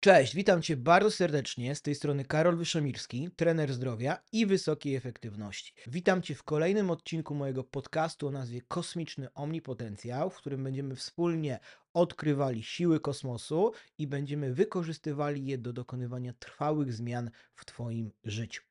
Cześć, 0.00 0.34
witam 0.34 0.62
Cię 0.62 0.76
bardzo 0.76 1.10
serdecznie. 1.10 1.74
Z 1.74 1.82
tej 1.82 1.94
strony 1.94 2.24
Karol 2.24 2.56
Wyszomirski, 2.56 3.30
trener 3.36 3.72
zdrowia 3.72 4.18
i 4.32 4.46
wysokiej 4.46 4.96
efektywności. 4.96 5.74
Witam 5.86 6.22
Cię 6.22 6.34
w 6.34 6.42
kolejnym 6.42 6.90
odcinku 6.90 7.34
mojego 7.34 7.64
podcastu 7.64 8.28
o 8.28 8.30
nazwie 8.30 8.60
Kosmiczny 8.68 9.32
Omnipotencjał, 9.34 10.30
w 10.30 10.36
którym 10.36 10.64
będziemy 10.64 10.96
wspólnie 10.96 11.58
odkrywali 11.94 12.62
siły 12.62 13.00
kosmosu 13.00 13.72
i 13.98 14.06
będziemy 14.06 14.54
wykorzystywali 14.54 15.46
je 15.46 15.58
do 15.58 15.72
dokonywania 15.72 16.32
trwałych 16.32 16.92
zmian 16.92 17.30
w 17.54 17.64
Twoim 17.64 18.10
życiu. 18.24 18.62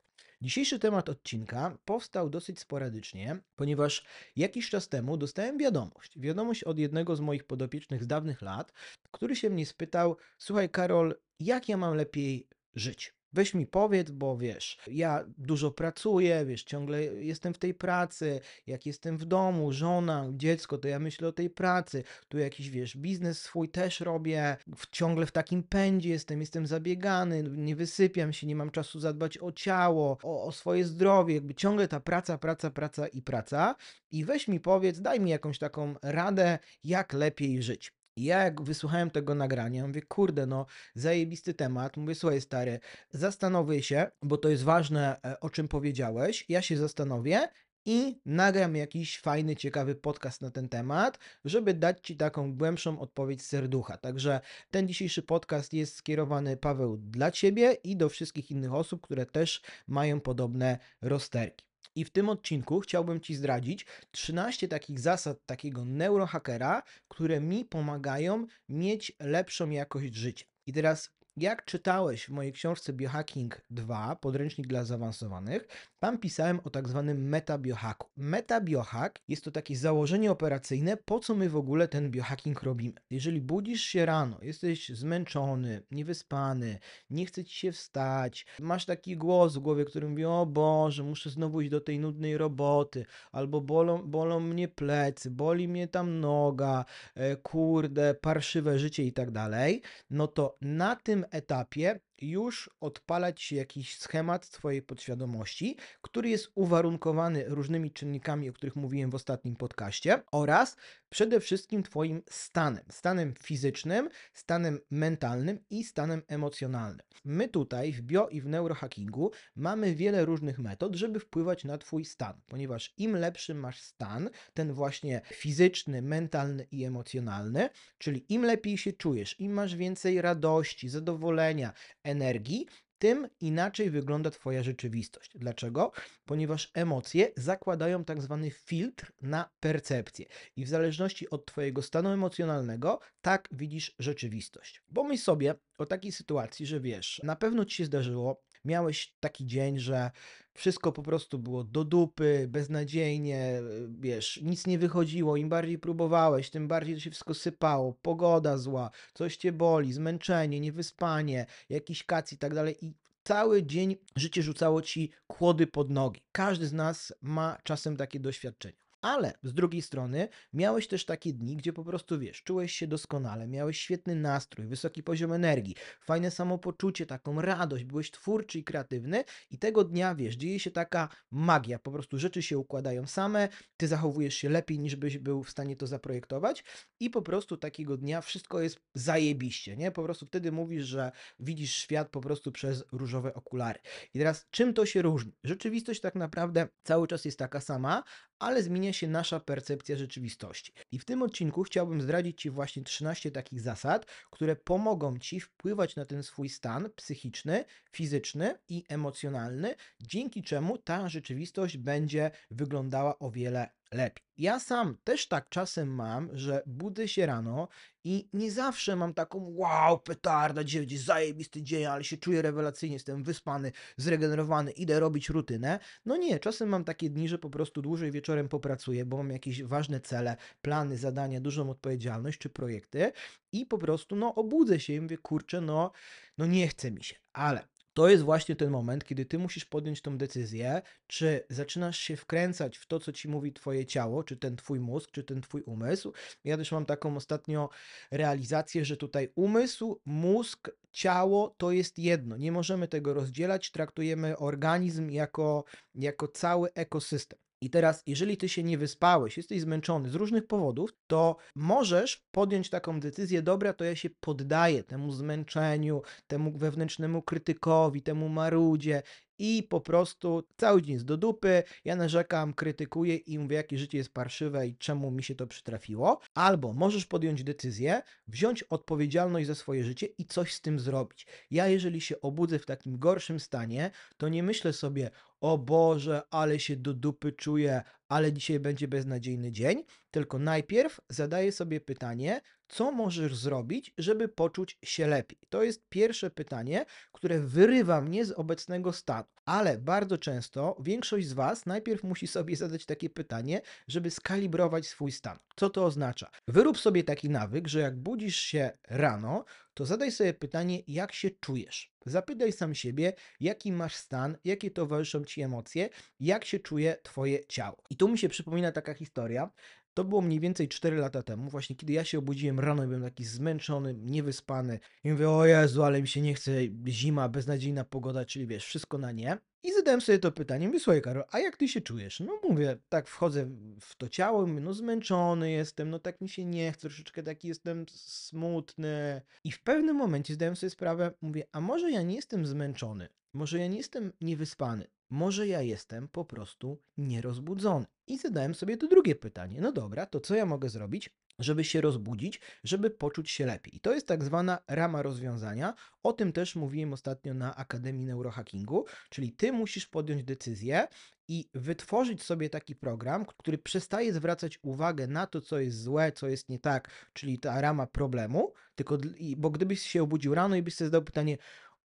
Dzisiejszy 0.42 0.80
temat 0.80 1.10
odcinka 1.10 1.78
powstał 1.86 2.30
dosyć 2.30 2.60
sporadycznie, 2.60 3.40
ponieważ 3.56 4.06
jakiś 4.36 4.70
czas 4.70 4.90
temu 4.90 5.18
dostałem 5.18 5.58
wiadomość. 5.58 6.20
Wiadomość 6.20 6.64
od 6.64 6.80
jednego 6.80 7.16
z 7.16 7.20
moich 7.20 7.44
podopiecznych 7.44 8.04
z 8.04 8.08
dawnych 8.08 8.42
lat, 8.42 8.74
który 9.12 9.36
się 9.36 9.50
mnie 9.50 9.66
spytał: 9.66 10.18
Słuchaj, 10.38 10.70
Karol, 10.70 11.16
jak 11.40 11.70
ja 11.70 11.78
mam 11.78 11.96
lepiej 11.96 12.48
żyć? 12.76 13.17
Weź 13.34 13.54
mi 13.54 13.68
powiedz, 13.68 14.12
bo 14.12 14.38
wiesz, 14.38 14.78
ja 14.88 15.26
dużo 15.38 15.72
pracuję, 15.72 16.46
wiesz, 16.46 16.64
ciągle 16.64 17.04
jestem 17.04 17.54
w 17.54 17.58
tej 17.58 17.74
pracy, 17.74 18.40
jak 18.68 18.86
jestem 18.86 19.18
w 19.18 19.26
domu, 19.26 19.72
żona, 19.72 20.28
dziecko, 20.32 20.78
to 20.78 20.88
ja 20.88 21.00
myślę 21.00 21.28
o 21.28 21.32
tej 21.32 21.50
pracy, 21.50 22.04
tu 22.28 22.38
jakiś, 22.38 22.70
wiesz, 22.70 22.98
biznes 22.98 23.42
swój 23.42 23.70
też 23.70 24.00
robię, 24.00 24.58
w, 24.76 24.90
ciągle 24.90 25.26
w 25.26 25.32
takim 25.32 25.64
pędzie 25.64 26.10
jestem, 26.10 26.40
jestem 26.40 26.68
zabiegany, 26.68 27.44
nie 27.44 27.76
wysypiam 27.76 28.34
się, 28.34 28.48
nie 28.48 28.56
mam 28.56 28.72
czasu 28.72 29.00
zadbać 29.00 29.38
o 29.38 29.52
ciało, 29.52 30.18
o, 30.24 30.44
o 30.44 30.52
swoje 30.52 30.86
zdrowie, 30.86 31.36
jakby 31.36 31.56
ciągle 31.56 31.88
ta 31.88 32.00
praca, 32.00 32.38
praca, 32.38 32.72
praca 32.72 33.08
i 33.08 33.22
praca. 33.22 33.76
I 34.12 34.26
weź 34.26 34.48
mi 34.48 34.60
powiedz, 34.60 35.02
daj 35.02 35.20
mi 35.20 35.30
jakąś 35.30 35.60
taką 35.60 35.96
radę, 36.02 36.60
jak 36.84 37.14
lepiej 37.14 37.64
żyć. 37.64 37.97
I 38.18 38.24
ja 38.24 38.44
jak 38.44 38.62
wysłuchałem 38.62 39.12
tego 39.12 39.36
nagrania, 39.36 39.88
mówię, 39.88 40.02
kurde, 40.02 40.46
no 40.46 40.66
zajebisty 40.96 41.54
temat. 41.54 41.98
Mówię, 41.98 42.16
słuchaj 42.16 42.42
stary, 42.42 42.80
zastanowię 43.10 43.84
się, 43.84 44.08
bo 44.24 44.38
to 44.38 44.50
jest 44.50 44.64
ważne, 44.64 45.22
e, 45.26 45.40
o 45.40 45.50
czym 45.50 45.68
powiedziałeś. 45.68 46.46
Ja 46.50 46.62
się 46.62 46.78
zastanowię 46.78 47.50
i 47.86 48.20
nagram 48.26 48.76
jakiś 48.76 49.20
fajny, 49.20 49.56
ciekawy 49.56 49.96
podcast 49.96 50.42
na 50.42 50.52
ten 50.52 50.70
temat, 50.70 51.20
żeby 51.46 51.74
dać 51.74 52.08
Ci 52.08 52.18
taką 52.18 52.54
głębszą 52.54 53.00
odpowiedź 53.00 53.42
z 53.42 53.48
serducha. 53.48 53.98
Także 53.98 54.42
ten 54.72 54.88
dzisiejszy 54.88 55.24
podcast 55.24 55.74
jest 55.74 55.96
skierowany, 55.96 56.58
Paweł, 56.58 56.98
dla 56.98 57.32
Ciebie 57.32 57.74
i 57.84 57.98
do 57.98 58.10
wszystkich 58.10 58.52
innych 58.52 58.74
osób, 58.74 59.02
które 59.02 59.26
też 59.26 59.62
mają 59.88 60.22
podobne 60.22 60.78
rozterki. 61.02 61.67
I 61.98 62.06
w 62.06 62.10
tym 62.10 62.30
odcinku 62.30 62.80
chciałbym 62.80 63.22
Ci 63.22 63.36
zdradzić 63.36 63.86
13 64.12 64.68
takich 64.68 65.00
zasad 65.00 65.46
takiego 65.46 65.86
neurohackera, 65.86 66.84
które 67.08 67.42
mi 67.42 67.66
pomagają 67.66 68.48
mieć 68.70 69.12
lepszą 69.20 69.70
jakość 69.70 70.14
życia. 70.16 70.46
I 70.66 70.74
teraz 70.74 71.10
jak 71.38 71.66
czytałeś 71.66 72.26
w 72.26 72.30
mojej 72.30 72.54
książce 72.54 72.94
Biohacking 72.94 73.62
2, 73.70 74.16
podręcznik 74.16 74.68
dla 74.68 74.84
zaawansowanych, 74.84 75.68
tam 76.00 76.18
pisałem 76.18 76.60
o 76.64 76.70
tak 76.70 76.88
zwanym 76.88 77.30
metabiohacku. 77.30 78.10
Metabiohack 78.18 79.20
jest 79.28 79.44
to 79.44 79.52
takie 79.52 79.78
założenie 79.78 80.32
operacyjne, 80.32 80.98
po 80.98 81.20
co 81.20 81.36
my 81.36 81.50
w 81.50 81.56
ogóle 81.56 81.88
ten 81.88 82.12
biohacking 82.12 82.64
robimy. 82.64 82.94
Jeżeli 83.10 83.42
budzisz 83.42 83.82
się 83.82 84.06
rano, 84.06 84.38
jesteś 84.42 84.90
zmęczony, 84.90 85.82
niewyspany, 85.92 86.80
nie 87.10 87.26
chce 87.26 87.44
ci 87.44 87.60
się 87.60 87.72
wstać, 87.72 88.46
masz 88.60 88.86
taki 88.86 89.18
głos 89.18 89.56
w 89.56 89.60
głowie, 89.60 89.86
który 89.86 90.10
mówi: 90.10 90.26
O 90.26 90.46
Boże, 90.46 91.04
muszę 91.04 91.30
znowu 91.30 91.62
iść 91.62 91.72
do 91.72 91.82
tej 91.82 92.00
nudnej 92.00 92.38
roboty, 92.38 93.06
albo 93.32 93.62
bolą, 93.62 94.04
bolą 94.04 94.40
mnie 94.40 94.68
plecy, 94.68 95.32
boli 95.32 95.68
mnie 95.68 95.88
tam 95.88 96.20
noga, 96.20 96.86
e, 97.16 97.36
kurde, 97.36 98.14
parszywe 98.14 98.80
życie 98.80 99.04
i 99.04 99.14
tak 99.14 99.32
dalej, 99.32 99.82
no 100.10 100.28
to 100.28 100.58
na 100.62 100.96
tym 100.96 101.27
etapie 101.32 102.00
już 102.22 102.70
odpalać 102.80 103.42
się 103.42 103.56
jakiś 103.56 104.00
schemat 104.00 104.50
Twojej 104.50 104.82
podświadomości, 104.82 105.78
który 106.02 106.30
jest 106.30 106.52
uwarunkowany 106.56 107.46
różnymi 107.48 107.92
czynnikami, 107.92 108.50
o 108.50 108.54
których 108.54 108.76
mówiłem 108.76 109.10
w 109.10 109.16
ostatnim 109.16 109.56
podcaście, 109.56 110.24
oraz 110.32 110.78
przede 111.10 111.40
wszystkim 111.40 111.84
Twoim 111.84 112.22
stanem, 112.30 112.84
stanem 112.90 113.34
fizycznym, 113.42 114.10
stanem 114.34 114.80
mentalnym 114.92 115.60
i 115.70 115.84
stanem 115.84 116.22
emocjonalnym. 116.28 117.08
My 117.26 117.48
tutaj 117.48 117.94
w 117.94 118.02
bio 118.02 118.28
i 118.28 118.42
w 118.42 118.46
neurohackingu 118.46 119.32
mamy 119.56 119.96
wiele 119.96 120.26
różnych 120.26 120.60
metod, 120.60 120.96
żeby 120.96 121.20
wpływać 121.20 121.64
na 121.64 121.78
Twój 121.78 122.06
stan, 122.06 122.42
ponieważ 122.48 122.94
im 122.98 123.16
lepszy 123.16 123.54
masz 123.54 123.82
stan, 123.82 124.30
ten 124.54 124.74
właśnie 124.74 125.22
fizyczny, 125.34 126.02
mentalny 126.02 126.68
i 126.72 126.84
emocjonalny, 126.84 127.70
czyli 127.98 128.34
im 128.34 128.46
lepiej 128.46 128.78
się 128.78 128.94
czujesz, 128.94 129.40
im 129.40 129.54
masz 129.54 129.76
więcej 129.76 130.22
radości, 130.22 130.90
zadowolenia, 130.90 131.74
energii, 132.08 132.68
tym 133.00 133.28
inaczej 133.42 133.90
wygląda 133.90 134.32
Twoja 134.32 134.64
rzeczywistość. 134.64 135.32
Dlaczego? 135.36 135.92
Ponieważ 136.26 136.72
emocje 136.74 137.32
zakładają 137.36 138.06
tak 138.06 138.22
zwany 138.22 138.52
filtr 138.52 139.12
na 139.22 139.50
percepcję 139.60 140.26
i 140.56 140.66
w 140.66 140.70
zależności 140.70 141.30
od 141.30 141.46
Twojego 141.46 141.82
stanu 141.82 142.10
emocjonalnego, 142.10 143.00
tak 143.22 143.50
widzisz 143.52 143.96
rzeczywistość. 144.00 144.82
Pomyśl 144.94 145.24
sobie 145.24 145.56
o 145.78 145.86
takiej 145.86 146.12
sytuacji, 146.12 146.66
że 146.66 146.80
wiesz, 146.80 147.22
na 147.24 147.36
pewno 147.36 147.66
Ci 147.66 147.76
się 147.76 147.86
zdarzyło, 147.86 148.44
miałeś 148.68 149.16
taki 149.20 149.46
dzień, 149.46 149.80
że 149.80 150.12
wszystko 150.54 150.92
po 150.92 151.04
prostu 151.04 151.40
było 151.40 151.64
do 151.64 151.84
dupy, 151.84 152.46
beznadziejnie, 152.50 153.62
wiesz, 154.00 154.40
nic 154.44 154.68
nie 154.68 154.80
wychodziło, 154.80 155.38
im 155.38 155.50
bardziej 155.50 155.80
próbowałeś, 155.80 156.50
tym 156.50 156.68
bardziej 156.68 157.00
się 157.00 157.12
wszystko 157.12 157.34
sypało, 157.34 157.94
pogoda 158.02 158.58
zła, 158.58 158.92
coś 159.14 159.38
cię 159.38 159.52
boli, 159.52 159.94
zmęczenie, 159.94 160.60
niewyspanie, 160.60 161.46
jakiś 161.70 162.04
kac 162.04 162.34
i 162.34 162.38
tak 162.38 162.56
dalej 162.56 162.86
i 162.86 162.94
cały 163.24 163.64
dzień 163.64 163.96
życie 164.16 164.42
rzucało 164.42 164.82
ci 164.82 165.12
kłody 165.28 165.68
pod 165.68 165.90
nogi. 165.90 166.22
Każdy 166.32 166.68
z 166.68 166.74
nas 166.74 167.14
ma 167.22 167.58
czasem 167.64 167.98
takie 167.98 168.20
doświadczenia. 168.20 168.87
Ale 169.02 169.34
z 169.44 169.54
drugiej 169.54 169.82
strony 169.82 170.28
miałeś 170.54 170.88
też 170.88 171.06
takie 171.06 171.34
dni, 171.34 171.56
gdzie 171.56 171.74
po 171.74 171.84
prostu 171.84 172.20
wiesz, 172.20 172.44
czułeś 172.44 172.74
się 172.74 172.88
doskonale, 172.88 173.48
miałeś 173.48 173.80
świetny 173.80 174.16
nastrój, 174.16 174.68
wysoki 174.68 175.04
poziom 175.04 175.34
energii, 175.34 175.76
fajne 176.06 176.32
samopoczucie, 176.32 177.06
taką 177.06 177.42
radość, 177.42 177.84
byłeś 177.84 178.12
twórczy 178.12 178.60
i 178.60 178.64
kreatywny 178.64 179.24
i 179.50 179.58
tego 179.58 179.84
dnia 179.84 180.16
wiesz, 180.16 180.36
dzieje 180.36 180.60
się 180.60 180.72
taka 180.72 181.10
magia, 181.32 181.80
po 181.80 181.92
prostu 181.92 182.20
rzeczy 182.20 182.42
się 182.42 182.58
układają 182.58 183.08
same, 183.08 183.50
ty 183.78 183.88
zachowujesz 183.88 184.36
się 184.36 184.50
lepiej 184.50 184.80
niż 184.80 184.96
byś 184.96 185.18
był 185.18 185.44
w 185.44 185.50
stanie 185.50 185.76
to 185.76 185.88
zaprojektować 185.88 186.64
i 187.00 187.10
po 187.10 187.22
prostu 187.22 187.58
takiego 187.58 187.98
dnia 187.98 188.22
wszystko 188.22 188.62
jest 188.62 188.80
zajebiście, 188.96 189.78
nie? 189.78 189.92
Po 189.92 190.04
prostu 190.04 190.26
wtedy 190.26 190.52
mówisz, 190.52 190.86
że 190.86 191.12
widzisz 191.40 191.74
świat 191.76 192.10
po 192.10 192.22
prostu 192.22 192.52
przez 192.52 192.84
różowe 192.92 193.34
okulary. 193.34 193.80
I 194.14 194.20
teraz 194.20 194.48
czym 194.50 194.74
to 194.74 194.86
się 194.86 195.02
różni? 195.02 195.38
Rzeczywistość 195.44 196.02
tak 196.02 196.16
naprawdę 196.16 196.68
cały 196.84 197.08
czas 197.08 197.26
jest 197.26 197.40
taka 197.40 197.62
sama, 197.62 198.04
ale 198.40 198.64
zmienia 198.64 198.94
się 198.94 199.08
nasza 199.08 199.40
percepcja 199.40 199.96
rzeczywistości. 199.96 200.74
I 200.92 201.00
w 201.00 201.06
tym 201.06 201.22
odcinku 201.22 201.64
chciałbym 201.64 202.02
zdradzić 202.02 202.42
Ci 202.42 202.50
właśnie 202.50 202.84
13 202.84 203.32
takich 203.32 203.62
zasad, 203.62 204.06
które 204.32 204.56
pomogą 204.56 205.20
Ci 205.20 205.40
wpływać 205.40 205.96
na 205.96 206.06
ten 206.06 206.24
swój 206.24 206.50
stan 206.50 206.90
psychiczny, 206.96 207.66
fizyczny 207.92 208.56
i 208.70 208.84
emocjonalny, 208.90 209.76
dzięki 210.02 210.44
czemu 210.44 210.78
ta 210.78 211.10
rzeczywistość 211.10 211.78
będzie 211.78 212.32
wyglądała 212.52 213.20
o 213.20 213.32
wiele 213.32 213.70
lepiej. 213.92 214.26
Ja 214.38 214.60
sam 214.60 214.98
też 215.04 215.28
tak 215.28 215.50
czasem 215.50 215.96
mam, 215.96 216.30
że 216.34 216.64
budzę 216.66 217.08
się 217.08 217.26
rano 217.26 217.68
i 218.08 218.30
nie 218.34 218.52
zawsze 218.52 218.96
mam 218.96 219.14
taką 219.14 219.54
wow, 219.56 220.00
petarda, 220.00 220.64
będzie 220.78 221.00
zajebisty 221.00 221.62
dzień, 221.62 221.86
ale 221.86 222.04
się 222.04 222.18
czuję 222.18 222.42
rewelacyjnie, 222.42 222.96
jestem 222.96 223.24
wyspany, 223.24 223.72
zregenerowany, 223.98 224.72
idę 224.72 225.00
robić 225.00 225.30
rutynę. 225.30 225.80
No 226.06 226.18
nie, 226.18 226.40
czasem 226.40 226.70
mam 226.70 226.84
takie 226.84 227.10
dni, 227.10 227.28
że 227.28 227.38
po 227.38 227.50
prostu 227.50 227.82
dłużej 227.82 228.12
wieczorem 228.12 228.50
popracuję, 228.50 229.06
bo 229.06 229.18
mam 229.18 229.32
jakieś 229.32 229.64
ważne 229.64 230.00
cele, 230.00 230.38
plany, 230.62 230.98
zadania, 230.98 231.42
dużą 231.42 231.70
odpowiedzialność 231.70 232.40
czy 232.40 232.50
projekty 232.50 233.12
i 233.52 233.66
po 233.66 233.78
prostu 233.78 234.16
no 234.16 234.36
obudzę 234.36 234.80
się 234.80 234.94
i 234.94 235.02
mówię, 235.02 235.18
kurczę, 235.18 235.62
no, 235.62 235.92
no 236.38 236.46
nie 236.46 236.68
chce 236.68 236.92
mi 236.92 237.04
się, 237.04 237.16
ale 237.34 237.68
to 237.98 238.10
jest 238.10 238.24
właśnie 238.24 238.56
ten 238.56 238.70
moment, 238.70 239.06
kiedy 239.06 239.26
ty 239.26 239.40
musisz 239.40 239.66
podjąć 239.66 240.02
tą 240.02 240.18
decyzję, 240.18 240.82
czy 241.08 241.46
zaczynasz 241.50 242.00
się 242.00 242.16
wkręcać 242.16 242.78
w 242.78 242.86
to, 242.86 243.00
co 243.00 243.12
ci 243.12 243.28
mówi 243.28 243.54
twoje 243.54 243.86
ciało, 243.86 244.24
czy 244.24 244.38
ten 244.38 244.56
twój 244.56 244.80
mózg, 244.80 245.12
czy 245.12 245.24
ten 245.24 245.42
twój 245.42 245.62
umysł. 245.62 246.14
Ja 246.44 246.58
też 246.58 246.72
mam 246.72 246.86
taką 246.86 247.16
ostatnio 247.16 247.70
realizację, 248.12 248.86
że 248.86 248.98
tutaj 248.98 249.30
umysł, 249.36 250.02
mózg, 250.06 250.70
ciało 250.92 251.56
to 251.58 251.72
jest 251.72 252.00
jedno. 252.00 252.38
Nie 252.38 252.52
możemy 252.52 252.88
tego 252.88 253.14
rozdzielać, 253.14 253.72
traktujemy 253.72 254.38
organizm 254.38 255.10
jako, 255.10 255.64
jako 255.96 256.28
cały 256.28 256.74
ekosystem. 256.74 257.47
I 257.62 257.70
teraz, 257.70 258.04
jeżeli 258.08 258.38
ty 258.38 258.50
się 258.50 258.64
nie 258.64 258.78
wyspałeś, 258.78 259.38
jesteś 259.38 259.62
zmęczony 259.62 260.10
z 260.10 260.16
różnych 260.16 260.48
powodów, 260.48 260.90
to 261.08 261.36
możesz 261.56 262.28
podjąć 262.32 262.70
taką 262.70 263.00
decyzję, 263.00 263.42
dobra, 263.42 263.74
to 263.74 263.84
ja 263.84 263.96
się 263.96 264.10
poddaję 264.10 264.84
temu 264.84 265.12
zmęczeniu, 265.12 266.02
temu 266.28 266.52
wewnętrznemu 266.52 267.22
krytykowi, 267.22 268.02
temu 268.02 268.30
marudzie 268.30 269.04
i 269.40 269.64
po 269.64 269.82
prostu 269.82 270.44
cały 270.58 270.82
dzień 270.82 270.94
jest 270.94 271.06
do 271.06 271.18
dupy, 271.18 271.64
ja 271.86 271.96
narzekam, 271.96 272.54
krytykuję 272.54 273.16
i 273.16 273.40
mówię, 273.40 273.56
jakie 273.56 273.78
życie 273.78 273.98
jest 273.98 274.14
parszywe 274.14 274.68
i 274.68 274.78
czemu 274.78 275.12
mi 275.12 275.24
się 275.24 275.36
to 275.36 275.48
przytrafiło. 275.48 276.20
Albo 276.34 276.74
możesz 276.74 277.06
podjąć 277.06 277.44
decyzję, 277.44 278.02
wziąć 278.28 278.64
odpowiedzialność 278.64 279.48
za 279.48 279.56
swoje 279.56 279.84
życie 279.84 280.06
i 280.06 280.26
coś 280.26 280.54
z 280.54 280.62
tym 280.62 280.80
zrobić. 280.80 281.28
Ja, 281.52 281.68
jeżeli 281.68 282.02
się 282.02 282.22
obudzę 282.22 282.60
w 282.60 282.66
takim 282.66 283.00
gorszym 283.00 283.40
stanie, 283.40 283.92
to 284.18 284.30
nie 284.30 284.44
myślę 284.44 284.74
sobie, 284.74 285.10
o 285.42 285.58
Boże, 285.58 286.22
ale 286.30 286.60
się 286.60 286.76
do 286.76 286.94
dupy 286.94 287.32
czuję, 287.32 287.82
ale 288.08 288.34
dzisiaj 288.34 288.60
będzie 288.60 288.88
beznadziejny 288.88 289.52
dzień, 289.52 289.84
tylko 290.12 290.40
najpierw 290.40 291.00
zadaję 291.10 291.52
sobie 291.52 291.82
pytanie, 291.82 292.42
co 292.68 292.92
możesz 292.92 293.36
zrobić, 293.36 293.94
żeby 293.98 294.28
poczuć 294.28 294.78
się 294.84 295.08
lepiej. 295.08 295.40
To 295.50 295.64
jest 295.64 295.90
pierwsze 295.90 296.30
pytanie, 296.30 296.86
które 297.12 297.40
wyrywa 297.40 298.02
mnie 298.02 298.26
z 298.26 298.32
obecnego 298.32 298.94
stanu. 298.94 299.28
Ale 299.46 299.78
bardzo 299.78 300.18
często 300.18 300.78
większość 300.80 301.28
z 301.28 301.34
Was 301.34 301.66
najpierw 301.66 302.04
musi 302.04 302.28
sobie 302.28 302.56
zadać 302.68 302.86
takie 302.86 303.10
pytanie, 303.10 303.62
żeby 303.88 304.12
skalibrować 304.12 304.88
swój 304.88 305.12
stan. 305.12 305.38
Co 305.56 305.70
to 305.70 305.86
oznacza? 305.86 306.30
Wyrób 306.48 306.78
sobie 306.78 307.04
taki 307.04 307.30
nawyk, 307.30 307.68
że 307.68 307.80
jak 307.80 307.98
budzisz 307.98 308.36
się 308.36 308.72
rano, 308.88 309.46
to 309.74 309.86
zadaj 309.86 310.12
sobie 310.12 310.34
pytanie, 310.34 310.82
jak 310.88 311.14
się 311.14 311.30
czujesz. 311.30 311.92
Zapytaj 312.06 312.52
sam 312.52 312.76
siebie, 312.76 313.14
jaki 313.40 313.72
masz 313.72 313.96
stan, 313.96 314.38
jakie 314.44 314.72
towarzyszą 314.72 315.24
ci 315.24 315.42
emocje, 315.42 315.90
jak 316.20 316.46
się 316.46 316.60
czuje 316.60 316.98
twoje 317.04 317.46
ciało. 317.46 317.84
I 317.90 317.98
tu 317.98 318.08
mi 318.08 318.18
się 318.18 318.30
przypomina 318.30 318.72
taka 318.72 318.94
historia. 318.94 319.50
To 319.98 320.04
było 320.04 320.22
mniej 320.22 320.40
więcej 320.40 320.68
4 320.68 320.98
lata 320.98 321.24
temu, 321.24 321.50
właśnie 321.50 321.76
kiedy 321.76 321.94
ja 321.94 322.06
się 322.06 322.20
obudziłem 322.20 322.60
rano 322.60 322.84
i 322.84 322.88
byłem 322.88 323.04
taki 323.04 323.26
zmęczony, 323.26 323.94
niewyspany. 323.94 324.80
I 325.04 325.12
mówię, 325.12 325.30
o 325.30 325.46
Jezu, 325.46 325.84
ale 325.84 326.02
mi 326.02 326.08
się 326.08 326.22
nie 326.22 326.34
chce, 326.34 326.52
zima, 326.88 327.30
beznadziejna 327.30 327.84
pogoda, 327.84 328.26
czyli 328.26 328.48
wiesz, 328.48 328.66
wszystko 328.66 328.98
na 328.98 329.12
nie. 329.12 329.38
I 329.64 329.74
zadałem 329.74 330.02
sobie 330.02 330.20
to 330.20 330.32
pytanie, 330.32 330.68
mówię, 330.68 330.80
słuchaj 330.80 331.02
Karol, 331.02 331.24
a 331.32 331.40
jak 331.40 331.58
ty 331.58 331.68
się 331.68 331.82
czujesz? 331.82 332.20
No 332.20 332.40
mówię, 332.50 332.78
tak 332.90 333.08
wchodzę 333.08 333.50
w 333.82 333.96
to 333.96 334.10
ciało, 334.10 334.48
mówię, 334.48 334.62
no 334.62 334.74
zmęczony 334.74 335.52
jestem, 335.52 335.90
no 335.90 336.00
tak 336.00 336.22
mi 336.22 336.30
się 336.30 336.46
nie 336.46 336.72
chce, 336.72 336.82
troszeczkę 336.82 337.24
taki 337.24 337.48
jestem 337.48 337.86
smutny. 337.90 339.22
I 339.44 339.52
w 339.52 339.64
pewnym 339.64 339.96
momencie 339.96 340.34
zdałem 340.34 340.56
sobie 340.56 340.70
sprawę, 340.70 341.12
mówię, 341.22 341.44
a 341.52 341.62
może 341.62 341.92
ja 341.92 342.02
nie 342.02 342.16
jestem 342.16 342.46
zmęczony, 342.46 343.08
może 343.34 343.60
ja 343.60 343.68
nie 343.68 343.78
jestem 343.78 344.14
niewyspany, 344.22 344.88
może 345.10 345.48
ja 345.48 345.62
jestem 345.62 346.08
po 346.08 346.26
prostu 346.26 346.82
nierozbudzony. 346.98 347.86
I 348.08 348.18
zadałem 348.18 348.56
sobie 348.56 348.78
to 348.78 348.88
drugie 348.88 349.16
pytanie, 349.16 349.62
no 349.62 349.72
dobra, 349.72 350.06
to 350.06 350.20
co 350.20 350.36
ja 350.36 350.46
mogę 350.46 350.70
zrobić? 350.70 351.10
żeby 351.40 351.64
się 351.64 351.82
rozbudzić, 351.82 352.42
żeby 352.64 352.90
poczuć 352.90 353.32
się 353.32 353.46
lepiej. 353.46 353.76
I 353.76 353.80
to 353.80 353.94
jest 353.94 354.08
tak 354.08 354.24
zwana 354.24 354.60
rama 354.68 355.02
rozwiązania. 355.02 355.74
O 356.04 356.14
tym 356.14 356.34
też 356.34 356.56
mówiłem 356.56 356.94
ostatnio 356.94 357.34
na 357.34 357.56
Akademii 357.56 358.06
Neurohackingu, 358.06 358.86
czyli 359.10 359.32
ty 359.32 359.52
musisz 359.52 359.86
podjąć 359.88 360.24
decyzję 360.24 360.88
i 361.28 361.50
wytworzyć 361.54 362.24
sobie 362.24 362.50
taki 362.50 362.76
program, 362.76 363.26
który 363.26 363.58
przestaje 363.58 364.14
zwracać 364.14 364.60
uwagę 364.62 365.08
na 365.08 365.28
to, 365.28 365.42
co 365.42 365.60
jest 365.60 365.82
złe, 365.82 366.12
co 366.12 366.28
jest 366.28 366.50
nie 366.50 366.60
tak, 366.60 366.90
czyli 367.14 367.40
ta 367.40 367.62
rama 367.62 367.88
problemu, 367.88 368.54
tylko, 368.76 368.98
bo 369.38 369.50
gdybyś 369.50 369.82
się 369.82 370.04
obudził 370.04 370.36
rano 370.36 370.56
i 370.56 370.62
byś 370.62 370.76
sobie 370.76 370.88
zadał 370.88 371.02
pytanie, 371.02 371.38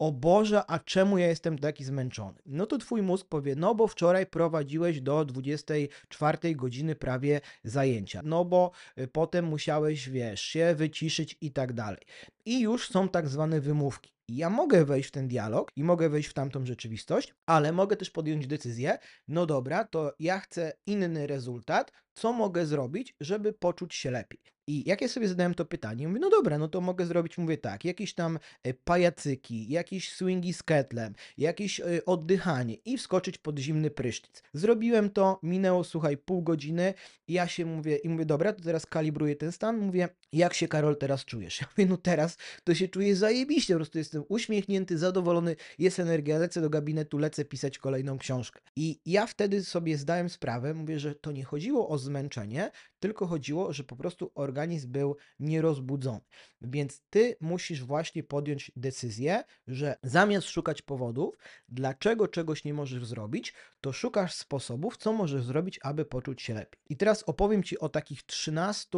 o 0.02 0.12
Boże, 0.12 0.64
a 0.68 0.80
czemu 0.80 1.18
ja 1.18 1.28
jestem 1.28 1.58
taki 1.60 1.84
zmęczony? 1.84 2.40
No 2.46 2.66
to 2.66 2.78
twój 2.78 3.02
mózg 3.02 3.28
powie, 3.28 3.56
no 3.56 3.76
bo 3.76 3.88
wczoraj 3.88 4.26
prowadziłeś 4.26 5.02
do 5.02 5.26
24 5.26 6.56
godziny 6.56 6.96
prawie 6.96 7.42
zajęcia, 7.64 8.22
no 8.24 8.46
bo 8.46 8.72
y, 8.98 9.08
potem 9.08 9.46
musiałeś, 9.46 10.10
wiesz, 10.10 10.42
się 10.42 10.76
wyciszyć 10.76 11.38
i 11.42 11.52
tak 11.52 11.74
dalej. 11.74 12.02
I 12.46 12.60
już 12.60 12.90
są 12.90 13.10
tak 13.10 13.28
zwane 13.28 13.62
wymówki. 13.62 14.12
Ja 14.34 14.50
mogę 14.50 14.86
wejść 14.86 15.10
w 15.10 15.12
ten 15.12 15.28
dialog 15.28 15.72
i 15.76 15.84
mogę 15.84 16.10
wejść 16.10 16.30
w 16.30 16.34
tamtą 16.34 16.66
rzeczywistość, 16.66 17.36
ale 17.46 17.72
mogę 17.72 17.96
też 17.96 18.10
podjąć 18.10 18.48
decyzję, 18.48 18.98
no 19.28 19.46
dobra, 19.46 19.84
to 19.84 20.14
ja 20.20 20.40
chcę 20.40 20.74
inny 20.86 21.28
rezultat, 21.28 21.92
co 22.14 22.34
mogę 22.34 22.66
zrobić, 22.66 23.16
żeby 23.20 23.54
poczuć 23.54 23.96
się 23.96 24.12
lepiej. 24.12 24.40
I 24.68 24.90
jak 24.90 25.02
ja 25.02 25.08
sobie 25.08 25.28
zadałem 25.28 25.54
to 25.54 25.66
pytanie, 25.66 26.08
mówię, 26.08 26.20
no 26.20 26.30
dobra, 26.30 26.58
no 26.58 26.68
to 26.68 26.82
mogę 26.82 27.06
zrobić, 27.06 27.38
mówię 27.38 27.58
tak, 27.58 27.86
jakieś 27.86 28.14
tam 28.14 28.40
e, 28.64 28.74
pajacyki, 28.74 29.72
jakieś 29.72 30.14
swingi 30.14 30.54
z 30.54 30.64
ketlem, 30.64 31.14
jakieś 31.38 31.80
e, 31.80 31.84
oddychanie 32.06 32.76
i 32.76 32.98
wskoczyć 32.98 33.38
pod 33.38 33.60
zimny 33.60 33.90
prysznic. 33.90 34.44
Zrobiłem 34.54 35.10
to, 35.10 35.40
minęło, 35.44 35.84
słuchaj, 35.84 36.18
pół 36.18 36.42
godziny 36.42 36.94
ja 37.28 37.48
się 37.48 37.66
mówię, 37.66 37.96
i 37.96 38.10
mówię, 38.10 38.26
dobra, 38.26 38.54
to 38.54 38.64
teraz 38.64 38.86
kalibruję 38.86 39.36
ten 39.36 39.52
stan, 39.52 39.78
mówię, 39.78 40.10
jak 40.34 40.54
się 40.54 40.68
Karol 40.68 40.98
teraz 40.98 41.26
czujesz? 41.26 41.62
Ja 41.62 41.68
mówię, 41.72 41.86
no 41.90 41.98
teraz 41.98 42.38
to 42.64 42.76
się 42.76 42.88
czuję 42.88 43.16
zajebiście, 43.16 43.74
po 43.74 43.78
prostu 43.78 43.98
jestem 43.98 44.21
uśmiechnięty, 44.30 44.98
zadowolony, 44.98 45.56
jest 45.80 46.00
energia, 46.00 46.38
lecę 46.38 46.62
do 46.62 46.70
gabinetu, 46.70 47.18
lecę 47.18 47.46
pisać 47.46 47.78
kolejną 47.78 48.18
książkę. 48.18 48.62
I 48.76 49.00
ja 49.06 49.28
wtedy 49.28 49.64
sobie 49.64 49.98
zdałem 49.98 50.30
sprawę, 50.30 50.74
mówię, 50.74 51.00
że 51.00 51.16
to 51.16 51.32
nie 51.32 51.44
chodziło 51.44 51.90
o 51.90 51.98
zmęczenie, 51.98 52.72
tylko 53.00 53.28
chodziło, 53.28 53.74
że 53.74 53.84
po 53.84 53.96
prostu 53.96 54.32
organizm 54.36 54.92
był 54.92 55.16
nierozbudzony. 55.40 56.22
Więc 56.62 57.02
ty 57.10 57.36
musisz 57.42 57.84
właśnie 57.84 58.24
podjąć 58.24 58.72
decyzję, 58.76 59.44
że 59.68 59.96
zamiast 60.04 60.48
szukać 60.48 60.82
powodów, 60.82 61.38
dlaczego 61.70 62.28
czegoś 62.28 62.64
nie 62.66 62.74
możesz 62.74 63.06
zrobić, 63.06 63.54
to 63.82 63.94
szukasz 63.94 64.34
sposobów, 64.34 64.98
co 64.98 65.14
możesz 65.14 65.44
zrobić, 65.44 65.80
aby 65.84 66.06
poczuć 66.06 66.42
się 66.42 66.54
lepiej. 66.54 66.82
I 66.90 66.98
teraz 66.98 67.24
opowiem 67.24 67.64
ci 67.64 67.80
o 67.80 67.90
takich 67.90 68.24
13 68.24 68.98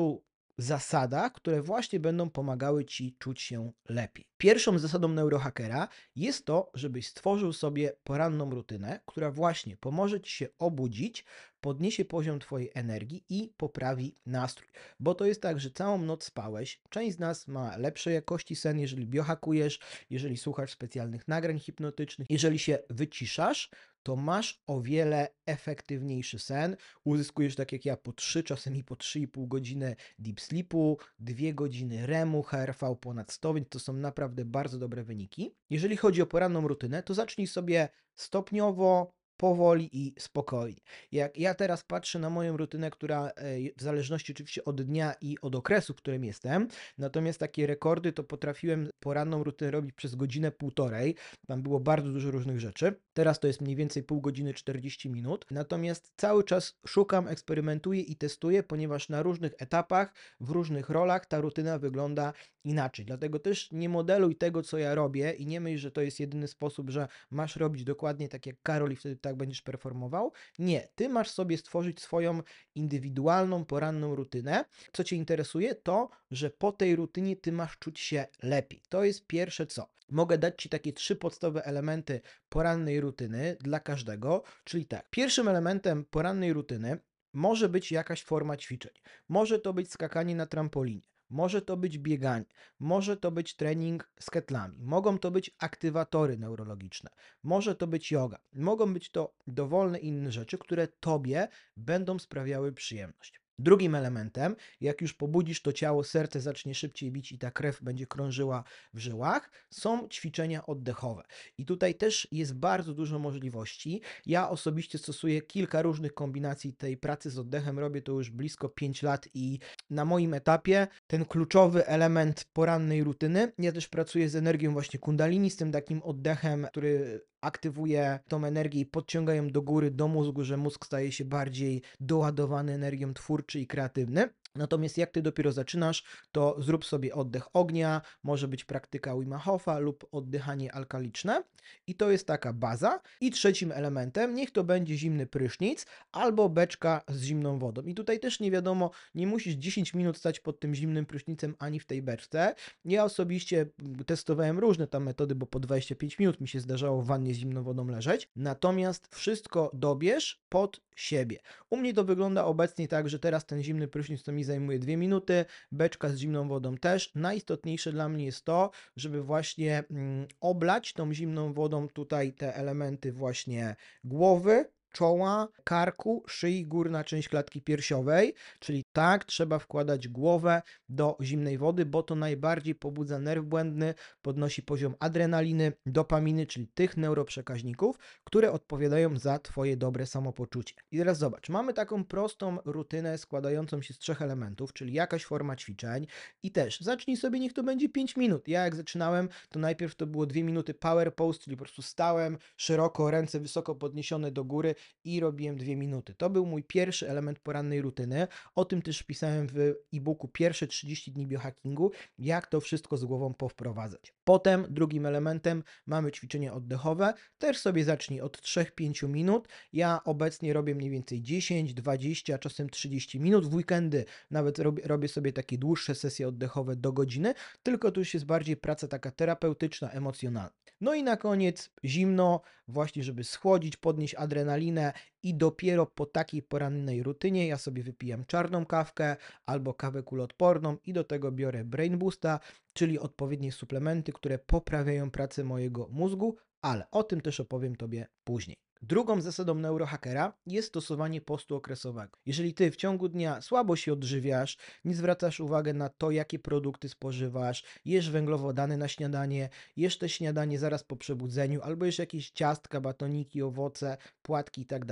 zasadach, 0.57 1.33
które 1.33 1.61
właśnie 1.61 1.99
będą 1.99 2.29
pomagały 2.29 2.85
ci 2.85 3.15
czuć 3.19 3.41
się 3.41 3.71
lepiej. 3.89 4.25
Pierwszą 4.37 4.79
zasadą 4.79 5.07
neurohackera 5.07 5.87
jest 6.15 6.45
to, 6.45 6.71
żebyś 6.73 7.07
stworzył 7.07 7.53
sobie 7.53 7.93
poranną 8.03 8.49
rutynę, 8.49 8.99
która 9.05 9.31
właśnie 9.31 9.77
pomoże 9.77 10.21
ci 10.21 10.31
się 10.31 10.47
obudzić, 10.59 11.25
podniesie 11.61 12.05
poziom 12.05 12.39
twojej 12.39 12.71
energii 12.73 13.23
i 13.29 13.53
poprawi 13.57 14.15
nastrój. 14.25 14.69
Bo 14.99 15.15
to 15.15 15.25
jest 15.25 15.41
tak, 15.41 15.59
że 15.59 15.71
całą 15.71 16.01
noc 16.01 16.23
spałeś. 16.23 16.81
Część 16.89 17.15
z 17.15 17.19
nas 17.19 17.47
ma 17.47 17.77
lepszej 17.77 18.13
jakości 18.13 18.55
sen, 18.55 18.79
jeżeli 18.79 19.07
biohakujesz, 19.07 19.79
jeżeli 20.09 20.37
słuchasz 20.37 20.71
specjalnych 20.71 21.27
nagrań 21.27 21.59
hipnotycznych, 21.59 22.27
jeżeli 22.29 22.59
się 22.59 22.79
wyciszasz, 22.89 23.69
to 24.03 24.15
masz 24.15 24.61
o 24.67 24.81
wiele 24.81 25.27
efektywniejszy 25.45 26.39
sen. 26.39 26.75
Uzyskujesz 27.03 27.55
tak 27.55 27.71
jak 27.71 27.85
ja 27.85 27.97
po 27.97 28.13
3, 28.13 28.43
czasem 28.43 28.83
po 28.83 28.95
3,5 28.95 29.47
godziny 29.47 29.95
deep 30.19 30.41
sleepu, 30.41 30.97
2 31.19 31.53
godziny 31.53 32.07
REMu, 32.07 32.43
HRV 32.43 32.95
ponad 32.95 33.31
100, 33.31 33.53
więc 33.53 33.69
to 33.69 33.79
są 33.79 33.93
naprawdę 33.93 34.45
bardzo 34.45 34.79
dobre 34.79 35.03
wyniki. 35.03 35.55
Jeżeli 35.69 35.97
chodzi 35.97 36.21
o 36.21 36.25
poranną 36.25 36.67
rutynę, 36.67 37.03
to 37.03 37.13
zacznij 37.13 37.47
sobie 37.47 37.89
stopniowo 38.15 39.13
powoli 39.37 39.89
i 39.91 40.13
spokojnie. 40.19 40.81
Jak 41.11 41.37
ja 41.37 41.53
teraz 41.53 41.83
patrzę 41.83 42.19
na 42.19 42.29
moją 42.29 42.57
rutynę, 42.57 42.91
która 42.91 43.27
e, 43.27 43.31
w 43.77 43.81
zależności 43.81 44.31
oczywiście 44.31 44.65
od 44.65 44.81
dnia 44.81 45.15
i 45.21 45.37
od 45.41 45.55
okresu, 45.55 45.93
w 45.93 45.97
którym 45.97 46.23
jestem, 46.23 46.67
natomiast 46.97 47.39
takie 47.39 47.67
rekordy 47.67 48.13
to 48.13 48.23
potrafiłem 48.23 48.89
poranną 48.99 49.43
rutynę 49.43 49.71
robić 49.71 49.93
przez 49.95 50.15
godzinę, 50.15 50.51
półtorej. 50.51 51.15
Tam 51.47 51.61
było 51.61 51.79
bardzo 51.79 52.11
dużo 52.11 52.31
różnych 52.31 52.59
rzeczy. 52.59 52.95
Teraz 53.13 53.39
to 53.39 53.47
jest 53.47 53.61
mniej 53.61 53.75
więcej 53.75 54.03
pół 54.03 54.21
godziny, 54.21 54.53
40 54.53 55.09
minut. 55.09 55.45
Natomiast 55.51 56.13
cały 56.15 56.43
czas 56.43 56.79
szukam, 56.87 57.27
eksperymentuję 57.27 58.01
i 58.01 58.15
testuję, 58.15 58.63
ponieważ 58.63 59.09
na 59.09 59.23
różnych 59.23 59.53
etapach, 59.57 60.13
w 60.39 60.49
różnych 60.49 60.89
rolach 60.89 61.25
ta 61.25 61.41
rutyna 61.41 61.79
wygląda 61.79 62.33
inaczej. 62.63 63.05
Dlatego 63.05 63.39
też 63.39 63.71
nie 63.71 63.89
modeluj 63.89 64.35
tego, 64.35 64.63
co 64.63 64.77
ja 64.77 64.95
robię 64.95 65.31
i 65.31 65.45
nie 65.45 65.59
myśl, 65.59 65.77
że 65.77 65.91
to 65.91 66.01
jest 66.01 66.19
jedyny 66.19 66.47
sposób, 66.47 66.89
że 66.89 67.07
masz 67.31 67.55
robić 67.55 67.83
dokładnie 67.83 68.29
tak 68.29 68.45
jak 68.45 68.55
Karol 68.63 68.91
i 68.91 68.95
wtedy 68.95 69.15
tak 69.15 69.35
będziesz 69.35 69.61
performował. 69.61 70.31
Nie, 70.59 70.87
ty 70.95 71.09
masz 71.09 71.29
sobie 71.29 71.57
stworzyć 71.57 72.01
swoją 72.01 72.41
indywidualną, 72.75 73.65
poranną 73.65 74.15
rutynę. 74.15 74.65
Co 74.93 75.03
cię 75.03 75.15
interesuje, 75.15 75.75
to, 75.75 76.09
że 76.31 76.49
po 76.49 76.71
tej 76.71 76.95
rutynie 76.95 77.35
ty 77.35 77.51
masz 77.51 77.77
czuć 77.79 77.99
się 77.99 78.25
lepiej. 78.43 78.81
To 78.89 79.03
jest 79.03 79.27
pierwsze 79.27 79.67
co. 79.67 79.93
Mogę 80.09 80.37
dać 80.37 80.61
ci 80.61 80.69
takie 80.69 80.93
trzy 80.93 81.15
podstawowe 81.15 81.65
elementy 81.65 82.21
porannej 82.49 83.01
rutyny 83.01 83.57
dla 83.59 83.79
każdego, 83.79 84.43
czyli 84.63 84.85
tak. 84.85 85.09
Pierwszym 85.09 85.47
elementem 85.47 86.05
porannej 86.05 86.53
rutyny 86.53 86.97
może 87.33 87.69
być 87.69 87.91
jakaś 87.91 88.23
forma 88.23 88.57
ćwiczeń. 88.57 88.93
Może 89.29 89.59
to 89.59 89.73
być 89.73 89.91
skakanie 89.91 90.35
na 90.35 90.45
trampolinie. 90.45 91.12
Może 91.33 91.61
to 91.61 91.77
być 91.77 91.97
bieganie, 91.97 92.45
może 92.79 93.17
to 93.17 93.31
być 93.31 93.55
trening 93.55 94.11
z 94.19 94.29
ketlami, 94.29 94.77
mogą 94.79 95.17
to 95.19 95.31
być 95.31 95.51
aktywatory 95.59 96.37
neurologiczne, 96.37 97.09
może 97.43 97.75
to 97.75 97.87
być 97.87 98.11
yoga, 98.11 98.39
mogą 98.53 98.93
być 98.93 99.11
to 99.11 99.35
dowolne 99.47 99.99
inne 99.99 100.31
rzeczy, 100.31 100.57
które 100.57 100.87
tobie 100.87 101.47
będą 101.77 102.19
sprawiały 102.19 102.71
przyjemność. 102.73 103.42
Drugim 103.59 103.95
elementem, 103.95 104.55
jak 104.81 105.01
już 105.01 105.13
pobudzisz 105.13 105.61
to 105.61 105.73
ciało, 105.73 106.03
serce 106.03 106.41
zacznie 106.41 106.75
szybciej 106.75 107.11
bić 107.11 107.31
i 107.31 107.37
ta 107.37 107.51
krew 107.51 107.81
będzie 107.81 108.07
krążyła 108.07 108.63
w 108.93 108.99
żyłach, 108.99 109.51
są 109.69 110.07
ćwiczenia 110.09 110.65
oddechowe. 110.65 111.23
I 111.57 111.65
tutaj 111.65 111.95
też 111.95 112.27
jest 112.31 112.55
bardzo 112.55 112.93
dużo 112.93 113.19
możliwości. 113.19 114.01
Ja 114.25 114.49
osobiście 114.49 114.97
stosuję 114.97 115.41
kilka 115.41 115.81
różnych 115.81 116.13
kombinacji 116.13 116.73
tej 116.73 116.97
pracy 116.97 117.29
z 117.29 117.39
oddechem, 117.39 117.79
robię 117.79 118.01
to 118.01 118.11
już 118.11 118.29
blisko 118.29 118.69
5 118.69 119.03
lat 119.03 119.27
i 119.33 119.59
na 119.89 120.05
moim 120.05 120.33
etapie 120.33 120.87
ten 121.07 121.25
kluczowy 121.25 121.87
element 121.87 122.45
porannej 122.53 123.03
rutyny, 123.03 123.51
ja 123.59 123.71
też 123.71 123.87
pracuję 123.87 124.29
z 124.29 124.35
energią 124.35 124.73
właśnie 124.73 124.99
kundalini, 124.99 125.49
z 125.49 125.55
tym 125.55 125.71
takim 125.71 126.01
oddechem, 126.03 126.67
który 126.71 127.21
aktywuje 127.43 128.19
tą 128.27 128.45
energię 128.45 128.79
i 128.81 128.85
podciąga 128.85 129.33
ją 129.33 129.47
do 129.47 129.61
góry, 129.61 129.91
do 129.91 130.07
mózgu, 130.07 130.43
że 130.43 130.57
mózg 130.57 130.85
staje 130.85 131.11
się 131.11 131.25
bardziej 131.25 131.81
doładowany 131.99 132.73
energią 132.73 133.13
twórczy 133.13 133.59
i 133.59 133.67
kreatywny. 133.67 134.29
Natomiast 134.55 134.97
jak 134.97 135.11
ty 135.11 135.21
dopiero 135.21 135.51
zaczynasz, 135.51 136.03
to 136.31 136.55
zrób 136.59 136.85
sobie 136.85 137.13
oddech 137.13 137.55
ognia, 137.55 138.01
może 138.23 138.47
być 138.47 138.63
praktyka 138.65 139.17
Wim 139.17 139.33
Hofa 139.33 139.79
lub 139.79 140.07
oddychanie 140.11 140.73
alkaliczne 140.73 141.43
i 141.87 141.95
to 141.95 142.11
jest 142.11 142.27
taka 142.27 142.53
baza. 142.53 142.99
I 143.21 143.31
trzecim 143.31 143.71
elementem 143.71 144.35
niech 144.35 144.51
to 144.51 144.63
będzie 144.63 144.97
zimny 144.97 145.27
prysznic 145.27 145.85
albo 146.11 146.49
beczka 146.49 147.01
z 147.07 147.23
zimną 147.23 147.59
wodą. 147.59 147.81
I 147.81 147.93
tutaj 147.93 148.19
też 148.19 148.39
nie 148.39 148.51
wiadomo, 148.51 148.91
nie 149.15 149.27
musisz 149.27 149.53
10 149.53 149.93
minut 149.93 150.17
stać 150.17 150.39
pod 150.39 150.59
tym 150.59 150.75
zimnym 150.75 151.05
prysznicem 151.05 151.55
ani 151.59 151.79
w 151.79 151.85
tej 151.85 152.01
beczce. 152.01 152.55
Ja 152.85 153.03
osobiście 153.03 153.65
testowałem 154.05 154.59
różne 154.59 154.87
tam 154.87 155.03
metody, 155.03 155.35
bo 155.35 155.45
po 155.45 155.59
25 155.59 156.19
minut 156.19 156.41
mi 156.41 156.47
się 156.47 156.59
zdarzało 156.59 157.01
w 157.01 157.05
wannie 157.05 157.33
z 157.33 157.37
zimną 157.37 157.63
wodą 157.63 157.87
leżeć. 157.87 158.29
Natomiast 158.35 159.15
wszystko 159.15 159.71
dobierz 159.73 160.43
pod 160.49 160.81
siebie. 160.95 161.39
U 161.69 161.77
mnie 161.77 161.93
to 161.93 162.03
wygląda 162.03 162.45
obecnie 162.45 162.87
tak, 162.87 163.09
że 163.09 163.19
teraz 163.19 163.45
ten 163.45 163.63
zimny 163.63 163.87
prysznic 163.87 164.23
to 164.23 164.31
mi 164.31 164.42
zajmuje 164.43 164.79
2 164.79 164.97
minuty, 164.97 165.45
beczka 165.71 166.09
z 166.09 166.15
zimną 166.15 166.47
wodą 166.47 166.77
też. 166.77 167.11
Najistotniejsze 167.15 167.91
dla 167.91 168.09
mnie 168.09 168.25
jest 168.25 168.45
to, 168.45 168.71
żeby 168.95 169.23
właśnie 169.23 169.83
mm, 169.91 170.27
oblać 170.39 170.93
tą 170.93 171.13
zimną 171.13 171.53
wodą 171.53 171.87
tutaj 171.87 172.33
te 172.33 172.55
elementy 172.55 173.13
właśnie 173.13 173.75
głowy, 174.03 174.65
czoła, 174.93 175.47
karku, 175.63 176.23
szyi, 176.27 176.65
górna 176.65 177.03
część 177.03 177.29
klatki 177.29 177.61
piersiowej, 177.61 178.33
czyli 178.59 178.83
tak 178.93 179.25
trzeba 179.25 179.59
wkładać 179.59 180.07
głowę 180.07 180.61
do 180.89 181.17
zimnej 181.21 181.57
wody, 181.57 181.85
bo 181.85 182.03
to 182.03 182.15
najbardziej 182.15 182.75
pobudza 182.75 183.19
nerw 183.19 183.45
błędny, 183.45 183.93
podnosi 184.21 184.63
poziom 184.63 184.95
adrenaliny, 184.99 185.73
dopaminy, 185.85 186.45
czyli 186.45 186.67
tych 186.67 186.97
neuroprzekaźników, 186.97 187.99
które 188.23 188.51
odpowiadają 188.51 189.17
za 189.17 189.39
Twoje 189.39 189.77
dobre 189.77 190.05
samopoczucie. 190.05 190.75
I 190.91 190.97
teraz 190.97 191.17
zobacz, 191.17 191.49
mamy 191.49 191.73
taką 191.73 192.05
prostą 192.05 192.57
rutynę 192.65 193.17
składającą 193.17 193.81
się 193.81 193.93
z 193.93 193.97
trzech 193.97 194.21
elementów, 194.21 194.73
czyli 194.73 194.93
jakaś 194.93 195.25
forma 195.25 195.55
ćwiczeń 195.55 196.07
i 196.43 196.51
też 196.51 196.81
zacznij 196.81 197.17
sobie, 197.17 197.39
niech 197.39 197.53
to 197.53 197.63
będzie 197.63 197.89
5 197.89 198.17
minut. 198.17 198.47
Ja 198.47 198.63
jak 198.63 198.75
zaczynałem, 198.75 199.29
to 199.49 199.59
najpierw 199.59 199.95
to 199.95 200.07
było 200.07 200.25
2 200.25 200.43
minuty 200.43 200.73
power 200.73 201.15
pose, 201.15 201.39
czyli 201.39 201.57
po 201.57 201.63
prostu 201.63 201.81
stałem 201.81 202.37
szeroko, 202.57 203.11
ręce 203.11 203.39
wysoko 203.39 203.75
podniesione 203.75 204.31
do 204.31 204.43
góry 204.43 204.75
i 205.03 205.19
robiłem 205.19 205.57
2 205.57 205.75
minuty. 205.75 206.13
To 206.15 206.29
był 206.29 206.45
mój 206.45 206.63
pierwszy 206.63 207.09
element 207.09 207.39
porannej 207.39 207.81
rutyny. 207.81 208.27
O 208.55 208.65
tym 208.65 208.81
też 208.81 209.03
pisałem 209.03 209.47
w 209.47 209.57
e-booku 209.93 210.27
Pierwsze 210.27 210.67
30 210.67 211.11
dni 211.11 211.27
biohackingu, 211.27 211.91
jak 212.17 212.47
to 212.47 212.61
wszystko 212.61 212.97
z 212.97 213.05
głową 213.05 213.33
powprowadzać. 213.33 214.13
Potem 214.23 214.65
drugim 214.69 215.05
elementem 215.05 215.63
mamy 215.85 216.11
ćwiczenia 216.11 216.53
oddechowe. 216.53 217.13
Też 217.37 217.57
sobie 217.57 217.83
zacznij 217.83 218.21
od 218.21 218.41
3-5 218.41 219.09
minut. 219.09 219.47
Ja 219.73 219.99
obecnie 220.05 220.53
robię 220.53 220.75
mniej 220.75 220.89
więcej 220.89 221.21
10, 221.21 221.73
20, 221.73 222.37
czasem 222.37 222.69
30 222.69 223.19
minut. 223.19 223.45
W 223.47 223.55
weekendy 223.55 224.05
nawet 224.31 224.59
robię, 224.59 224.83
robię 224.87 225.07
sobie 225.07 225.33
takie 225.33 225.57
dłuższe 225.57 225.95
sesje 225.95 226.27
oddechowe 226.27 226.75
do 226.75 226.93
godziny, 226.93 227.33
tylko 227.63 227.91
to 227.91 227.99
już 227.99 228.13
jest 228.13 228.25
bardziej 228.25 228.57
praca 228.57 228.87
taka 228.87 229.11
terapeutyczna, 229.11 229.91
emocjonalna. 229.91 230.62
No 230.83 230.93
i 230.93 231.03
na 231.03 231.17
koniec 231.17 231.69
zimno, 231.83 232.41
właśnie 232.67 233.03
żeby 233.03 233.23
schłodzić, 233.23 233.77
podnieść 233.77 234.15
adrenalinę 234.15 234.93
i 235.23 235.35
dopiero 235.35 235.85
po 235.85 236.05
takiej 236.05 236.41
porannej 236.41 237.03
rutynie 237.03 237.47
ja 237.47 237.57
sobie 237.57 237.83
wypijam 237.83 238.25
czarną 238.25 238.65
kawkę 238.65 239.15
albo 239.45 239.73
kawę 239.73 240.03
kuloodporną 240.03 240.77
i 240.85 240.93
do 240.93 241.03
tego 241.03 241.31
biorę 241.31 241.63
Brain 241.63 241.97
Boosta, 241.97 242.39
czyli 242.73 242.99
odpowiednie 242.99 243.51
suplementy, 243.51 244.13
które 244.13 244.39
poprawiają 244.39 245.11
pracę 245.11 245.43
mojego 245.43 245.87
mózgu, 245.91 246.35
ale 246.61 246.91
o 246.91 247.03
tym 247.03 247.21
też 247.21 247.39
opowiem 247.39 247.75
Tobie 247.75 248.07
później. 248.23 248.57
Drugą 248.85 249.21
zasadą 249.21 249.55
neurohackera 249.55 250.33
jest 250.47 250.67
stosowanie 250.67 251.21
postu 251.21 251.55
okresowego. 251.55 252.19
Jeżeli 252.25 252.53
ty 252.53 252.71
w 252.71 252.75
ciągu 252.75 253.09
dnia 253.09 253.41
słabo 253.41 253.75
się 253.75 253.93
odżywiasz, 253.93 254.57
nie 254.85 254.95
zwracasz 254.95 255.39
uwagi 255.39 255.73
na 255.73 255.89
to, 255.89 256.11
jakie 256.11 256.39
produkty 256.39 256.89
spożywasz, 256.89 257.63
jesz 257.85 258.09
węglowodany 258.09 258.77
na 258.77 258.87
śniadanie, 258.87 259.49
jesz 259.75 259.97
te 259.97 260.09
śniadanie 260.09 260.59
zaraz 260.59 260.83
po 260.83 260.95
przebudzeniu, 260.95 261.61
albo 261.61 261.85
jesz 261.85 261.99
jakieś 261.99 262.31
ciastka, 262.31 262.81
batoniki, 262.81 263.41
owoce, 263.41 263.97
płatki 264.21 264.61
i 264.61 264.65
tak 264.65 264.85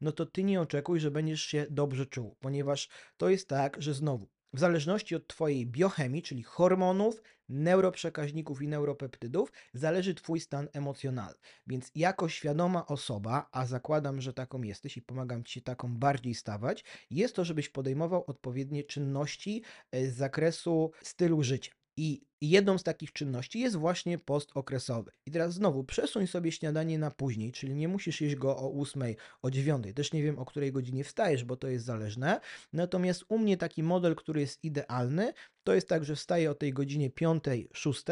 no 0.00 0.12
to 0.12 0.26
ty 0.26 0.44
nie 0.44 0.60
oczekuj, 0.60 1.00
że 1.00 1.10
będziesz 1.10 1.42
się 1.42 1.66
dobrze 1.70 2.06
czuł, 2.06 2.36
ponieważ 2.40 2.88
to 3.16 3.28
jest 3.28 3.48
tak, 3.48 3.82
że 3.82 3.94
znowu 3.94 4.28
w 4.52 4.58
zależności 4.58 5.14
od 5.14 5.26
Twojej 5.26 5.66
biochemii, 5.66 6.22
czyli 6.22 6.42
hormonów, 6.42 7.22
neuroprzekaźników 7.50 8.62
i 8.62 8.68
neuropeptydów, 8.68 9.52
zależy 9.74 10.14
Twój 10.14 10.40
stan 10.40 10.68
emocjonalny. 10.72 11.38
Więc 11.66 11.90
jako 11.94 12.28
świadoma 12.28 12.86
osoba, 12.86 13.48
a 13.52 13.66
zakładam, 13.66 14.20
że 14.20 14.32
taką 14.32 14.62
jesteś 14.62 14.96
i 14.96 15.02
pomagam 15.02 15.44
Ci 15.44 15.52
się 15.52 15.60
taką 15.60 15.98
bardziej 15.98 16.34
stawać, 16.34 16.84
jest 17.10 17.36
to, 17.36 17.44
żebyś 17.44 17.68
podejmował 17.68 18.24
odpowiednie 18.26 18.84
czynności 18.84 19.62
e, 19.92 20.06
z 20.06 20.16
zakresu 20.16 20.90
stylu 21.02 21.42
życia. 21.42 21.72
I 21.96 22.29
jedną 22.40 22.78
z 22.78 22.82
takich 22.82 23.12
czynności 23.12 23.60
jest 23.60 23.76
właśnie 23.76 24.18
post 24.18 24.50
okresowy. 24.54 25.10
I 25.26 25.30
teraz 25.30 25.54
znowu 25.54 25.84
przesuń 25.84 26.26
sobie 26.26 26.52
śniadanie 26.52 26.98
na 26.98 27.10
później, 27.10 27.52
czyli 27.52 27.74
nie 27.74 27.88
musisz 27.88 28.20
jeść 28.20 28.36
go 28.36 28.56
o 28.56 28.80
8, 28.80 29.02
o 29.42 29.50
9. 29.50 29.86
Też 29.94 30.12
nie 30.12 30.22
wiem 30.22 30.38
o 30.38 30.44
której 30.44 30.72
godzinie 30.72 31.04
wstajesz, 31.04 31.44
bo 31.44 31.56
to 31.56 31.68
jest 31.68 31.84
zależne. 31.84 32.40
Natomiast 32.72 33.24
u 33.28 33.38
mnie 33.38 33.56
taki 33.56 33.82
model, 33.82 34.14
który 34.14 34.40
jest 34.40 34.64
idealny, 34.64 35.32
to 35.64 35.74
jest 35.74 35.88
tak, 35.88 36.04
że 36.04 36.16
wstaję 36.16 36.50
o 36.50 36.54
tej 36.54 36.72
godzinie 36.72 37.10
5, 37.10 37.44
6 37.72 38.04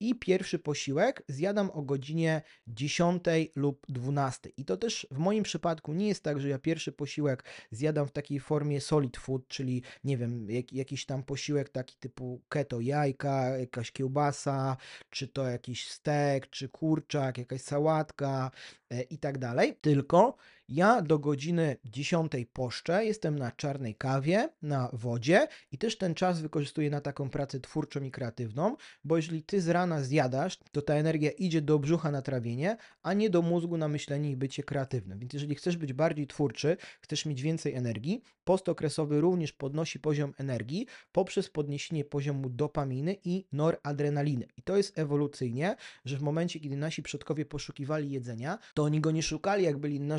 i 0.00 0.14
pierwszy 0.14 0.58
posiłek 0.58 1.22
zjadam 1.28 1.70
o 1.70 1.82
godzinie 1.82 2.42
10 2.66 3.24
lub 3.56 3.86
12. 3.88 4.50
I 4.56 4.64
to 4.64 4.76
też 4.76 5.06
w 5.10 5.18
moim 5.18 5.44
przypadku 5.44 5.92
nie 5.92 6.08
jest 6.08 6.22
tak, 6.22 6.40
że 6.40 6.48
ja 6.48 6.58
pierwszy 6.58 6.92
posiłek 6.92 7.44
zjadam 7.70 8.06
w 8.06 8.12
takiej 8.12 8.40
formie 8.40 8.80
solid 8.80 9.16
food, 9.16 9.48
czyli 9.48 9.82
nie 10.04 10.16
wiem, 10.16 10.50
jak, 10.50 10.72
jakiś 10.72 11.06
tam 11.06 11.22
posiłek 11.22 11.68
taki 11.68 11.96
typu 11.96 12.42
keto 12.48 12.80
jajka, 12.80 13.56
jakaś 13.60 13.92
kiełbasa, 13.92 14.76
czy 15.10 15.28
to 15.28 15.46
jakiś 15.46 15.88
stek, 15.88 16.50
czy 16.50 16.68
kurczak, 16.68 17.38
jakaś 17.38 17.60
sałatka 17.60 18.50
e, 18.90 19.02
i 19.02 19.18
tak 19.18 19.38
dalej. 19.38 19.76
Tylko 19.80 20.36
ja 20.70 21.02
do 21.02 21.18
godziny 21.18 21.76
10 21.84 22.32
poszczę, 22.52 23.04
jestem 23.04 23.38
na 23.38 23.52
czarnej 23.52 23.94
kawie, 23.94 24.48
na 24.62 24.90
wodzie 24.92 25.48
i 25.72 25.78
też 25.78 25.98
ten 25.98 26.14
czas 26.14 26.40
wykorzystuję 26.40 26.90
na 26.90 27.00
taką 27.00 27.30
pracę 27.30 27.60
twórczą 27.60 28.02
i 28.02 28.10
kreatywną, 28.10 28.76
bo 29.04 29.16
jeżeli 29.16 29.42
ty 29.42 29.60
z 29.60 29.68
rana 29.68 30.02
zjadasz, 30.02 30.58
to 30.72 30.82
ta 30.82 30.94
energia 30.94 31.30
idzie 31.30 31.60
do 31.62 31.78
brzucha 31.78 32.10
na 32.10 32.22
trawienie, 32.22 32.76
a 33.02 33.12
nie 33.12 33.30
do 33.30 33.42
mózgu 33.42 33.76
na 33.76 33.88
myślenie 33.88 34.30
i 34.30 34.36
bycie 34.36 34.62
kreatywnym. 34.62 35.18
Więc 35.18 35.32
jeżeli 35.32 35.54
chcesz 35.54 35.76
być 35.76 35.92
bardziej 35.92 36.26
twórczy, 36.26 36.76
chcesz 37.00 37.26
mieć 37.26 37.42
więcej 37.42 37.74
energii, 37.74 38.22
post 38.44 38.68
okresowy 38.68 39.20
również 39.20 39.52
podnosi 39.52 40.00
poziom 40.00 40.34
energii 40.38 40.86
poprzez 41.12 41.50
podniesienie 41.50 42.04
poziomu 42.04 42.50
dopaminy 42.50 43.16
i 43.24 43.44
noradrenaliny. 43.52 44.46
I 44.56 44.62
to 44.62 44.76
jest 44.76 44.98
ewolucyjnie, 44.98 45.76
że 46.04 46.16
w 46.16 46.22
momencie, 46.22 46.60
kiedy 46.60 46.76
nasi 46.76 47.02
przodkowie 47.02 47.44
poszukiwali 47.44 48.10
jedzenia, 48.10 48.58
to 48.74 48.82
oni 48.82 49.00
go 49.00 49.10
nie 49.10 49.22
szukali 49.22 49.64
jak 49.64 49.78
byli 49.78 50.00
na 50.00 50.18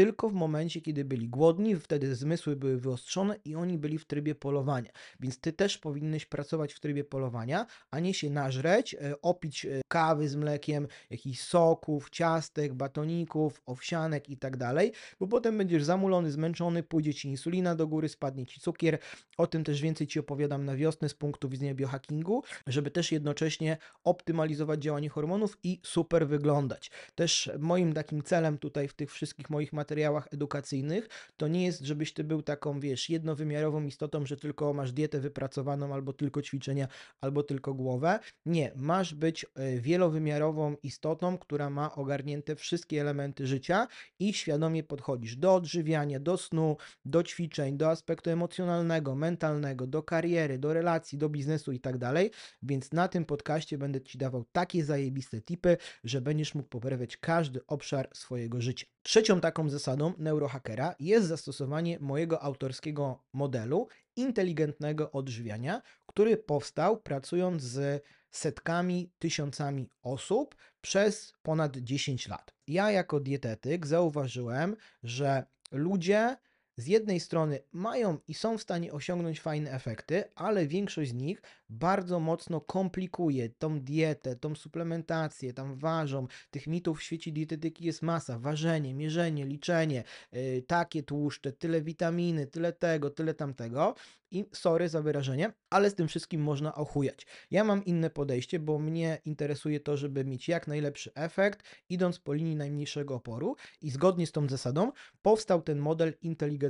tylko 0.00 0.28
w 0.28 0.32
momencie, 0.32 0.80
kiedy 0.80 1.04
byli 1.04 1.28
głodni, 1.28 1.76
wtedy 1.76 2.14
zmysły 2.14 2.56
były 2.56 2.76
wyostrzone 2.76 3.36
i 3.44 3.54
oni 3.54 3.78
byli 3.78 3.98
w 3.98 4.04
trybie 4.04 4.34
polowania. 4.34 4.90
Więc 5.20 5.40
ty 5.40 5.52
też 5.52 5.78
powinieneś 5.78 6.26
pracować 6.26 6.72
w 6.72 6.80
trybie 6.80 7.04
polowania, 7.04 7.66
a 7.90 8.00
nie 8.00 8.14
się 8.14 8.30
nażreć, 8.30 8.94
e, 8.94 9.20
opić 9.22 9.66
e, 9.66 9.80
kawy 9.88 10.28
z 10.28 10.36
mlekiem, 10.36 10.88
jakichś 11.10 11.40
soków, 11.40 12.10
ciastek, 12.10 12.74
batoników, 12.74 13.62
owsianek 13.66 14.28
i 14.28 14.36
tak 14.36 14.56
dalej, 14.56 14.92
bo 15.20 15.26
potem 15.26 15.58
będziesz 15.58 15.84
zamulony, 15.84 16.30
zmęczony, 16.30 16.82
pójdzie 16.82 17.14
ci 17.14 17.28
insulina 17.28 17.74
do 17.74 17.86
góry, 17.86 18.08
spadnie 18.08 18.46
ci 18.46 18.60
cukier. 18.60 18.98
O 19.36 19.46
tym 19.46 19.64
też 19.64 19.80
więcej 19.80 20.06
ci 20.06 20.18
opowiadam 20.18 20.64
na 20.64 20.76
wiosnę 20.76 21.08
z 21.08 21.14
punktu 21.14 21.48
widzenia 21.48 21.74
biohackingu, 21.74 22.42
żeby 22.66 22.90
też 22.90 23.12
jednocześnie 23.12 23.76
optymalizować 24.04 24.82
działanie 24.82 25.08
hormonów 25.08 25.58
i 25.62 25.80
super 25.82 26.28
wyglądać. 26.28 26.90
Też 27.14 27.50
moim 27.58 27.92
takim 27.92 28.22
celem 28.22 28.58
tutaj 28.58 28.88
w 28.88 28.94
tych 28.94 29.12
wszystkich 29.12 29.50
moich 29.50 29.72
materiałach 29.72 29.89
edukacyjnych, 30.32 31.08
to 31.36 31.48
nie 31.48 31.64
jest, 31.64 31.80
żebyś 31.80 32.12
ty 32.12 32.24
był 32.24 32.42
taką, 32.42 32.80
wiesz, 32.80 33.10
jednowymiarową 33.10 33.84
istotą, 33.84 34.26
że 34.26 34.36
tylko 34.36 34.72
masz 34.72 34.92
dietę 34.92 35.20
wypracowaną, 35.20 35.94
albo 35.94 36.12
tylko 36.12 36.42
ćwiczenia, 36.42 36.88
albo 37.20 37.42
tylko 37.42 37.74
głowę. 37.74 38.18
Nie, 38.46 38.72
masz 38.76 39.14
być 39.14 39.46
e, 39.54 39.80
wielowymiarową 39.80 40.76
istotą, 40.82 41.38
która 41.38 41.70
ma 41.70 41.94
ogarnięte 41.94 42.56
wszystkie 42.56 43.00
elementy 43.00 43.46
życia 43.46 43.86
i 44.18 44.32
świadomie 44.32 44.82
podchodzisz 44.82 45.36
do 45.36 45.54
odżywiania, 45.54 46.20
do 46.20 46.36
snu, 46.36 46.76
do 47.04 47.22
ćwiczeń, 47.22 47.76
do 47.76 47.90
aspektu 47.90 48.30
emocjonalnego, 48.30 49.14
mentalnego, 49.14 49.86
do 49.86 50.02
kariery, 50.02 50.58
do 50.58 50.72
relacji, 50.72 51.18
do 51.18 51.28
biznesu 51.28 51.72
i 51.72 51.80
tak 51.80 51.98
dalej. 51.98 52.30
Więc 52.62 52.92
na 52.92 53.08
tym 53.08 53.24
podcaście 53.24 53.78
będę 53.78 54.00
ci 54.00 54.18
dawał 54.18 54.44
takie 54.52 54.84
zajebiste 54.84 55.40
tipy, 55.42 55.76
że 56.04 56.20
będziesz 56.20 56.54
mógł 56.54 56.68
poprawiać 56.68 57.16
każdy 57.16 57.66
obszar 57.66 58.08
swojego 58.14 58.60
życia. 58.60 58.86
Trzecią 59.02 59.40
taką 59.40 59.69
zasadą 59.70 60.12
neurohackera 60.18 60.94
jest 61.00 61.26
zastosowanie 61.26 61.98
mojego 62.00 62.42
autorskiego 62.42 63.22
modelu 63.32 63.88
inteligentnego 64.16 65.10
odżywiania, 65.10 65.82
który 66.06 66.36
powstał 66.36 67.00
pracując 67.00 67.62
z 67.62 68.04
setkami, 68.30 69.10
tysiącami 69.18 69.90
osób 70.02 70.56
przez 70.80 71.34
ponad 71.42 71.76
10 71.76 72.28
lat. 72.28 72.54
Ja 72.66 72.90
jako 72.90 73.20
dietetyk 73.20 73.86
zauważyłem, 73.86 74.76
że 75.02 75.44
ludzie 75.72 76.36
z 76.76 76.86
jednej 76.86 77.20
strony 77.20 77.60
mają 77.72 78.18
i 78.28 78.34
są 78.34 78.58
w 78.58 78.62
stanie 78.62 78.92
osiągnąć 78.92 79.40
fajne 79.40 79.72
efekty, 79.72 80.24
ale 80.34 80.66
większość 80.66 81.10
z 81.10 81.14
nich 81.14 81.42
bardzo 81.68 82.20
mocno 82.20 82.60
komplikuje 82.60 83.48
tą 83.48 83.80
dietę, 83.80 84.36
tą 84.36 84.54
suplementację, 84.54 85.52
tam 85.52 85.76
ważą. 85.76 86.26
Tych 86.50 86.66
mitów 86.66 86.98
w 86.98 87.02
świecie 87.02 87.32
dietetyki 87.32 87.84
jest 87.84 88.02
masa. 88.02 88.38
Ważenie, 88.38 88.94
mierzenie, 88.94 89.46
liczenie, 89.46 90.04
yy, 90.32 90.62
takie 90.62 91.02
tłuszcze, 91.02 91.52
tyle 91.52 91.82
witaminy, 91.82 92.46
tyle 92.46 92.72
tego, 92.72 93.10
tyle 93.10 93.34
tamtego. 93.34 93.94
I 94.32 94.44
sorry 94.52 94.88
za 94.88 95.02
wyrażenie, 95.02 95.52
ale 95.70 95.90
z 95.90 95.94
tym 95.94 96.08
wszystkim 96.08 96.40
można 96.42 96.74
ochujać. 96.74 97.26
Ja 97.50 97.64
mam 97.64 97.84
inne 97.84 98.10
podejście, 98.10 98.58
bo 98.58 98.78
mnie 98.78 99.18
interesuje 99.24 99.80
to, 99.80 99.96
żeby 99.96 100.24
mieć 100.24 100.48
jak 100.48 100.68
najlepszy 100.68 101.10
efekt, 101.14 101.62
idąc 101.88 102.18
po 102.18 102.32
linii 102.32 102.56
najmniejszego 102.56 103.14
oporu 103.14 103.56
i 103.82 103.90
zgodnie 103.90 104.26
z 104.26 104.32
tą 104.32 104.48
zasadą 104.48 104.92
powstał 105.22 105.62
ten 105.62 105.78
model 105.78 106.14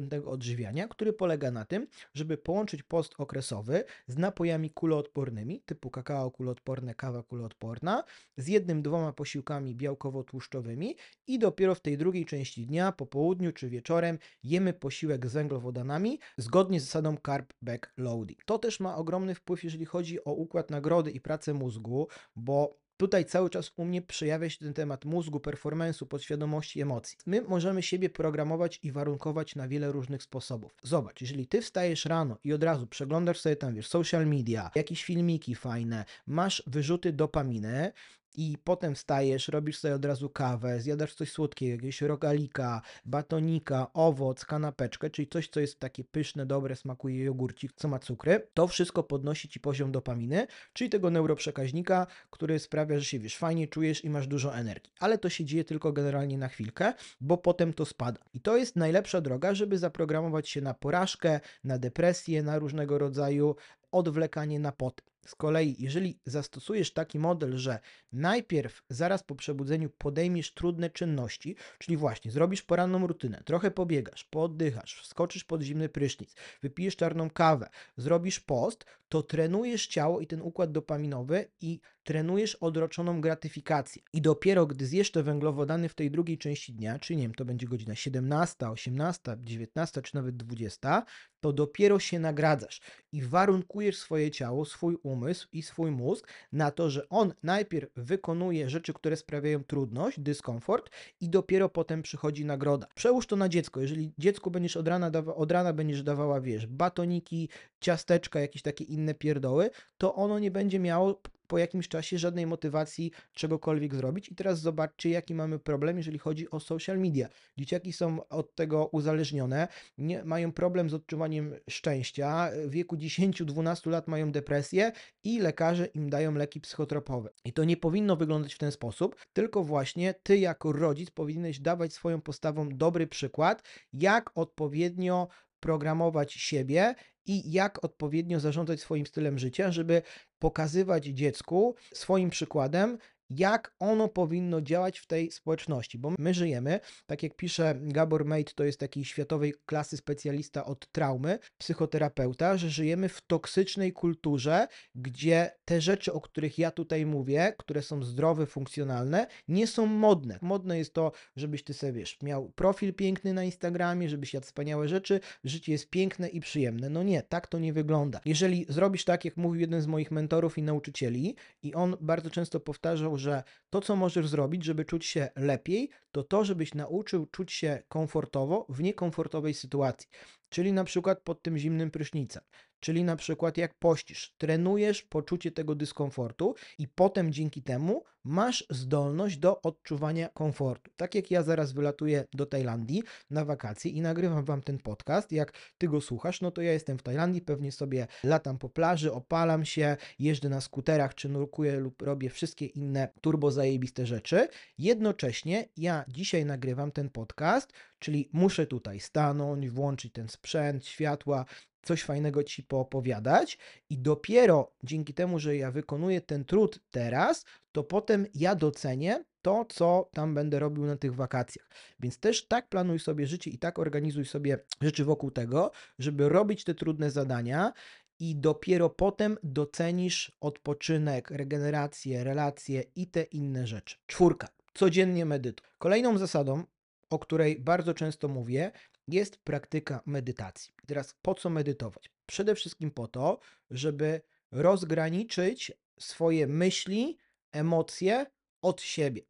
inteligentnego 0.00 0.30
odżywiania, 0.30 0.88
który 0.88 1.12
polega 1.12 1.50
na 1.50 1.64
tym, 1.64 1.87
żeby 2.14 2.38
połączyć 2.38 2.83
post 2.83 3.14
okresowy 3.19 3.85
z 4.07 4.19
napojami 4.19 4.71
kuloodpornymi, 4.71 5.61
typu 5.61 5.90
kakao 5.90 6.30
kuloodporne, 6.30 6.95
kawa 6.95 7.23
kuloodporna, 7.23 8.04
z 8.37 8.49
jednym, 8.49 8.83
dwoma 8.83 9.12
posiłkami 9.12 9.76
białkowo-tłuszczowymi 9.76 10.95
i 11.26 11.38
dopiero 11.38 11.75
w 11.75 11.80
tej 11.80 11.99
drugiej 11.99 12.26
części 12.26 12.66
dnia, 12.66 12.92
po 12.92 13.07
południu 13.07 13.52
czy 13.52 13.69
wieczorem 13.69 14.19
jemy 14.42 14.73
posiłek 14.73 15.26
z 15.26 15.33
węglowodanami, 15.33 16.19
zgodnie 16.37 16.80
z 16.80 16.85
zasadą 16.85 17.16
carb 17.26 17.52
backloading. 17.62 18.45
To 18.45 18.59
też 18.59 18.80
ma 18.80 18.97
ogromny 18.97 19.35
wpływ, 19.35 19.64
jeżeli 19.64 19.85
chodzi 19.85 20.25
o 20.25 20.33
układ 20.33 20.71
nagrody 20.71 21.11
i 21.11 21.21
pracę 21.21 21.54
mózgu, 21.54 22.09
bo 22.37 22.79
Tutaj 23.00 23.25
cały 23.25 23.50
czas 23.50 23.73
u 23.76 23.85
mnie 23.85 24.02
przejawia 24.02 24.50
się 24.50 24.59
ten 24.59 24.75
temat 24.75 25.04
mózgu, 25.04 25.38
performance'u, 25.38 26.07
podświadomości, 26.07 26.80
emocji. 26.80 27.19
My 27.26 27.42
możemy 27.42 27.83
siebie 27.83 28.11
programować 28.11 28.80
i 28.83 28.92
warunkować 28.92 29.57
na 29.57 29.69
wiele 29.69 29.92
różnych 29.92 30.23
sposobów. 30.23 30.75
Zobacz, 30.83 31.21
jeżeli 31.21 31.47
ty 31.47 31.62
wstajesz 31.62 32.04
rano 32.04 32.37
i 32.45 32.52
od 32.52 32.62
razu 32.62 32.87
przeglądasz 32.87 33.40
sobie 33.40 33.57
tam, 33.57 33.75
wiesz, 33.75 33.88
social 33.88 34.26
media, 34.26 34.71
jakieś 34.75 35.04
filmiki 35.04 35.54
fajne, 35.54 36.04
masz 36.26 36.62
wyrzuty 36.66 37.12
dopaminy, 37.12 37.92
i 38.37 38.58
potem 38.64 38.94
wstajesz, 38.94 39.49
robisz 39.49 39.78
sobie 39.78 39.94
od 39.94 40.04
razu 40.04 40.30
kawę, 40.30 40.80
zjadasz 40.80 41.14
coś 41.14 41.32
słodkiego, 41.32 41.72
jakiegoś 41.72 42.02
rogalika, 42.02 42.82
batonika, 43.04 43.92
owoc, 43.92 44.44
kanapeczkę, 44.44 45.10
czyli 45.10 45.28
coś, 45.28 45.49
co 45.49 45.60
jest 45.60 45.80
takie 45.80 46.04
pyszne, 46.04 46.46
dobre, 46.46 46.76
smakuje 46.76 47.25
jogurcik, 47.25 47.72
co 47.76 47.88
ma 47.88 47.99
cukry, 47.99 48.49
to 48.54 48.68
wszystko 48.68 49.02
podnosi 49.02 49.49
ci 49.49 49.60
poziom 49.60 49.92
dopaminy, 49.92 50.46
czyli 50.72 50.90
tego 50.90 51.10
neuroprzekaźnika, 51.10 52.06
który 52.30 52.58
sprawia, 52.58 52.99
że 52.99 53.04
się 53.04 53.18
wiesz, 53.18 53.37
fajnie 53.37 53.68
czujesz 53.68 54.04
i 54.04 54.10
masz 54.10 54.26
dużo 54.26 54.56
energii. 54.56 54.92
Ale 55.00 55.18
to 55.18 55.28
się 55.28 55.44
dzieje 55.44 55.64
tylko 55.64 55.92
generalnie 55.92 56.38
na 56.38 56.49
chwilkę, 56.49 56.92
bo 57.20 57.38
potem 57.38 57.72
to 57.72 57.87
spada. 57.87 58.20
I 58.34 58.40
to 58.40 58.56
jest 58.56 58.76
najlepsza 58.76 59.20
droga, 59.20 59.54
żeby 59.54 59.78
zaprogramować 59.78 60.49
się 60.49 60.60
na 60.60 60.75
porażkę, 60.75 61.40
na 61.64 61.78
depresję, 61.78 62.42
na 62.42 62.58
różnego 62.58 62.99
rodzaju 62.99 63.56
odwlekanie 63.92 64.58
na 64.60 64.72
potem. 64.72 65.10
Z 65.26 65.34
kolei, 65.34 65.76
jeżeli 65.78 66.18
zastosujesz 66.24 66.92
taki 66.92 67.18
model, 67.18 67.58
że 67.58 67.78
najpierw 68.12 68.82
zaraz 68.88 69.22
po 69.22 69.34
przebudzeniu 69.34 69.90
podejmiesz 69.90 70.54
trudne 70.54 70.90
czynności, 70.90 71.56
czyli 71.78 71.96
właśnie 71.96 72.30
zrobisz 72.30 72.62
poranną 72.62 73.06
rutynę, 73.06 73.42
trochę 73.44 73.70
pobiegasz, 73.70 74.24
pooddychasz, 74.24 75.02
wskoczysz 75.02 75.44
pod 75.44 75.62
zimny 75.62 75.88
prysznic, 75.88 76.34
wypijesz 76.62 76.96
czarną 76.96 77.30
kawę, 77.30 77.68
zrobisz 77.96 78.40
post, 78.40 78.84
to 79.08 79.22
trenujesz 79.22 79.86
ciało 79.86 80.20
i 80.20 80.26
ten 80.26 80.42
układ 80.42 80.72
dopaminowy 80.72 81.48
i 81.60 81.80
trenujesz 82.04 82.54
odroczoną 82.54 83.20
gratyfikację. 83.20 84.02
I 84.12 84.20
dopiero 84.20 84.66
gdy 84.66 84.86
zjesz 84.86 85.10
te 85.10 85.22
węglowodany 85.22 85.88
w 85.88 85.94
tej 85.94 86.10
drugiej 86.10 86.38
części 86.38 86.72
dnia, 86.72 86.98
czyli 86.98 87.16
nie 87.16 87.22
wiem, 87.22 87.34
to 87.34 87.44
będzie 87.44 87.66
godzina 87.66 87.94
17, 87.94 88.68
18, 88.68 89.36
19 89.38 90.02
czy 90.02 90.14
nawet 90.14 90.36
20, 90.36 91.04
to 91.40 91.52
dopiero 91.52 91.98
się 91.98 92.18
nagradzasz 92.18 92.80
i 93.12 93.22
warunkujesz 93.22 93.98
swoje 93.98 94.30
ciało, 94.30 94.64
swój 94.64 94.96
umysł 95.02 95.10
i 95.52 95.62
swój 95.62 95.90
mózg 95.90 96.29
na 96.52 96.71
to, 96.71 96.90
że 96.90 97.09
on 97.09 97.33
najpierw 97.43 97.90
wykonuje 97.97 98.71
rzeczy, 98.71 98.93
które 98.93 99.17
sprawiają 99.17 99.64
trudność, 99.64 100.21
dyskomfort 100.21 100.90
i 101.21 101.29
dopiero 101.29 101.69
potem 101.69 102.02
przychodzi 102.02 102.44
nagroda. 102.44 102.87
Przełóż 102.94 103.27
to 103.27 103.37
na 103.37 103.49
dziecko. 103.49 103.81
Jeżeli 103.81 104.12
dziecku 104.18 104.51
będziesz 104.51 104.77
od 104.77 104.88
rana, 104.88 105.11
dawa, 105.11 105.35
od 105.35 105.53
rana 105.53 105.73
będziesz 105.73 106.03
dawała, 106.03 106.40
wiesz, 106.40 106.66
batoniki, 106.66 107.49
ciasteczka, 107.81 108.40
jakieś 108.40 108.62
takie 108.62 108.85
inne 108.85 109.14
pierdoły, 109.14 109.70
to 109.99 110.14
ono 110.14 110.38
nie 110.38 110.51
będzie 110.51 110.79
miało 110.79 111.20
po 111.50 111.58
jakimś 111.58 111.88
czasie 111.88 112.18
żadnej 112.18 112.46
motywacji 112.46 113.10
czegokolwiek 113.32 113.94
zrobić. 113.94 114.28
I 114.28 114.34
teraz 114.34 114.60
zobaczcie, 114.60 115.10
jaki 115.10 115.34
mamy 115.34 115.58
problem, 115.58 115.96
jeżeli 115.96 116.18
chodzi 116.18 116.50
o 116.50 116.60
social 116.60 116.98
media. 116.98 117.28
Dzieciaki 117.58 117.92
są 117.92 118.28
od 118.28 118.54
tego 118.54 118.86
uzależnione, 118.86 119.68
nie, 119.98 120.24
mają 120.24 120.52
problem 120.52 120.90
z 120.90 120.94
odczuwaniem 120.94 121.54
szczęścia, 121.70 122.50
w 122.66 122.70
wieku 122.70 122.96
10-12 122.96 123.90
lat 123.90 124.08
mają 124.08 124.32
depresję 124.32 124.92
i 125.24 125.40
lekarze 125.40 125.86
im 125.86 126.10
dają 126.10 126.34
leki 126.34 126.60
psychotropowe. 126.60 127.30
I 127.44 127.52
to 127.52 127.64
nie 127.64 127.76
powinno 127.76 128.16
wyglądać 128.16 128.54
w 128.54 128.58
ten 128.58 128.72
sposób, 128.72 129.16
tylko 129.32 129.64
właśnie 129.64 130.14
ty 130.22 130.38
jako 130.38 130.72
rodzic 130.72 131.10
powinieneś 131.10 131.60
dawać 131.60 131.92
swoją 131.92 132.20
postawą 132.20 132.68
dobry 132.68 133.06
przykład, 133.06 133.62
jak 133.92 134.30
odpowiednio 134.34 135.28
programować 135.60 136.32
siebie 136.32 136.94
i 137.26 137.52
jak 137.52 137.85
odpowiednio 137.85 138.40
zarządzać 138.40 138.80
swoim 138.80 139.06
stylem 139.06 139.38
życia, 139.38 139.72
żeby 139.72 140.02
pokazywać 140.38 141.04
dziecku 141.04 141.74
swoim 141.94 142.30
przykładem, 142.30 142.98
jak 143.31 143.75
ono 143.79 144.09
powinno 144.09 144.61
działać 144.61 144.99
w 144.99 145.07
tej 145.07 145.31
społeczności, 145.31 145.99
bo 145.99 146.12
my 146.19 146.35
żyjemy, 146.35 146.81
tak 147.07 147.23
jak 147.23 147.37
pisze 147.37 147.75
Gabor 147.81 148.25
Mate, 148.25 148.53
to 148.55 148.64
jest 148.64 148.81
taki 148.81 149.05
światowej 149.05 149.55
klasy 149.66 149.97
specjalista 149.97 150.64
od 150.64 150.93
traumy, 150.93 151.38
psychoterapeuta, 151.59 152.57
że 152.57 152.71
żyjemy 152.71 153.09
w 153.09 153.21
toksycznej 153.21 153.93
kulturze, 153.93 154.69
gdzie 154.95 155.51
te 155.64 155.81
rzeczy, 155.81 156.12
o 156.12 156.21
których 156.21 156.59
ja 156.59 156.71
tutaj 156.71 157.07
mówię, 157.07 157.55
które 157.59 157.83
są 157.83 158.03
zdrowe, 158.03 158.47
funkcjonalne, 158.47 159.27
nie 159.49 159.66
są 159.66 159.87
modne. 159.87 160.38
Modne 160.43 160.79
jest 160.79 160.95
to, 160.95 161.12
żebyś 161.37 161.64
ty 161.64 161.75
sobie, 161.75 161.93
wiesz, 161.93 162.19
miał 162.23 162.51
profil 162.51 162.95
piękny 162.95 163.35
na 163.35 163.45
Instagramie, 163.45 164.09
żebyś 164.09 164.35
jadł 164.35 164.47
wspaniałe 164.47 164.88
rzeczy, 164.88 165.21
życie 165.45 165.73
jest 165.73 165.90
piękne 165.90 166.29
i 166.29 166.40
przyjemne. 166.40 166.90
No 166.90 167.03
nie, 167.03 167.23
tak 167.23 167.47
to 167.47 167.59
nie 167.59 167.73
wygląda. 167.73 168.21
Jeżeli 168.25 168.66
zrobisz 168.69 169.05
tak, 169.05 169.25
jak 169.25 169.37
mówił 169.37 169.61
jeden 169.61 169.83
z 169.83 169.87
moich 169.87 170.11
mentorów 170.11 170.59
i 170.59 170.62
nauczycieli 170.62 171.37
i 171.62 171.75
on 171.75 171.97
bardzo 172.01 172.31
często 172.31 172.61
powtarzał, 172.61 173.19
że 173.20 173.42
to, 173.70 173.80
co 173.80 173.96
możesz 173.96 174.28
zrobić, 174.28 174.64
żeby 174.64 174.85
czuć 174.85 175.06
się 175.06 175.28
lepiej, 175.37 175.90
to 176.12 176.22
to, 176.22 176.44
żebyś 176.44 176.74
nauczył 176.74 177.26
czuć 177.26 177.52
się 177.52 177.83
komfortowo 177.88 178.66
w 178.68 178.83
niekomfortowej 178.83 179.54
sytuacji. 179.54 180.09
Czyli 180.48 180.72
na 180.72 180.85
przykład 180.85 181.20
pod 181.20 181.42
tym 181.42 181.59
zimnym 181.59 181.90
prysznicem. 181.90 182.42
Czyli 182.81 183.05
na 183.05 183.16
przykład 183.16 183.57
jak 183.57 183.75
pościsz, 183.79 184.35
trenujesz 184.38 185.03
poczucie 185.03 185.51
tego 185.53 185.75
dyskomfortu 185.75 186.55
i 186.79 186.88
potem 186.88 187.33
dzięki 187.33 187.62
temu 187.62 188.03
masz 188.25 188.64
zdolność 188.71 189.38
do 189.38 189.62
odczuwania 189.62 190.29
komfortu. 190.29 190.90
Tak 190.97 191.14
jak 191.14 191.31
ja 191.31 191.43
zaraz 191.43 191.73
wylatuję 191.73 192.25
do 192.33 192.47
Tajlandii 192.47 193.03
na 193.31 193.45
wakacje 193.45 193.90
i 193.90 194.01
nagrywam 194.01 194.45
wam 194.45 194.62
ten 194.62 194.79
podcast, 194.79 195.33
jak 195.33 195.53
ty 195.79 195.88
go 195.88 196.01
słuchasz, 196.01 196.40
no 196.40 196.51
to 196.51 196.62
ja 196.62 196.73
jestem 196.73 196.99
w 196.99 197.03
Tajlandii, 197.03 197.40
pewnie 197.43 197.73
sobie 197.73 198.07
latam 198.25 198.59
po 198.59 198.69
plaży, 198.69 199.12
opalam 199.12 199.64
się, 199.64 199.97
jeżdżę 200.19 200.49
na 200.49 200.61
skuterach, 200.61 201.14
czy 201.14 201.29
nurkuję 201.29 201.81
lub 201.81 202.03
robię 202.03 202.31
wszystkie 202.31 202.66
inne 202.66 203.09
turbo 203.21 203.51
zajebiste 203.51 204.07
rzeczy. 204.07 204.49
Jednocześnie 204.79 205.69
ja 205.77 206.05
dzisiaj 206.09 206.45
nagrywam 206.45 206.93
ten 206.93 207.11
podcast, 207.11 207.73
czyli 207.99 208.31
muszę 208.33 208.66
tutaj 208.66 209.01
stanąć, 209.01 209.71
włączyć 209.71 210.12
ten 210.12 210.29
sprzęt, 210.29 210.87
światła, 210.87 211.45
coś 211.83 212.03
fajnego 212.03 212.45
ci 212.45 212.62
poopowiadać, 212.62 213.59
i 213.90 213.99
dopiero 213.99 214.73
dzięki 214.85 215.14
temu, 215.14 215.38
że 215.38 215.57
ja 215.57 215.71
wykonuję 215.71 216.21
ten 216.21 216.45
trud 216.45 216.81
teraz, 216.90 217.45
to 217.73 217.85
potem 217.85 218.27
ja 218.35 218.55
docenię 218.55 219.25
to, 219.43 219.64
co 219.69 220.11
tam 220.12 220.35
będę 220.35 220.59
robił 220.59 220.87
na 220.87 220.97
tych 220.97 221.14
wakacjach. 221.14 221.69
Więc 222.01 222.19
też 222.19 222.49
tak 222.49 222.69
planuj 222.69 222.99
sobie 222.99 223.27
życie 223.27 223.51
i 223.51 223.59
tak 223.59 223.79
organizuj 223.79 224.25
sobie 224.25 224.59
rzeczy 224.81 225.05
wokół 225.05 225.31
tego, 225.31 225.71
żeby 225.99 226.29
robić 226.29 226.64
te 226.64 226.75
trudne 226.75 227.11
zadania 227.11 227.73
i 228.19 228.37
dopiero 228.37 228.90
potem 228.90 229.38
docenisz 229.43 230.33
odpoczynek, 230.40 231.31
regenerację, 231.31 232.25
relacje 232.25 232.85
i 232.97 233.07
te 233.07 233.23
inne 233.23 233.66
rzeczy. 233.66 233.97
Czwórka. 234.07 234.49
Codziennie 234.75 235.27
medytuj. 235.27 235.66
Kolejną 235.79 236.19
zasadą, 236.19 236.64
o 237.11 237.19
której 237.19 237.61
bardzo 237.61 237.95
często 237.95 238.29
mówię, 238.29 238.73
jest 239.12 239.37
praktyka 239.37 240.01
medytacji. 240.07 240.73
Teraz 240.87 241.14
po 241.23 241.35
co 241.35 241.51
medytować? 241.51 242.11
Przede 242.27 242.55
wszystkim 242.55 242.90
po 242.90 243.09
to, 243.09 243.38
żeby 243.70 244.20
rozgraniczyć 244.51 245.73
swoje 245.99 246.46
myśli, 246.46 247.18
emocje 247.53 248.27
od 248.62 248.83
siebie. 248.83 249.23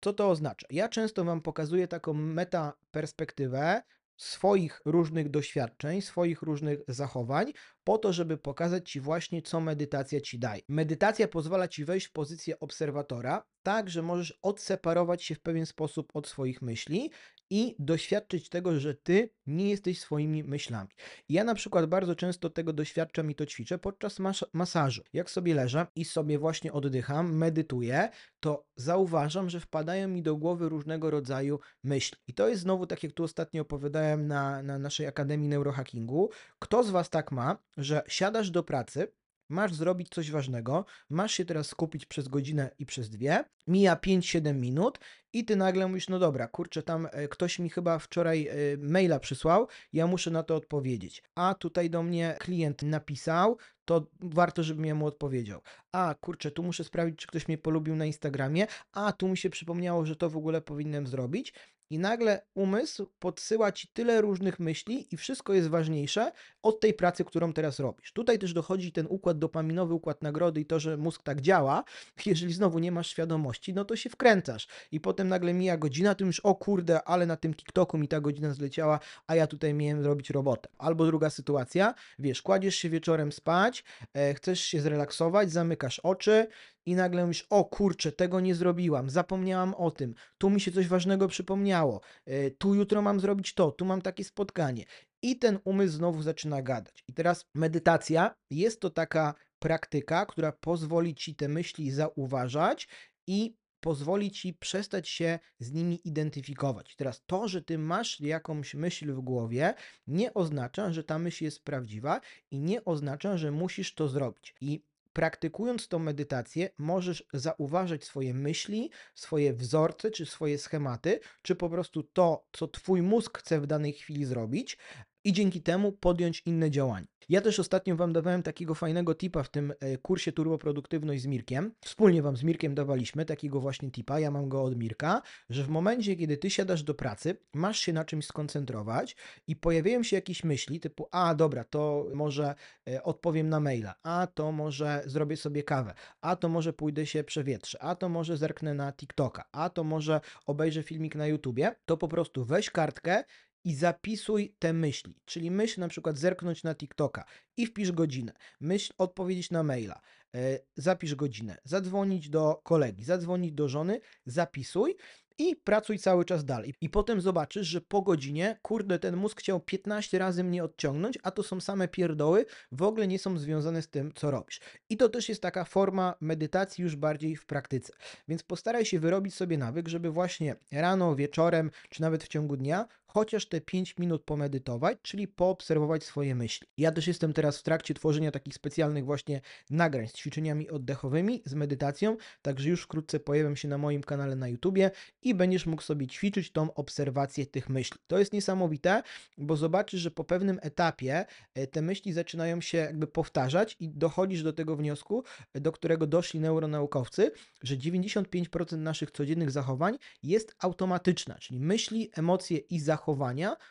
Co 0.00 0.12
to 0.12 0.30
oznacza? 0.30 0.66
Ja 0.70 0.88
często 0.88 1.24
Wam 1.24 1.40
pokazuję 1.40 1.88
taką 1.88 2.12
meta 2.12 2.72
perspektywę 2.90 3.82
swoich 4.16 4.80
różnych 4.84 5.30
doświadczeń, 5.30 6.02
swoich 6.02 6.42
różnych 6.42 6.78
zachowań, 6.88 7.52
po 7.86 7.98
to, 7.98 8.12
żeby 8.12 8.38
pokazać 8.38 8.90
Ci 8.90 9.00
właśnie, 9.00 9.42
co 9.42 9.60
medytacja 9.60 10.20
Ci 10.20 10.38
daje. 10.38 10.62
Medytacja 10.68 11.28
pozwala 11.28 11.68
Ci 11.68 11.84
wejść 11.84 12.06
w 12.06 12.12
pozycję 12.12 12.60
obserwatora, 12.60 13.46
tak, 13.62 13.90
że 13.90 14.02
możesz 14.02 14.38
odseparować 14.42 15.24
się 15.24 15.34
w 15.34 15.40
pewien 15.40 15.66
sposób 15.66 16.10
od 16.14 16.28
swoich 16.28 16.62
myśli 16.62 17.10
i 17.50 17.76
doświadczyć 17.78 18.48
tego, 18.48 18.80
że 18.80 18.94
ty 18.94 19.30
nie 19.46 19.70
jesteś 19.70 20.00
swoimi 20.00 20.44
myślami. 20.44 20.90
Ja 21.28 21.44
na 21.44 21.54
przykład 21.54 21.86
bardzo 21.86 22.14
często 22.14 22.50
tego 22.50 22.72
doświadczam 22.72 23.30
i 23.30 23.34
to 23.34 23.46
ćwiczę 23.46 23.78
podczas 23.78 24.18
mas 24.18 24.44
masażu. 24.52 25.02
Jak 25.12 25.30
sobie 25.30 25.54
leżę 25.54 25.86
i 25.96 26.04
sobie 26.04 26.38
właśnie 26.38 26.72
oddycham, 26.72 27.36
medytuję, 27.36 28.08
to 28.40 28.66
zauważam, 28.76 29.50
że 29.50 29.60
wpadają 29.60 30.08
mi 30.08 30.22
do 30.22 30.36
głowy 30.36 30.68
różnego 30.68 31.10
rodzaju 31.10 31.60
myśli. 31.84 32.18
I 32.26 32.34
to 32.34 32.48
jest 32.48 32.62
znowu 32.62 32.86
tak, 32.86 33.02
jak 33.02 33.12
tu 33.12 33.24
ostatnio 33.24 33.62
opowiadałem 33.62 34.26
na, 34.26 34.62
na 34.62 34.78
naszej 34.78 35.06
Akademii 35.06 35.48
Neurohackingu. 35.48 36.30
Kto 36.58 36.84
z 36.84 36.90
Was 36.90 37.10
tak 37.10 37.32
ma, 37.32 37.58
że 37.76 38.02
siadasz 38.08 38.50
do 38.50 38.62
pracy, 38.62 39.12
masz 39.48 39.74
zrobić 39.74 40.08
coś 40.08 40.30
ważnego, 40.30 40.84
masz 41.10 41.32
się 41.32 41.44
teraz 41.44 41.66
skupić 41.66 42.06
przez 42.06 42.28
godzinę 42.28 42.70
i 42.78 42.86
przez 42.86 43.10
dwie, 43.10 43.44
mija 43.66 43.96
5-7 43.96 44.54
minut 44.54 44.98
i 45.32 45.44
ty 45.44 45.56
nagle 45.56 45.88
mówisz, 45.88 46.08
no 46.08 46.18
dobra, 46.18 46.48
kurczę, 46.48 46.82
tam 46.82 47.08
e, 47.12 47.28
ktoś 47.28 47.58
mi 47.58 47.70
chyba 47.70 47.98
wczoraj 47.98 48.48
e, 48.48 48.54
maila 48.78 49.18
przysłał, 49.20 49.68
ja 49.92 50.06
muszę 50.06 50.30
na 50.30 50.42
to 50.42 50.56
odpowiedzieć. 50.56 51.22
A 51.34 51.54
tutaj 51.54 51.90
do 51.90 52.02
mnie 52.02 52.36
klient 52.40 52.82
napisał, 52.82 53.56
to 53.84 54.06
warto, 54.20 54.62
żebym 54.62 54.84
ja 54.84 54.94
mu 54.94 55.06
odpowiedział. 55.06 55.60
A 55.92 56.14
kurczę, 56.20 56.50
tu 56.50 56.62
muszę 56.62 56.84
sprawdzić, 56.84 57.18
czy 57.18 57.26
ktoś 57.26 57.48
mnie 57.48 57.58
polubił 57.58 57.96
na 57.96 58.06
Instagramie, 58.06 58.66
a 58.92 59.12
tu 59.12 59.28
mi 59.28 59.36
się 59.36 59.50
przypomniało, 59.50 60.06
że 60.06 60.16
to 60.16 60.30
w 60.30 60.36
ogóle 60.36 60.60
powinienem 60.60 61.06
zrobić. 61.06 61.54
I 61.90 61.98
nagle 61.98 62.42
umysł 62.54 63.06
podsyła 63.18 63.72
ci 63.72 63.88
tyle 63.88 64.20
różnych 64.20 64.60
myśli, 64.60 65.14
i 65.14 65.16
wszystko 65.16 65.52
jest 65.52 65.68
ważniejsze 65.68 66.32
od 66.62 66.80
tej 66.80 66.94
pracy, 66.94 67.24
którą 67.24 67.52
teraz 67.52 67.78
robisz. 67.80 68.12
Tutaj 68.12 68.38
też 68.38 68.52
dochodzi 68.52 68.92
ten 68.92 69.06
układ 69.10 69.38
dopaminowy, 69.38 69.94
układ 69.94 70.22
nagrody 70.22 70.60
i 70.60 70.66
to, 70.66 70.80
że 70.80 70.96
mózg 70.96 71.22
tak 71.22 71.40
działa. 71.40 71.84
Jeżeli 72.26 72.54
znowu 72.54 72.78
nie 72.78 72.92
masz 72.92 73.08
świadomości, 73.10 73.74
no 73.74 73.84
to 73.84 73.96
się 73.96 74.10
wkręcasz. 74.10 74.68
I 74.92 75.00
potem 75.00 75.28
nagle 75.28 75.54
mija 75.54 75.76
godzina, 75.76 76.14
ty 76.14 76.24
już, 76.24 76.40
o 76.40 76.54
kurde, 76.54 77.04
ale 77.04 77.26
na 77.26 77.36
tym 77.36 77.54
TikToku 77.54 77.98
mi 77.98 78.08
ta 78.08 78.20
godzina 78.20 78.54
zleciała, 78.54 79.00
a 79.26 79.34
ja 79.34 79.46
tutaj 79.46 79.74
miałem 79.74 80.02
zrobić 80.02 80.30
robotę. 80.30 80.68
Albo 80.78 81.06
druga 81.06 81.30
sytuacja, 81.30 81.94
wiesz, 82.18 82.42
kładziesz 82.42 82.76
się 82.76 82.90
wieczorem 82.90 83.32
spać, 83.32 83.84
e, 84.14 84.34
chcesz 84.34 84.60
się 84.60 84.80
zrelaksować, 84.80 85.52
zamykasz 85.52 85.98
oczy, 85.98 86.46
i 86.86 86.94
nagle 86.94 87.22
mówisz, 87.22 87.46
o 87.50 87.64
kurczę, 87.64 88.12
tego 88.12 88.40
nie 88.40 88.54
zrobiłam, 88.54 89.10
zapomniałam 89.10 89.74
o 89.74 89.90
tym, 89.90 90.14
tu 90.38 90.50
mi 90.50 90.60
się 90.60 90.72
coś 90.72 90.88
ważnego 90.88 91.28
przypomniało, 91.28 92.00
e, 92.26 92.50
tu 92.50 92.74
jutro 92.74 93.02
mam 93.02 93.20
zrobić 93.20 93.54
to, 93.54 93.72
tu 93.72 93.84
mam 93.84 94.02
takie 94.02 94.24
spotkanie. 94.24 94.84
I 95.22 95.38
ten 95.38 95.58
umysł 95.64 95.96
znowu 95.96 96.22
zaczyna 96.22 96.62
gadać. 96.62 97.04
I 97.08 97.12
teraz 97.12 97.44
medytacja 97.54 98.34
jest 98.50 98.80
to 98.80 98.90
taka 98.90 99.34
praktyka, 99.58 100.26
która 100.26 100.52
pozwoli 100.52 101.14
ci 101.14 101.34
te 101.34 101.48
myśli 101.48 101.90
zauważać 101.90 102.88
i 103.26 103.56
pozwoli 103.80 104.30
ci 104.30 104.54
przestać 104.54 105.08
się 105.08 105.38
z 105.58 105.72
nimi 105.72 106.08
identyfikować. 106.08 106.96
Teraz 106.96 107.22
to, 107.26 107.48
że 107.48 107.62
ty 107.62 107.78
masz 107.78 108.20
jakąś 108.20 108.74
myśl 108.74 109.12
w 109.12 109.20
głowie, 109.20 109.74
nie 110.06 110.34
oznacza, 110.34 110.92
że 110.92 111.04
ta 111.04 111.18
myśl 111.18 111.44
jest 111.44 111.64
prawdziwa 111.64 112.20
i 112.50 112.60
nie 112.60 112.84
oznacza, 112.84 113.36
że 113.36 113.50
musisz 113.50 113.94
to 113.94 114.08
zrobić. 114.08 114.54
I 114.60 114.82
praktykując 115.16 115.88
tą 115.88 115.98
medytację, 115.98 116.70
możesz 116.78 117.24
zauważać 117.32 118.04
swoje 118.04 118.34
myśli, 118.34 118.90
swoje 119.14 119.52
wzorce, 119.52 120.10
czy 120.10 120.26
swoje 120.26 120.58
schematy, 120.58 121.20
czy 121.42 121.54
po 121.54 121.70
prostu 121.70 122.02
to, 122.02 122.46
co 122.52 122.68
Twój 122.68 123.02
mózg 123.02 123.38
chce 123.38 123.60
w 123.60 123.66
danej 123.66 123.92
chwili 123.92 124.24
zrobić, 124.24 124.78
i 125.26 125.32
dzięki 125.32 125.62
temu 125.62 125.92
podjąć 125.92 126.42
inne 126.46 126.70
działania. 126.70 127.06
Ja 127.28 127.40
też 127.40 127.60
ostatnio 127.60 127.96
Wam 127.96 128.12
dawałem 128.12 128.42
takiego 128.42 128.74
fajnego 128.74 129.14
tipa 129.14 129.42
w 129.42 129.48
tym 129.48 129.72
e, 129.80 129.98
kursie 129.98 130.32
Turboproduktywność 130.32 131.22
z 131.22 131.26
Mirkiem. 131.26 131.72
Wspólnie 131.84 132.22
Wam 132.22 132.36
z 132.36 132.42
Mirkiem 132.42 132.74
dawaliśmy 132.74 133.24
takiego 133.24 133.60
właśnie 133.60 133.90
tipa, 133.90 134.20
ja 134.20 134.30
mam 134.30 134.48
go 134.48 134.62
od 134.62 134.78
Mirka, 134.78 135.22
że 135.50 135.64
w 135.64 135.68
momencie, 135.68 136.16
kiedy 136.16 136.36
Ty 136.36 136.50
siadasz 136.50 136.82
do 136.82 136.94
pracy, 136.94 137.36
masz 137.54 137.78
się 137.78 137.92
na 137.92 138.04
czymś 138.04 138.26
skoncentrować 138.26 139.16
i 139.46 139.56
pojawiają 139.56 140.02
się 140.02 140.16
jakieś 140.16 140.44
myśli 140.44 140.80
typu, 140.80 141.08
a 141.10 141.34
dobra, 141.34 141.64
to 141.64 142.06
może 142.14 142.54
e, 142.88 143.02
odpowiem 143.02 143.48
na 143.48 143.60
maila, 143.60 143.94
a 144.02 144.26
to 144.34 144.52
może 144.52 145.02
zrobię 145.06 145.36
sobie 145.36 145.62
kawę, 145.62 145.94
a 146.20 146.36
to 146.36 146.48
może 146.48 146.72
pójdę 146.72 147.06
się 147.06 147.24
przewietrzę, 147.24 147.82
a 147.82 147.94
to 147.94 148.08
może 148.08 148.36
zerknę 148.36 148.74
na 148.74 148.92
TikToka, 148.92 149.44
a 149.52 149.70
to 149.70 149.84
może 149.84 150.20
obejrzę 150.46 150.82
filmik 150.82 151.14
na 151.14 151.26
YouTubie, 151.26 151.74
to 151.84 151.96
po 151.96 152.08
prostu 152.08 152.44
weź 152.44 152.70
kartkę, 152.70 153.24
i 153.66 153.74
zapisuj 153.74 154.54
te 154.58 154.72
myśli. 154.72 155.14
Czyli 155.24 155.50
myśl 155.50 155.80
na 155.80 155.88
przykład 155.88 156.18
zerknąć 156.18 156.62
na 156.62 156.74
TikToka 156.74 157.24
i 157.56 157.66
wpisz 157.66 157.92
godzinę. 157.92 158.32
Myśl 158.60 158.92
odpowiedzieć 158.98 159.50
na 159.50 159.62
maila. 159.62 160.00
E, 160.34 160.58
zapisz 160.76 161.14
godzinę. 161.14 161.58
Zadzwonić 161.64 162.28
do 162.28 162.60
kolegi, 162.64 163.04
zadzwonić 163.04 163.52
do 163.52 163.68
żony, 163.68 164.00
zapisuj 164.26 164.96
i 165.38 165.56
pracuj 165.56 165.98
cały 165.98 166.24
czas 166.24 166.44
dalej. 166.44 166.74
I 166.80 166.88
potem 166.88 167.20
zobaczysz, 167.20 167.66
że 167.66 167.80
po 167.80 168.02
godzinie, 168.02 168.58
kurde, 168.62 168.98
ten 168.98 169.16
mózg 169.16 169.40
chciał 169.40 169.60
15 169.60 170.18
razy 170.18 170.44
mnie 170.44 170.64
odciągnąć, 170.64 171.18
a 171.22 171.30
to 171.30 171.42
są 171.42 171.60
same 171.60 171.88
pierdoły, 171.88 172.46
w 172.72 172.82
ogóle 172.82 173.06
nie 173.06 173.18
są 173.18 173.38
związane 173.38 173.82
z 173.82 173.88
tym, 173.88 174.12
co 174.14 174.30
robisz. 174.30 174.60
I 174.88 174.96
to 174.96 175.08
też 175.08 175.28
jest 175.28 175.42
taka 175.42 175.64
forma 175.64 176.14
medytacji 176.20 176.82
już 176.82 176.96
bardziej 176.96 177.36
w 177.36 177.46
praktyce. 177.46 177.92
Więc 178.28 178.42
postaraj 178.42 178.84
się 178.84 179.00
wyrobić 179.00 179.34
sobie 179.34 179.58
nawyk, 179.58 179.88
żeby 179.88 180.10
właśnie 180.10 180.56
rano, 180.72 181.16
wieczorem, 181.16 181.70
czy 181.88 182.02
nawet 182.02 182.24
w 182.24 182.28
ciągu 182.28 182.56
dnia 182.56 182.86
chociaż 183.16 183.46
te 183.46 183.60
5 183.60 183.98
minut 183.98 184.24
pomedytować, 184.24 184.98
czyli 185.02 185.28
poobserwować 185.28 186.04
swoje 186.04 186.34
myśli. 186.34 186.66
Ja 186.78 186.92
też 186.92 187.06
jestem 187.06 187.32
teraz 187.32 187.58
w 187.58 187.62
trakcie 187.62 187.94
tworzenia 187.94 188.30
takich 188.30 188.54
specjalnych 188.54 189.04
właśnie 189.04 189.40
nagrań 189.70 190.08
z 190.08 190.12
ćwiczeniami 190.12 190.70
oddechowymi, 190.70 191.42
z 191.44 191.54
medytacją, 191.54 192.16
także 192.42 192.68
już 192.68 192.82
wkrótce 192.82 193.20
pojawią 193.20 193.54
się 193.54 193.68
na 193.68 193.78
moim 193.78 194.02
kanale 194.02 194.36
na 194.36 194.48
YouTubie 194.48 194.90
i 195.22 195.34
będziesz 195.34 195.66
mógł 195.66 195.82
sobie 195.82 196.06
ćwiczyć 196.06 196.52
tą 196.52 196.74
obserwację 196.74 197.46
tych 197.46 197.68
myśli. 197.68 198.00
To 198.06 198.18
jest 198.18 198.32
niesamowite, 198.32 199.02
bo 199.38 199.56
zobaczysz, 199.56 200.00
że 200.00 200.10
po 200.10 200.24
pewnym 200.24 200.58
etapie 200.62 201.24
e, 201.54 201.66
te 201.66 201.82
myśli 201.82 202.12
zaczynają 202.12 202.60
się 202.60 202.78
jakby 202.78 203.06
powtarzać 203.06 203.76
i 203.80 203.88
dochodzisz 203.88 204.42
do 204.42 204.52
tego 204.52 204.76
wniosku, 204.76 205.24
e, 205.54 205.60
do 205.60 205.72
którego 205.72 206.06
doszli 206.06 206.40
neuronaukowcy, 206.40 207.30
że 207.62 207.76
95% 207.76 208.78
naszych 208.78 209.10
codziennych 209.10 209.50
zachowań 209.50 209.98
jest 210.22 210.54
automatyczna, 210.58 211.34
czyli 211.34 211.60
myśli, 211.60 212.10
emocje 212.14 212.58
i 212.58 212.80
zachowania 212.80 213.05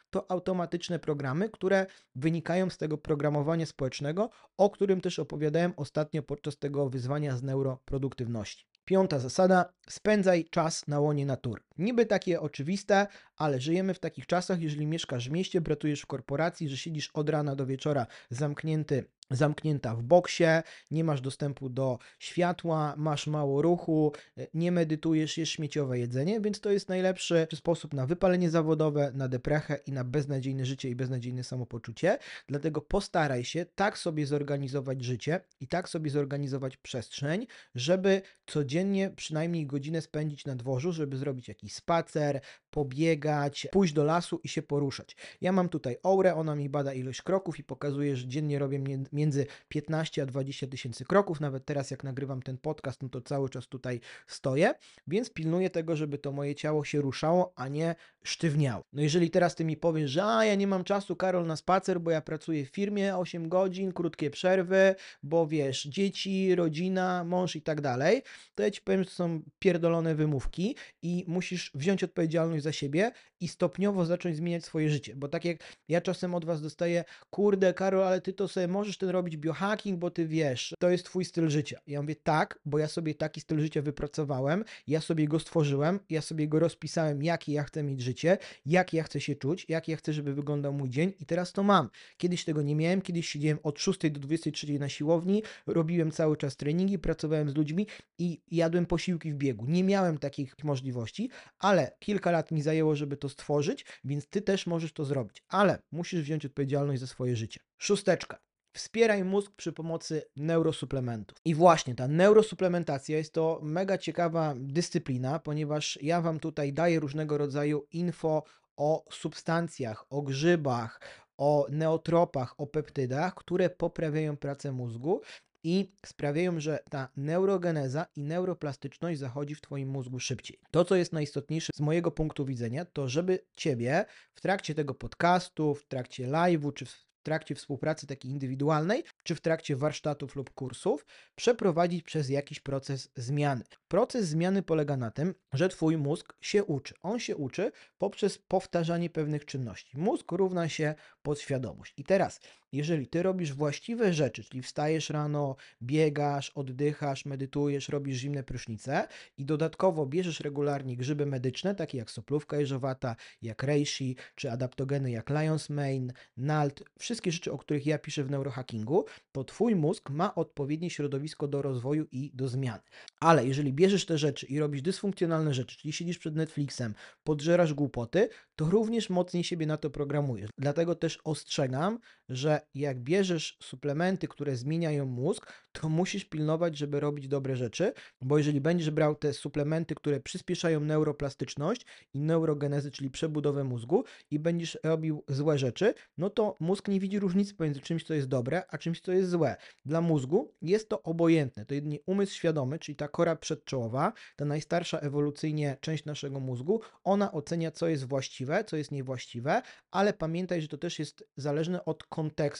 to 0.10 0.32
automatyczne 0.32 1.00
programy, 1.00 1.50
które 1.50 1.86
wynikają 2.15 2.69
z 2.69 2.78
tego 2.78 2.98
programowania 2.98 3.65
społecznego, 3.65 4.30
o 4.58 4.69
którym 4.69 5.02
też 5.02 5.19
opowiadałem 5.19 5.74
ostatnio 5.78 6.24
podczas 6.24 6.58
tego 6.58 6.89
wyzwania 6.89 7.38
z 7.38 7.43
neuroproduktywności. 7.43 8.67
Piąta 8.86 9.19
zasada: 9.19 9.74
spędzaj 9.89 10.45
czas 10.45 10.88
na 10.88 11.00
łonie 11.00 11.26
natury. 11.26 11.62
Niby 11.78 12.06
takie 12.06 12.41
oczywiste, 12.41 13.08
ale 13.38 13.60
żyjemy 13.62 13.93
w 13.93 14.00
takich 14.00 14.28
czasach, 14.28 14.62
jeżeli 14.62 14.86
mieszkasz 14.86 15.30
w 15.30 15.32
mieście, 15.32 15.62
pracujesz 15.62 16.02
w 16.02 16.06
korporacji, 16.06 16.69
że 16.69 16.78
siedzisz 16.78 17.10
od 17.13 17.30
rana 17.30 17.56
do 17.56 17.65
wieczora 17.65 18.08
zamknięty 18.30 19.06
zamknięta 19.32 19.95
w 19.95 20.04
boksie, 20.04 20.43
nie 20.91 21.04
masz 21.04 21.21
dostępu 21.21 21.69
do 21.69 22.00
światła, 22.19 22.93
masz 22.98 23.28
mało 23.28 23.62
ruchu, 23.62 24.13
nie 24.54 24.71
medytujesz, 24.71 25.38
jesz 25.38 25.50
śmieciowe 25.50 26.00
jedzenie, 26.00 26.41
więc 26.41 26.60
to 26.60 26.71
jest 26.71 26.89
najlepszy 26.89 27.48
sposób 27.54 27.93
na 27.93 28.06
wypalenie 28.06 28.50
zawodowe, 28.50 29.12
na 29.13 29.28
deprechę 29.28 29.80
i 29.86 29.91
na 29.91 30.04
beznadziejne 30.04 30.65
życie 30.65 30.89
i 30.89 30.95
beznadziejne 30.95 31.43
samopoczucie. 31.43 32.17
Dlatego 32.48 32.82
postaraj 32.82 33.43
się 33.43 33.65
tak 33.76 33.98
sobie 33.98 34.26
zorganizować 34.26 35.04
życie 35.04 35.41
i 35.60 35.67
tak 35.67 35.89
sobie 35.89 36.12
zorganizować 36.12 36.78
przestrzeń, 36.78 37.48
żeby 37.76 38.21
codziennie 38.45 39.10
przynajmniej 39.15 39.65
godzinę 39.65 40.02
spędzić 40.02 40.45
na 40.45 40.56
dworzu, 40.56 40.91
żeby 40.91 41.17
zrobić 41.17 41.48
jakiś 41.48 41.74
spacer, 41.74 42.41
pobiegać, 42.75 43.67
pójść 43.71 43.93
do 43.93 44.03
lasu 44.03 44.39
i 44.43 44.47
się 44.47 44.61
poruszać. 44.61 45.15
Ja 45.41 45.51
mam 45.51 45.69
tutaj 45.69 45.97
aurę, 46.03 46.35
ona 46.35 46.55
mi 46.55 46.69
bada 46.69 46.93
ilość 46.93 47.21
kroków 47.21 47.59
i 47.59 47.63
pokazuje, 47.63 48.15
że 48.15 48.27
dziennie 48.27 48.59
robię 48.59 48.79
między 49.13 49.45
15 49.67 50.21
a 50.21 50.25
20 50.25 50.67
tysięcy 50.67 51.05
kroków. 51.05 51.39
Nawet 51.39 51.65
teraz, 51.65 51.91
jak 51.91 52.03
nagrywam 52.03 52.41
ten 52.41 52.57
podcast, 52.57 53.03
no 53.03 53.09
to 53.09 53.21
cały 53.21 53.49
czas 53.49 53.67
tutaj 53.67 53.99
stoję, 54.27 54.73
więc 55.07 55.29
pilnuję 55.29 55.69
tego, 55.69 55.95
żeby 55.95 56.17
to 56.17 56.31
moje 56.31 56.55
ciało 56.55 56.85
się 56.85 57.01
ruszało, 57.01 57.53
a 57.55 57.67
nie 57.67 57.95
sztywniało. 58.23 58.83
No 58.93 59.01
jeżeli 59.01 59.29
teraz 59.31 59.55
ty 59.55 59.65
mi 59.65 59.77
powiesz, 59.77 60.11
że 60.11 60.23
a 60.23 60.45
ja 60.45 60.55
nie 60.55 60.67
mam 60.67 60.83
czasu, 60.83 61.15
Karol, 61.15 61.45
na 61.45 61.55
spacer, 61.55 62.01
bo 62.01 62.11
ja 62.11 62.21
pracuję 62.21 62.65
w 62.65 62.69
firmie 62.69 63.17
8 63.17 63.49
godzin, 63.49 63.91
krótkie 63.91 64.29
przerwy, 64.29 64.95
bo 65.23 65.47
wiesz, 65.47 65.83
dzieci, 65.83 66.55
rodzina, 66.55 67.23
mąż 67.23 67.55
i 67.55 67.61
tak 67.61 67.81
dalej, 67.81 68.21
to 68.55 68.63
ja 68.63 68.71
ci 68.71 68.81
powiem, 68.81 69.03
że 69.03 69.09
to 69.09 69.15
są 69.15 69.41
pierdolone 69.59 70.15
wymówki 70.15 70.75
i 71.01 71.25
musisz 71.27 71.71
wziąć 71.75 72.03
odpowiedzialność 72.03 72.64
za 72.65 72.71
siebie 72.71 73.12
i 73.39 73.47
stopniowo 73.47 74.06
zacząć 74.06 74.36
zmieniać 74.36 74.65
swoje 74.65 74.89
życie. 74.89 75.15
Bo 75.15 75.28
tak 75.28 75.45
jak 75.45 75.58
ja 75.88 76.01
czasem 76.01 76.36
od 76.36 76.45
was 76.45 76.62
dostaję, 76.62 77.04
kurde, 77.30 77.73
Karol, 77.73 78.04
ale 78.04 78.21
ty 78.21 78.34
to 78.34 78.47
sobie 78.47 78.67
możesz 78.67 78.97
ten 78.97 79.10
robić 79.10 79.38
biohacking, 79.38 79.99
bo 79.99 80.12
ty 80.12 80.28
wiesz, 80.28 80.73
to 80.80 80.89
jest 80.89 81.06
twój 81.06 81.25
styl 81.25 81.49
życia. 81.49 81.80
Ja 81.88 82.01
mówię 82.01 82.15
tak, 82.15 82.60
bo 82.65 82.80
ja 82.80 82.88
sobie 82.88 83.15
taki 83.15 83.41
styl 83.41 83.60
życia 83.60 83.82
wypracowałem, 83.82 84.63
ja 84.88 85.01
sobie 85.01 85.28
go 85.28 85.39
stworzyłem, 85.39 85.99
ja 86.10 86.21
sobie 86.21 86.47
go 86.47 86.60
rozpisałem, 86.60 87.23
jakie 87.23 87.54
ja 87.54 87.63
chcę 87.63 87.84
mieć 87.84 88.01
życie, 88.01 88.38
jak 88.65 88.93
ja 88.93 89.04
chcę 89.04 89.21
się 89.21 89.36
czuć, 89.36 89.65
jak 89.69 89.88
ja 89.88 89.97
chcę, 89.97 90.13
żeby 90.13 90.34
wyglądał 90.34 90.73
mój 90.73 90.89
dzień 90.89 91.13
i 91.19 91.25
teraz 91.25 91.54
to 91.54 91.63
mam. 91.63 91.89
Kiedyś 92.17 92.45
tego 92.45 92.62
nie 92.62 92.75
miałem, 92.75 93.01
kiedyś 93.01 93.30
siedziałem 93.30 93.60
od 93.63 93.80
6 93.80 93.99
do 93.99 94.19
23 94.19 94.80
na 94.80 94.89
siłowni, 94.89 95.43
robiłem 95.67 96.12
cały 96.12 96.38
czas 96.38 96.58
treningi, 96.58 96.99
pracowałem 96.99 97.49
z 97.49 97.56
ludźmi 97.56 97.88
i 98.17 98.41
jadłem 98.51 98.86
posiłki 98.86 99.34
w 99.34 99.36
biegu. 99.36 99.65
Nie 99.67 99.84
miałem 99.84 100.17
takich 100.17 100.56
możliwości, 100.63 101.30
ale 101.60 101.91
kilka 101.99 102.32
lat 102.32 102.51
mi 102.55 102.61
zajęło, 102.61 102.95
żeby 102.95 103.17
to 103.17 103.29
stworzyć, 103.29 103.85
więc 104.03 104.27
ty 104.27 104.41
też 104.41 104.67
możesz 104.67 104.93
to 104.93 105.05
zrobić, 105.05 105.43
ale 105.47 105.79
musisz 105.91 106.21
wziąć 106.21 106.45
odpowiedzialność 106.45 107.01
za 107.01 107.07
swoje 107.07 107.35
życie. 107.35 107.59
Szósteczka. 107.77 108.39
Wspieraj 108.73 109.23
mózg 109.23 109.51
przy 109.51 109.73
pomocy 109.73 110.23
neurosuplementów. 110.35 111.37
I 111.45 111.55
właśnie 111.55 111.95
ta 111.95 112.07
neurosuplementacja 112.07 113.17
jest 113.17 113.33
to 113.33 113.59
mega 113.63 113.97
ciekawa 113.97 114.53
dyscyplina, 114.57 115.39
ponieważ 115.39 115.99
ja 116.01 116.21
Wam 116.21 116.39
tutaj 116.39 116.73
daję 116.73 116.99
różnego 116.99 117.37
rodzaju 117.37 117.85
info 117.91 118.43
o 118.77 119.05
substancjach, 119.11 120.05
o 120.09 120.21
grzybach, 120.21 120.99
o 121.37 121.67
neotropach, 121.69 122.59
o 122.59 122.67
peptydach, 122.67 123.35
które 123.35 123.69
poprawiają 123.69 124.37
pracę 124.37 124.71
mózgu 124.71 125.21
i 125.65 125.91
sprawiają, 126.06 126.60
że 126.60 126.80
ta 126.89 127.10
neurogeneza 127.17 128.06
i 128.15 128.23
neuroplastyczność 128.23 129.19
zachodzi 129.19 129.56
w 129.56 129.62
Twoim 129.62 129.89
mózgu 129.89 130.19
szybciej. 130.19 130.60
To, 130.71 130.86
co 130.86 130.95
jest 130.95 131.13
najistotniejsze 131.13 131.71
z 131.75 131.80
mojego 131.80 132.12
punktu 132.12 132.45
widzenia, 132.45 132.86
to 132.86 133.10
żeby 133.10 133.39
Ciebie 133.56 134.06
w 134.34 134.41
trakcie 134.41 134.75
tego 134.75 134.93
podcastu, 134.93 135.75
w 135.75 135.86
trakcie 135.88 136.28
live'u 136.28 136.73
czy 136.73 136.86
w 136.86 137.06
trakcie 137.25 137.56
współpracy 137.56 138.08
takiej 138.08 138.32
indywidualnej, 138.32 139.04
czy 139.23 139.36
w 139.36 139.41
trakcie 139.41 139.75
warsztatów 139.75 140.36
lub 140.36 140.54
kursów, 140.54 141.06
przeprowadzić 141.36 142.04
przez 142.04 142.30
jakiś 142.30 142.60
proces 142.60 143.12
zmiany. 143.15 143.63
Proces 143.88 144.28
zmiany 144.28 144.63
polega 144.63 144.97
na 144.97 145.12
tym, 145.12 145.34
że 145.54 145.69
Twój 145.69 145.97
mózg 145.97 146.34
się 146.41 146.63
uczy. 146.63 146.93
On 147.01 147.19
się 147.19 147.36
uczy 147.36 147.71
poprzez 147.97 148.38
powtarzanie 148.38 149.10
pewnych 149.10 149.45
czynności. 149.45 149.97
Mózg 149.97 150.32
równa 150.32 150.69
się 150.69 150.95
podświadomość. 151.21 151.93
I 151.97 152.04
teraz, 152.04 152.39
jeżeli 152.75 153.07
Ty 153.07 153.23
robisz 153.23 153.53
właściwe 153.53 154.13
rzeczy, 154.13 154.43
czyli 154.43 154.61
wstajesz 154.61 155.09
rano, 155.09 155.55
biegasz, 155.81 156.49
oddychasz, 156.49 157.25
medytujesz, 157.25 157.89
robisz 157.89 158.17
zimne 158.17 158.43
prysznice 158.43 159.07
i 159.38 159.45
dodatkowo 159.45 160.05
bierzesz 160.05 160.39
regularnie 160.39 160.97
grzyby 160.97 161.25
medyczne, 161.25 161.75
takie 161.75 161.97
jak 161.97 162.11
soplówka 162.11 162.57
jeżowata, 162.57 163.15
jak 163.41 163.63
reishi, 163.63 164.15
czy 164.35 164.51
adaptogeny 164.51 165.11
jak 165.11 165.29
lion's 165.29 165.73
mane, 165.73 166.13
nalt, 166.38 166.83
wszystkie 166.99 167.31
rzeczy, 167.31 167.51
o 167.51 167.57
których 167.57 167.85
ja 167.85 167.97
piszę 167.99 168.23
w 168.23 168.29
neurohackingu, 168.31 169.05
to 169.31 169.43
Twój 169.43 169.75
mózg 169.75 170.09
ma 170.09 170.35
odpowiednie 170.35 170.89
środowisko 170.89 171.47
do 171.47 171.61
rozwoju 171.61 172.05
i 172.11 172.31
do 172.33 172.47
zmian. 172.47 172.79
Ale 173.19 173.47
jeżeli 173.47 173.73
bierzesz 173.73 174.05
te 174.05 174.17
rzeczy 174.17 174.45
i 174.45 174.59
robisz 174.59 174.81
dysfunkcjonalne 174.81 175.53
rzeczy, 175.53 175.77
czyli 175.77 175.93
siedzisz 175.93 176.17
przed 176.17 176.35
Netflixem, 176.35 176.95
podżerasz 177.23 177.73
głupoty, 177.73 178.29
to 178.55 178.65
również 178.65 179.09
mocniej 179.09 179.43
siebie 179.43 179.65
na 179.65 179.77
to 179.77 179.89
programujesz. 179.89 180.49
Dlatego 180.57 180.95
też 180.95 181.19
ostrzegam, 181.23 181.99
że 182.29 182.61
jak 182.73 182.99
bierzesz 182.99 183.58
suplementy, 183.62 184.28
które 184.28 184.56
zmieniają 184.56 185.06
mózg, 185.06 185.54
to 185.71 185.89
musisz 185.89 186.25
pilnować, 186.25 186.78
żeby 186.78 186.99
robić 186.99 187.28
dobre 187.28 187.56
rzeczy, 187.56 187.93
bo 188.21 188.38
jeżeli 188.38 188.62
będziesz 188.62 188.91
brał 188.91 189.15
te 189.15 189.34
suplementy, 189.34 189.95
które 189.95 190.19
przyspieszają 190.19 190.80
neuroplastyczność 190.80 191.86
i 192.13 192.19
neurogenezę, 192.19 192.91
czyli 192.91 193.10
przebudowę 193.10 193.63
mózgu 193.63 194.04
i 194.32 194.39
będziesz 194.39 194.78
robił 194.84 195.23
złe 195.28 195.58
rzeczy, 195.58 195.93
no 196.17 196.30
to 196.30 196.56
mózg 196.60 196.88
nie 196.88 196.99
widzi 196.99 197.19
różnicy 197.19 197.54
pomiędzy 197.56 197.82
czymś, 197.82 198.04
co 198.04 198.13
jest 198.13 198.28
dobre, 198.28 198.63
a 198.69 198.78
czymś, 198.78 199.01
co 199.01 199.12
jest 199.12 199.30
złe. 199.30 199.56
Dla 199.86 200.01
mózgu 200.01 200.54
jest 200.62 200.89
to 200.89 201.04
obojętne. 201.04 201.65
To 201.65 201.73
jedynie 201.73 201.99
umysł 202.06 202.34
świadomy, 202.34 202.80
czyli 202.80 202.95
ta 202.95 203.08
kora 203.08 203.36
przedczołowa, 203.36 204.13
ta 204.36 204.45
najstarsza 204.45 204.99
ewolucyjnie 204.99 205.78
część 205.82 206.06
naszego 206.06 206.39
mózgu, 206.39 206.82
ona 207.04 207.32
ocenia, 207.32 207.71
co 207.71 207.88
jest 207.88 208.08
właściwe, 208.08 208.63
co 208.63 208.78
jest 208.78 208.91
niewłaściwe, 208.91 209.62
ale 209.91 210.13
pamiętaj, 210.13 210.62
że 210.62 210.67
to 210.67 210.78
też 210.78 210.99
jest 210.99 211.23
zależne 211.38 211.86
od 211.86 212.04
kontekstu, 212.04 212.54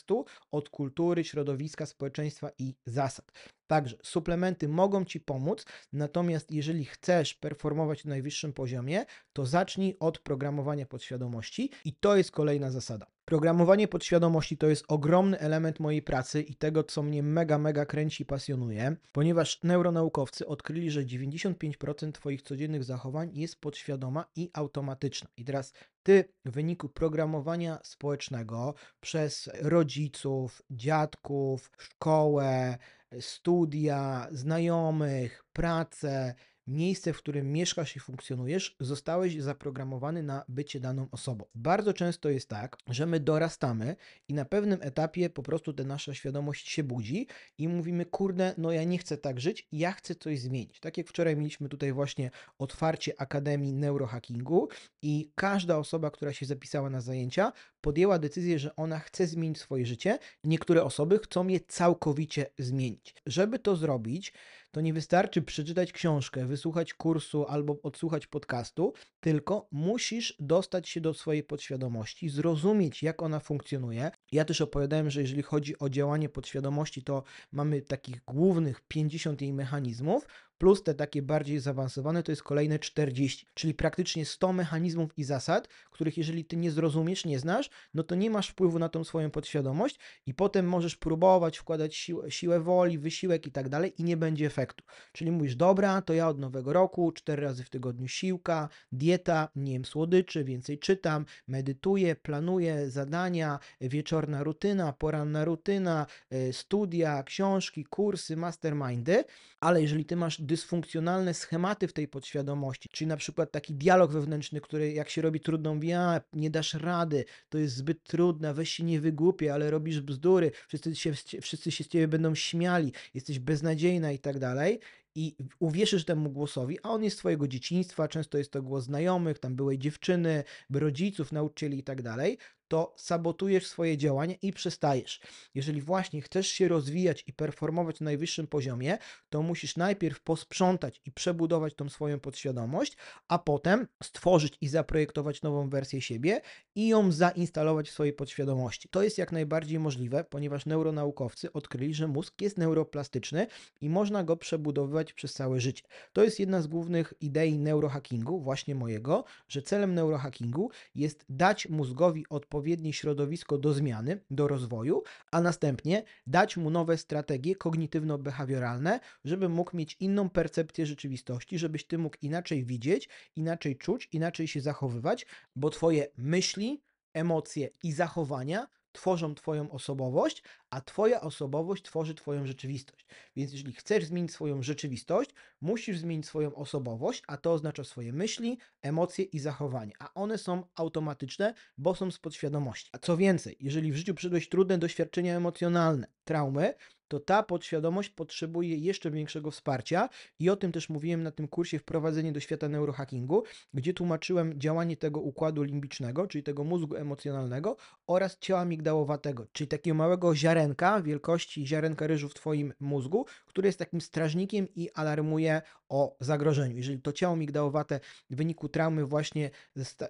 od 0.52 0.70
kultury, 0.70 1.24
środowiska, 1.24 1.86
społeczeństwa 1.86 2.50
i 2.60 2.76
zasad. 2.86 3.32
Także 3.68 3.98
suplementy 4.04 4.68
mogą 4.68 5.06
Ci 5.06 5.20
pomóc, 5.20 5.66
natomiast 5.94 6.52
jeżeli 6.52 6.86
chcesz 6.86 7.34
performować 7.34 8.06
na 8.06 8.10
najwyższym 8.10 8.54
poziomie, 8.54 9.06
to 9.34 9.46
zacznij 9.46 9.96
od 10.00 10.20
programowania 10.20 10.86
podświadomości 10.86 11.72
i 11.86 11.94
to 11.94 12.18
jest 12.18 12.32
kolejna 12.32 12.72
zasada. 12.72 13.15
Programowanie 13.26 13.88
podświadomości 13.88 14.58
to 14.58 14.68
jest 14.68 14.86
ogromny 14.88 15.40
element 15.40 15.80
mojej 15.80 16.02
pracy 16.02 16.42
i 16.42 16.56
tego, 16.56 16.84
co 16.84 17.04
mnie 17.04 17.24
mega, 17.24 17.58
mega 17.58 17.86
kręci 17.86 18.24
i 18.24 18.26
pasjonuje, 18.26 18.96
ponieważ 19.12 19.64
neuronaukowcy 19.64 20.48
odkryli, 20.48 20.92
że 20.92 21.06
95% 21.06 22.12
Twoich 22.12 22.42
codziennych 22.42 22.84
zachowań 22.84 23.30
jest 23.34 23.62
podświadoma 23.62 24.26
i 24.36 24.50
automatyczna. 24.54 25.30
I 25.38 25.46
teraz 25.46 25.74
Ty 26.04 26.26
w 26.46 26.52
wyniku 26.52 26.90
programowania 26.90 27.80
społecznego 27.84 28.74
przez 29.00 29.50
rodziców, 29.62 30.62
dziadków, 30.72 31.72
szkołę, 31.78 32.78
studia, 33.20 34.28
znajomych, 34.32 35.46
pracę, 35.54 36.36
miejsce, 36.68 37.14
w 37.14 37.18
którym 37.18 37.52
mieszkasz 37.52 37.96
i 37.96 38.00
funkcjonujesz, 38.00 38.76
zostałeś 38.80 39.42
zaprogramowany 39.42 40.24
na 40.24 40.46
bycie 40.48 40.80
daną 40.80 41.08
osobą. 41.12 41.46
Bardzo 41.56 41.94
często 41.94 42.30
jest 42.30 42.50
tak, 42.50 42.78
że 42.88 43.06
my 43.06 43.20
dorastamy 43.20 43.96
i 44.28 44.34
na 44.34 44.46
pewnym 44.46 44.80
etapie 44.82 45.30
po 45.30 45.44
prostu 45.44 45.74
ta 45.74 45.84
nasza 45.84 46.14
świadomość 46.14 46.70
się 46.70 46.84
budzi 46.84 47.28
i 47.58 47.68
mówimy, 47.68 48.06
kurde, 48.06 48.54
no 48.58 48.72
ja 48.72 48.84
nie 48.84 48.98
chcę 48.98 49.18
tak 49.18 49.40
żyć, 49.40 49.68
ja 49.72 49.92
chcę 49.92 50.16
coś 50.16 50.40
zmienić. 50.40 50.80
Tak 50.80 50.98
jak 50.98 51.08
wczoraj 51.08 51.36
mieliśmy 51.36 51.70
tutaj 51.70 51.94
właśnie 51.94 52.32
otwarcie 52.60 53.22
Akademii 53.22 53.74
Neurohackingu 53.74 54.68
i 55.02 55.32
każda 55.36 55.78
osoba, 55.78 56.12
która 56.12 56.34
się 56.34 56.46
zapisała 56.46 56.90
na 56.90 57.02
zajęcia, 57.02 57.52
podjęła 57.82 58.20
decyzję, 58.20 58.60
że 58.60 58.76
ona 58.76 59.00
chce 59.00 59.28
zmienić 59.28 59.60
swoje 59.60 59.86
życie. 59.86 60.20
Niektóre 60.44 60.84
osoby 60.84 61.20
chcą 61.20 61.48
je 61.48 61.60
całkowicie 61.60 62.46
zmienić. 62.58 63.16
Żeby 63.26 63.60
to 63.60 63.76
zrobić, 63.76 64.34
to 64.76 64.82
nie 64.82 64.94
wystarczy 64.94 65.42
przeczytać 65.42 65.92
książkę, 65.92 66.46
wysłuchać 66.46 66.94
kursu 66.94 67.46
albo 67.46 67.78
odsłuchać 67.84 68.28
podcastu, 68.28 68.94
tylko 69.20 69.68
musisz 69.72 70.36
dostać 70.40 70.90
się 70.90 71.02
do 71.02 71.14
swojej 71.14 71.44
podświadomości, 71.44 72.30
zrozumieć, 72.30 73.04
jak 73.04 73.22
ona 73.22 73.40
funkcjonuje. 73.40 74.12
Ja 74.32 74.46
też 74.46 74.62
opowiadałem, 74.62 75.10
że 75.10 75.22
jeżeli 75.22 75.42
chodzi 75.42 75.80
o 75.80 75.90
działanie 75.90 76.30
podświadomości, 76.30 77.04
to 77.04 77.24
mamy 77.52 77.82
takich 77.82 78.22
głównych 78.28 78.82
50 78.88 79.42
jej 79.42 79.54
mechanizmów, 79.54 80.28
plus 80.58 80.84
te 80.84 80.94
takie 80.94 81.22
bardziej 81.22 81.60
zaawansowane 81.60 82.24
to 82.24 82.32
jest 82.32 82.44
kolejne 82.44 82.80
40, 82.80 83.48
czyli 83.54 83.74
praktycznie 83.74 84.26
100 84.26 84.54
mechanizmów 84.54 85.18
i 85.18 85.24
zasad, 85.24 85.68
których 85.92 86.18
jeżeli 86.18 86.46
ty 86.46 86.58
nie 86.58 86.72
zrozumiesz, 86.72 87.26
nie 87.26 87.40
znasz, 87.40 87.70
no 87.94 88.04
to 88.04 88.16
nie 88.16 88.30
masz 88.30 88.50
wpływu 88.50 88.80
na 88.80 88.90
tą 88.90 89.04
swoją 89.04 89.32
podświadomość 89.32 90.00
i 90.26 90.34
potem 90.34 90.68
możesz 90.68 90.96
próbować 90.96 91.58
wkładać 91.58 91.96
siłę, 91.96 92.32
siłę 92.32 92.60
woli, 92.60 93.00
wysiłek 93.00 93.48
i 93.48 93.52
tak 93.52 93.70
dalej 93.70 93.94
i 93.98 94.04
nie 94.04 94.18
będzie 94.18 94.46
efektu. 94.46 94.84
Czyli 95.12 95.32
mówisz, 95.32 95.56
dobra, 95.56 96.02
to 96.02 96.14
ja 96.14 96.30
od 96.30 96.40
nowego 96.40 96.74
roku 96.74 97.12
4 97.12 97.44
razy 97.44 97.64
w 97.64 97.70
tygodniu 97.70 98.08
siłka, 98.08 98.70
dieta, 98.92 99.50
nie 99.56 99.74
jem 99.74 99.86
słodyczy, 99.86 100.44
więcej 100.44 100.80
czytam, 100.80 101.26
medytuję, 101.48 102.16
planuję 102.16 102.90
zadania, 102.90 103.60
wieczorna 103.82 104.44
rutyna, 104.44 104.94
poranna 104.94 105.46
rutyna, 105.46 106.06
y, 106.34 106.54
studia, 106.54 107.24
książki, 107.24 107.86
kursy, 107.86 108.38
mastermindy, 108.38 109.24
ale 109.60 109.82
jeżeli 109.82 110.06
ty 110.06 110.16
masz 110.16 110.42
dysfunkcjonalne 110.46 111.34
schematy 111.34 111.88
w 111.88 111.94
tej 111.94 112.08
podświadomości, 112.08 112.90
czyli 112.90 113.08
na 113.08 113.18
przykład 113.18 113.52
taki 113.52 113.74
dialog 113.74 114.12
wewnętrzny, 114.12 114.62
który 114.62 114.94
jak 114.94 115.10
się 115.10 115.22
robi 115.22 115.40
trudną, 115.40 115.76
mówi, 115.76 115.94
a 115.94 116.22
nie 116.34 116.50
dasz 116.50 116.74
rady, 116.74 117.26
to 117.50 117.58
jest 117.58 117.76
zbyt 117.76 118.04
trudne, 118.04 118.54
weź 118.54 118.70
się 118.70 118.84
nie 118.84 119.02
wygłupię, 119.02 119.54
ale 119.54 119.72
robisz 119.72 120.02
bzdury, 120.02 120.52
wszyscy 120.68 120.96
się, 120.96 121.14
wszyscy 121.42 121.72
się 121.72 121.84
z 121.84 121.88
ciebie 121.88 122.08
będą 122.08 122.36
śmiali, 122.36 122.94
jesteś 123.14 123.40
beznadziejna 123.40 124.12
i 124.12 124.20
tak 124.20 124.40
dalej. 124.40 124.80
I 125.18 125.36
uwierzysz 125.60 126.06
temu 126.06 126.30
głosowi, 126.30 126.80
a 126.84 126.90
on 126.90 127.04
jest 127.04 127.18
twojego 127.18 127.48
dzieciństwa, 127.48 128.08
często 128.08 128.38
jest 128.38 128.52
to 128.52 128.62
głos 128.62 128.84
znajomych, 128.84 129.40
tam 129.40 129.56
byłej 129.56 129.80
dziewczyny, 129.80 130.44
rodziców, 130.74 131.32
nauczycieli 131.32 131.80
i 131.80 131.84
tak 131.84 132.02
dalej, 132.02 132.38
to 132.68 132.94
sabotujesz 132.98 133.68
swoje 133.68 133.98
działania 133.98 134.36
i 134.42 134.54
przestajesz. 134.54 135.20
Jeżeli 135.56 135.82
właśnie 135.82 136.22
chcesz 136.22 136.48
się 136.48 136.68
rozwijać 136.68 137.24
i 137.28 137.34
performować 137.34 138.00
na 138.00 138.06
najwyższym 138.06 138.48
poziomie, 138.48 138.98
to 139.30 139.42
musisz 139.42 139.78
najpierw 139.78 140.22
posprzątać 140.22 141.02
i 141.06 141.12
przebudować 141.12 141.76
tą 141.76 141.90
swoją 141.90 142.20
podświadomość, 142.20 142.98
a 143.28 143.40
potem 143.40 143.88
stworzyć 144.04 144.58
i 144.62 144.68
zaprojektować 144.68 145.42
nową 145.42 145.70
wersję 145.70 146.02
siebie 146.02 146.42
i 146.76 146.88
ją 146.88 147.12
zainstalować 147.12 147.90
w 147.90 147.94
swojej 147.94 148.14
podświadomości. 148.14 148.90
To 148.90 149.04
jest 149.04 149.18
jak 149.18 149.32
najbardziej 149.32 149.80
możliwe, 149.80 150.24
ponieważ 150.24 150.66
neuronaukowcy 150.66 151.54
odkryli, 151.54 151.94
że 151.94 152.08
mózg 152.08 152.42
jest 152.42 152.58
neuroplastyczny 152.58 153.48
i 153.82 153.90
można 153.90 154.24
go 154.24 154.38
przebudowywać 154.38 155.14
przez 155.14 155.34
całe 155.34 155.60
życie. 155.60 155.84
To 156.14 156.24
jest 156.24 156.40
jedna 156.40 156.62
z 156.62 156.68
głównych 156.68 157.14
idei 157.22 157.60
neurohackingu, 157.60 158.40
właśnie 158.40 158.76
mojego, 158.76 159.24
że 159.48 159.62
celem 159.62 159.94
neurohackingu 159.94 160.72
jest 160.96 161.26
dać 161.30 161.70
mózgowi 161.70 162.26
odpowiednie 162.56 162.94
środowisko 162.94 163.58
do 163.58 163.74
zmiany, 163.74 164.20
do 164.30 164.48
rozwoju, 164.48 165.04
a 165.32 165.42
następnie 165.42 166.04
dać 166.28 166.58
mu 166.58 166.70
nowe 166.70 166.98
strategie 166.98 167.56
kognitywno-behawioralne, 167.56 169.00
żeby 169.26 169.50
mógł 169.50 169.78
mieć 169.78 169.98
inną 170.00 170.30
percepcję 170.30 170.86
rzeczywistości, 170.86 171.60
żebyś 171.60 171.88
ty 171.88 171.98
mógł 171.98 172.18
inaczej 172.22 172.66
widzieć, 172.66 173.10
inaczej 173.36 173.78
czuć, 173.78 174.10
inaczej 174.12 174.48
się 174.48 174.62
zachowywać, 174.62 175.26
bo 175.56 175.70
twoje 175.70 176.08
myśli, 176.18 176.82
emocje 177.14 177.70
i 177.84 177.92
zachowania 177.92 178.68
tworzą 178.96 179.36
Twoją 179.36 179.72
osobowość, 179.72 180.44
a 180.70 180.82
Twoja 180.82 181.22
osobowość 181.22 181.84
tworzy 181.84 182.16
Twoją 182.16 182.46
rzeczywistość. 182.46 183.06
Więc 183.36 183.52
jeżeli 183.52 183.74
chcesz 183.74 184.06
zmienić 184.06 184.32
swoją 184.32 184.64
rzeczywistość, 184.64 185.30
musisz 185.62 185.98
zmienić 185.98 186.26
swoją 186.26 186.56
osobowość, 186.56 187.24
a 187.28 187.38
to 187.38 187.54
oznacza 187.54 187.84
swoje 187.84 188.14
myśli, 188.14 188.58
emocje 188.82 189.26
i 189.26 189.40
zachowanie. 189.40 189.94
A 190.00 190.14
one 190.14 190.38
są 190.38 190.64
automatyczne, 190.76 191.54
bo 191.78 191.96
są 191.96 192.12
z 192.12 192.20
podświadomości. 192.20 192.90
A 192.94 192.98
co 192.98 193.18
więcej, 193.18 193.58
jeżeli 193.60 193.92
w 193.92 193.96
życiu 193.96 194.14
przyszedłeś 194.14 194.50
trudne 194.50 194.78
doświadczenia 194.78 195.38
emocjonalne, 195.38 196.08
traumy, 196.24 196.74
to 197.08 197.20
ta 197.20 197.44
podświadomość 197.44 198.10
potrzebuje 198.10 198.78
jeszcze 198.78 199.12
większego 199.12 199.52
wsparcia 199.52 200.10
i 200.40 200.50
o 200.50 200.56
tym 200.56 200.72
też 200.72 200.90
mówiłem 200.90 201.24
na 201.24 201.32
tym 201.32 201.48
kursie 201.48 201.80
Wprowadzenie 201.80 202.32
do 202.32 202.40
świata 202.40 202.70
neurohackingu, 202.70 203.44
gdzie 203.74 203.94
tłumaczyłem 203.94 204.60
działanie 204.60 204.98
tego 204.98 205.20
układu 205.20 205.64
limbicznego, 205.64 206.28
czyli 206.28 206.44
tego 206.44 206.64
mózgu 206.64 206.96
emocjonalnego 206.96 207.78
oraz 208.08 208.38
ciała 208.40 208.66
migdałowatego, 208.66 209.48
czyli 209.52 209.68
takiego 209.68 209.96
małego 209.96 210.36
ziarenka 210.36 211.02
wielkości 211.02 211.68
ziarenka 211.68 212.08
ryżu 212.08 212.30
w 212.30 212.34
Twoim 212.34 212.74
mózgu, 212.80 213.26
który 213.46 213.68
jest 213.68 213.80
takim 213.80 214.02
strażnikiem 214.02 214.68
i 214.76 214.90
alarmuje 214.94 215.62
o 215.90 216.18
zagrożeniu. 216.20 216.78
Jeżeli 216.78 217.02
to 217.02 217.12
ciało 217.12 217.36
migdałowate 217.36 218.00
w 218.30 218.36
wyniku 218.36 218.70
traumy 218.70 219.06
właśnie 219.06 219.50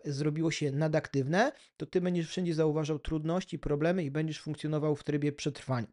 zrobiło 0.06 0.52
się 0.52 0.72
nadaktywne, 0.72 1.52
to 1.78 1.86
Ty 1.86 2.02
będziesz 2.02 2.30
wszędzie 2.30 2.54
zauważał 2.54 3.00
trudności, 3.00 3.60
problemy 3.60 4.04
i 4.04 4.12
będziesz 4.12 4.42
funkcjonował 4.42 4.96
w 4.96 5.04
trybie 5.04 5.32
przetrwania. 5.32 5.88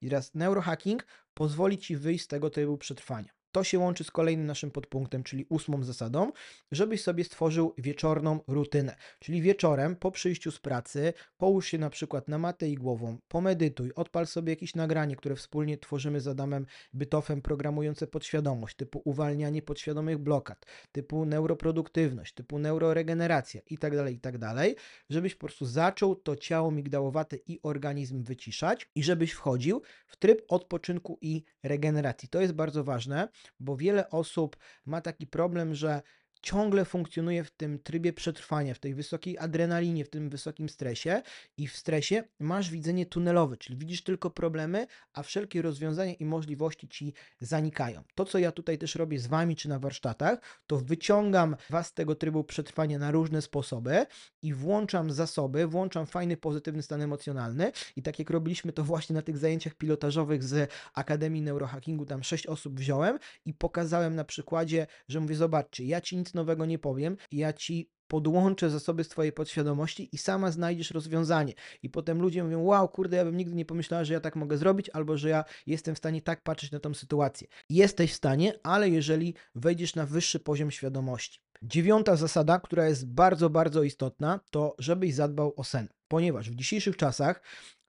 I 0.00 0.08
teraz 0.08 0.34
neurohacking 0.42 1.06
pozwoli 1.34 1.78
Ci 1.78 1.96
wyjść 1.96 2.24
z 2.24 2.28
tego 2.28 2.50
trybu 2.50 2.78
przetrwania. 2.78 3.41
To 3.52 3.64
się 3.64 3.78
łączy 3.78 4.04
z 4.04 4.10
kolejnym 4.10 4.46
naszym 4.46 4.70
podpunktem, 4.70 5.22
czyli 5.22 5.46
ósmą 5.48 5.84
zasadą, 5.84 6.32
żebyś 6.72 7.02
sobie 7.02 7.24
stworzył 7.24 7.74
wieczorną 7.78 8.40
rutynę. 8.46 8.96
Czyli 9.18 9.42
wieczorem 9.42 9.96
po 9.96 10.10
przyjściu 10.10 10.50
z 10.50 10.58
pracy 10.58 11.12
połóż 11.36 11.66
się 11.66 11.78
na 11.78 11.90
przykład 11.90 12.28
na 12.28 12.38
matę 12.38 12.68
i 12.68 12.74
głową, 12.74 13.18
pomedytuj, 13.28 13.92
odpal 13.94 14.26
sobie 14.26 14.52
jakieś 14.52 14.74
nagranie, 14.74 15.16
które 15.16 15.36
wspólnie 15.36 15.78
tworzymy 15.78 16.20
z 16.20 16.28
Adamem 16.28 16.66
Bytofem, 16.92 17.42
programujące 17.42 18.06
podświadomość, 18.06 18.76
typu 18.76 19.02
uwalnianie 19.04 19.62
podświadomych 19.62 20.18
blokad, 20.18 20.66
typu 20.92 21.24
neuroproduktywność, 21.24 22.34
typu 22.34 22.58
neuroregeneracja 22.58 23.60
itd., 23.70 23.96
tak 23.96 24.12
itd., 24.12 24.38
tak 24.38 24.82
żebyś 25.10 25.34
po 25.34 25.46
prostu 25.46 25.66
zaczął 25.66 26.16
to 26.16 26.36
ciało 26.36 26.70
migdałowate 26.70 27.36
i 27.46 27.60
organizm 27.62 28.22
wyciszać 28.22 28.90
i 28.94 29.02
żebyś 29.02 29.32
wchodził 29.32 29.82
w 30.06 30.16
tryb 30.16 30.42
odpoczynku 30.48 31.18
i 31.20 31.44
regeneracji. 31.62 32.28
To 32.28 32.40
jest 32.40 32.52
bardzo 32.52 32.84
ważne, 32.84 33.28
bo 33.60 33.76
wiele 33.76 34.10
osób 34.10 34.56
ma 34.86 35.00
taki 35.00 35.26
problem, 35.26 35.74
że 35.74 36.02
ciągle 36.42 36.84
funkcjonuje 36.84 37.44
w 37.44 37.50
tym 37.50 37.78
trybie 37.78 38.12
przetrwania, 38.12 38.74
w 38.74 38.78
tej 38.78 38.94
wysokiej 38.94 39.38
adrenalinie, 39.38 40.04
w 40.04 40.10
tym 40.10 40.30
wysokim 40.30 40.68
stresie 40.68 41.22
i 41.56 41.68
w 41.68 41.76
stresie 41.76 42.24
masz 42.38 42.70
widzenie 42.70 43.06
tunelowe, 43.06 43.56
czyli 43.56 43.78
widzisz 43.78 44.02
tylko 44.02 44.30
problemy, 44.30 44.86
a 45.12 45.22
wszelkie 45.22 45.62
rozwiązania 45.62 46.14
i 46.14 46.24
możliwości 46.24 46.88
ci 46.88 47.14
zanikają. 47.40 48.02
To, 48.14 48.24
co 48.24 48.38
ja 48.38 48.52
tutaj 48.52 48.78
też 48.78 48.94
robię 48.94 49.18
z 49.18 49.26
wami 49.26 49.56
czy 49.56 49.68
na 49.68 49.78
warsztatach, 49.78 50.38
to 50.66 50.76
wyciągam 50.76 51.56
was 51.70 51.86
z 51.86 51.94
tego 51.94 52.14
trybu 52.14 52.44
przetrwania 52.44 52.98
na 52.98 53.10
różne 53.10 53.42
sposoby 53.42 54.06
i 54.42 54.54
włączam 54.54 55.10
zasoby, 55.10 55.66
włączam 55.66 56.06
fajny, 56.06 56.36
pozytywny 56.36 56.82
stan 56.82 57.02
emocjonalny 57.02 57.72
i 57.96 58.02
tak 58.02 58.18
jak 58.18 58.30
robiliśmy 58.30 58.72
to 58.72 58.84
właśnie 58.84 59.14
na 59.14 59.22
tych 59.22 59.38
zajęciach 59.38 59.74
pilotażowych 59.74 60.44
z 60.44 60.70
Akademii 60.94 61.42
Neurohackingu, 61.42 62.06
tam 62.06 62.22
sześć 62.22 62.46
osób 62.46 62.80
wziąłem 62.80 63.18
i 63.44 63.54
pokazałem 63.54 64.14
na 64.14 64.24
przykładzie, 64.24 64.86
że 65.08 65.20
mówię, 65.20 65.34
zobaczcie, 65.34 65.84
ja 65.84 66.00
ci 66.00 66.16
nic 66.16 66.31
nowego 66.34 66.66
nie 66.66 66.78
powiem, 66.78 67.16
ja 67.32 67.52
ci 67.52 67.90
podłączę 68.12 68.70
zasoby 68.70 69.04
z 69.04 69.08
Twojej 69.08 69.32
podświadomości 69.32 70.08
i 70.12 70.18
sama 70.18 70.50
znajdziesz 70.50 70.90
rozwiązanie. 70.90 71.52
I 71.82 71.90
potem 71.90 72.22
ludzie 72.22 72.44
mówią: 72.44 72.62
Wow, 72.62 72.88
kurde, 72.88 73.16
ja 73.16 73.24
bym 73.24 73.36
nigdy 73.36 73.54
nie 73.54 73.64
pomyślała, 73.64 74.04
że 74.04 74.14
ja 74.14 74.20
tak 74.20 74.36
mogę 74.36 74.56
zrobić, 74.56 74.90
albo 74.90 75.16
że 75.16 75.28
ja 75.28 75.44
jestem 75.66 75.94
w 75.94 75.98
stanie 75.98 76.22
tak 76.22 76.42
patrzeć 76.42 76.70
na 76.70 76.80
tą 76.80 76.94
sytuację. 76.94 77.48
Jesteś 77.68 78.12
w 78.12 78.16
stanie, 78.16 78.54
ale 78.62 78.90
jeżeli 78.90 79.34
wejdziesz 79.54 79.94
na 79.94 80.06
wyższy 80.06 80.40
poziom 80.40 80.70
świadomości. 80.70 81.40
Dziewiąta 81.62 82.16
zasada, 82.16 82.60
która 82.60 82.88
jest 82.88 83.06
bardzo, 83.06 83.50
bardzo 83.50 83.82
istotna, 83.82 84.40
to 84.50 84.74
żebyś 84.78 85.14
zadbał 85.14 85.54
o 85.56 85.64
sen, 85.64 85.88
ponieważ 86.08 86.50
w 86.50 86.54
dzisiejszych 86.54 86.96
czasach 86.96 87.42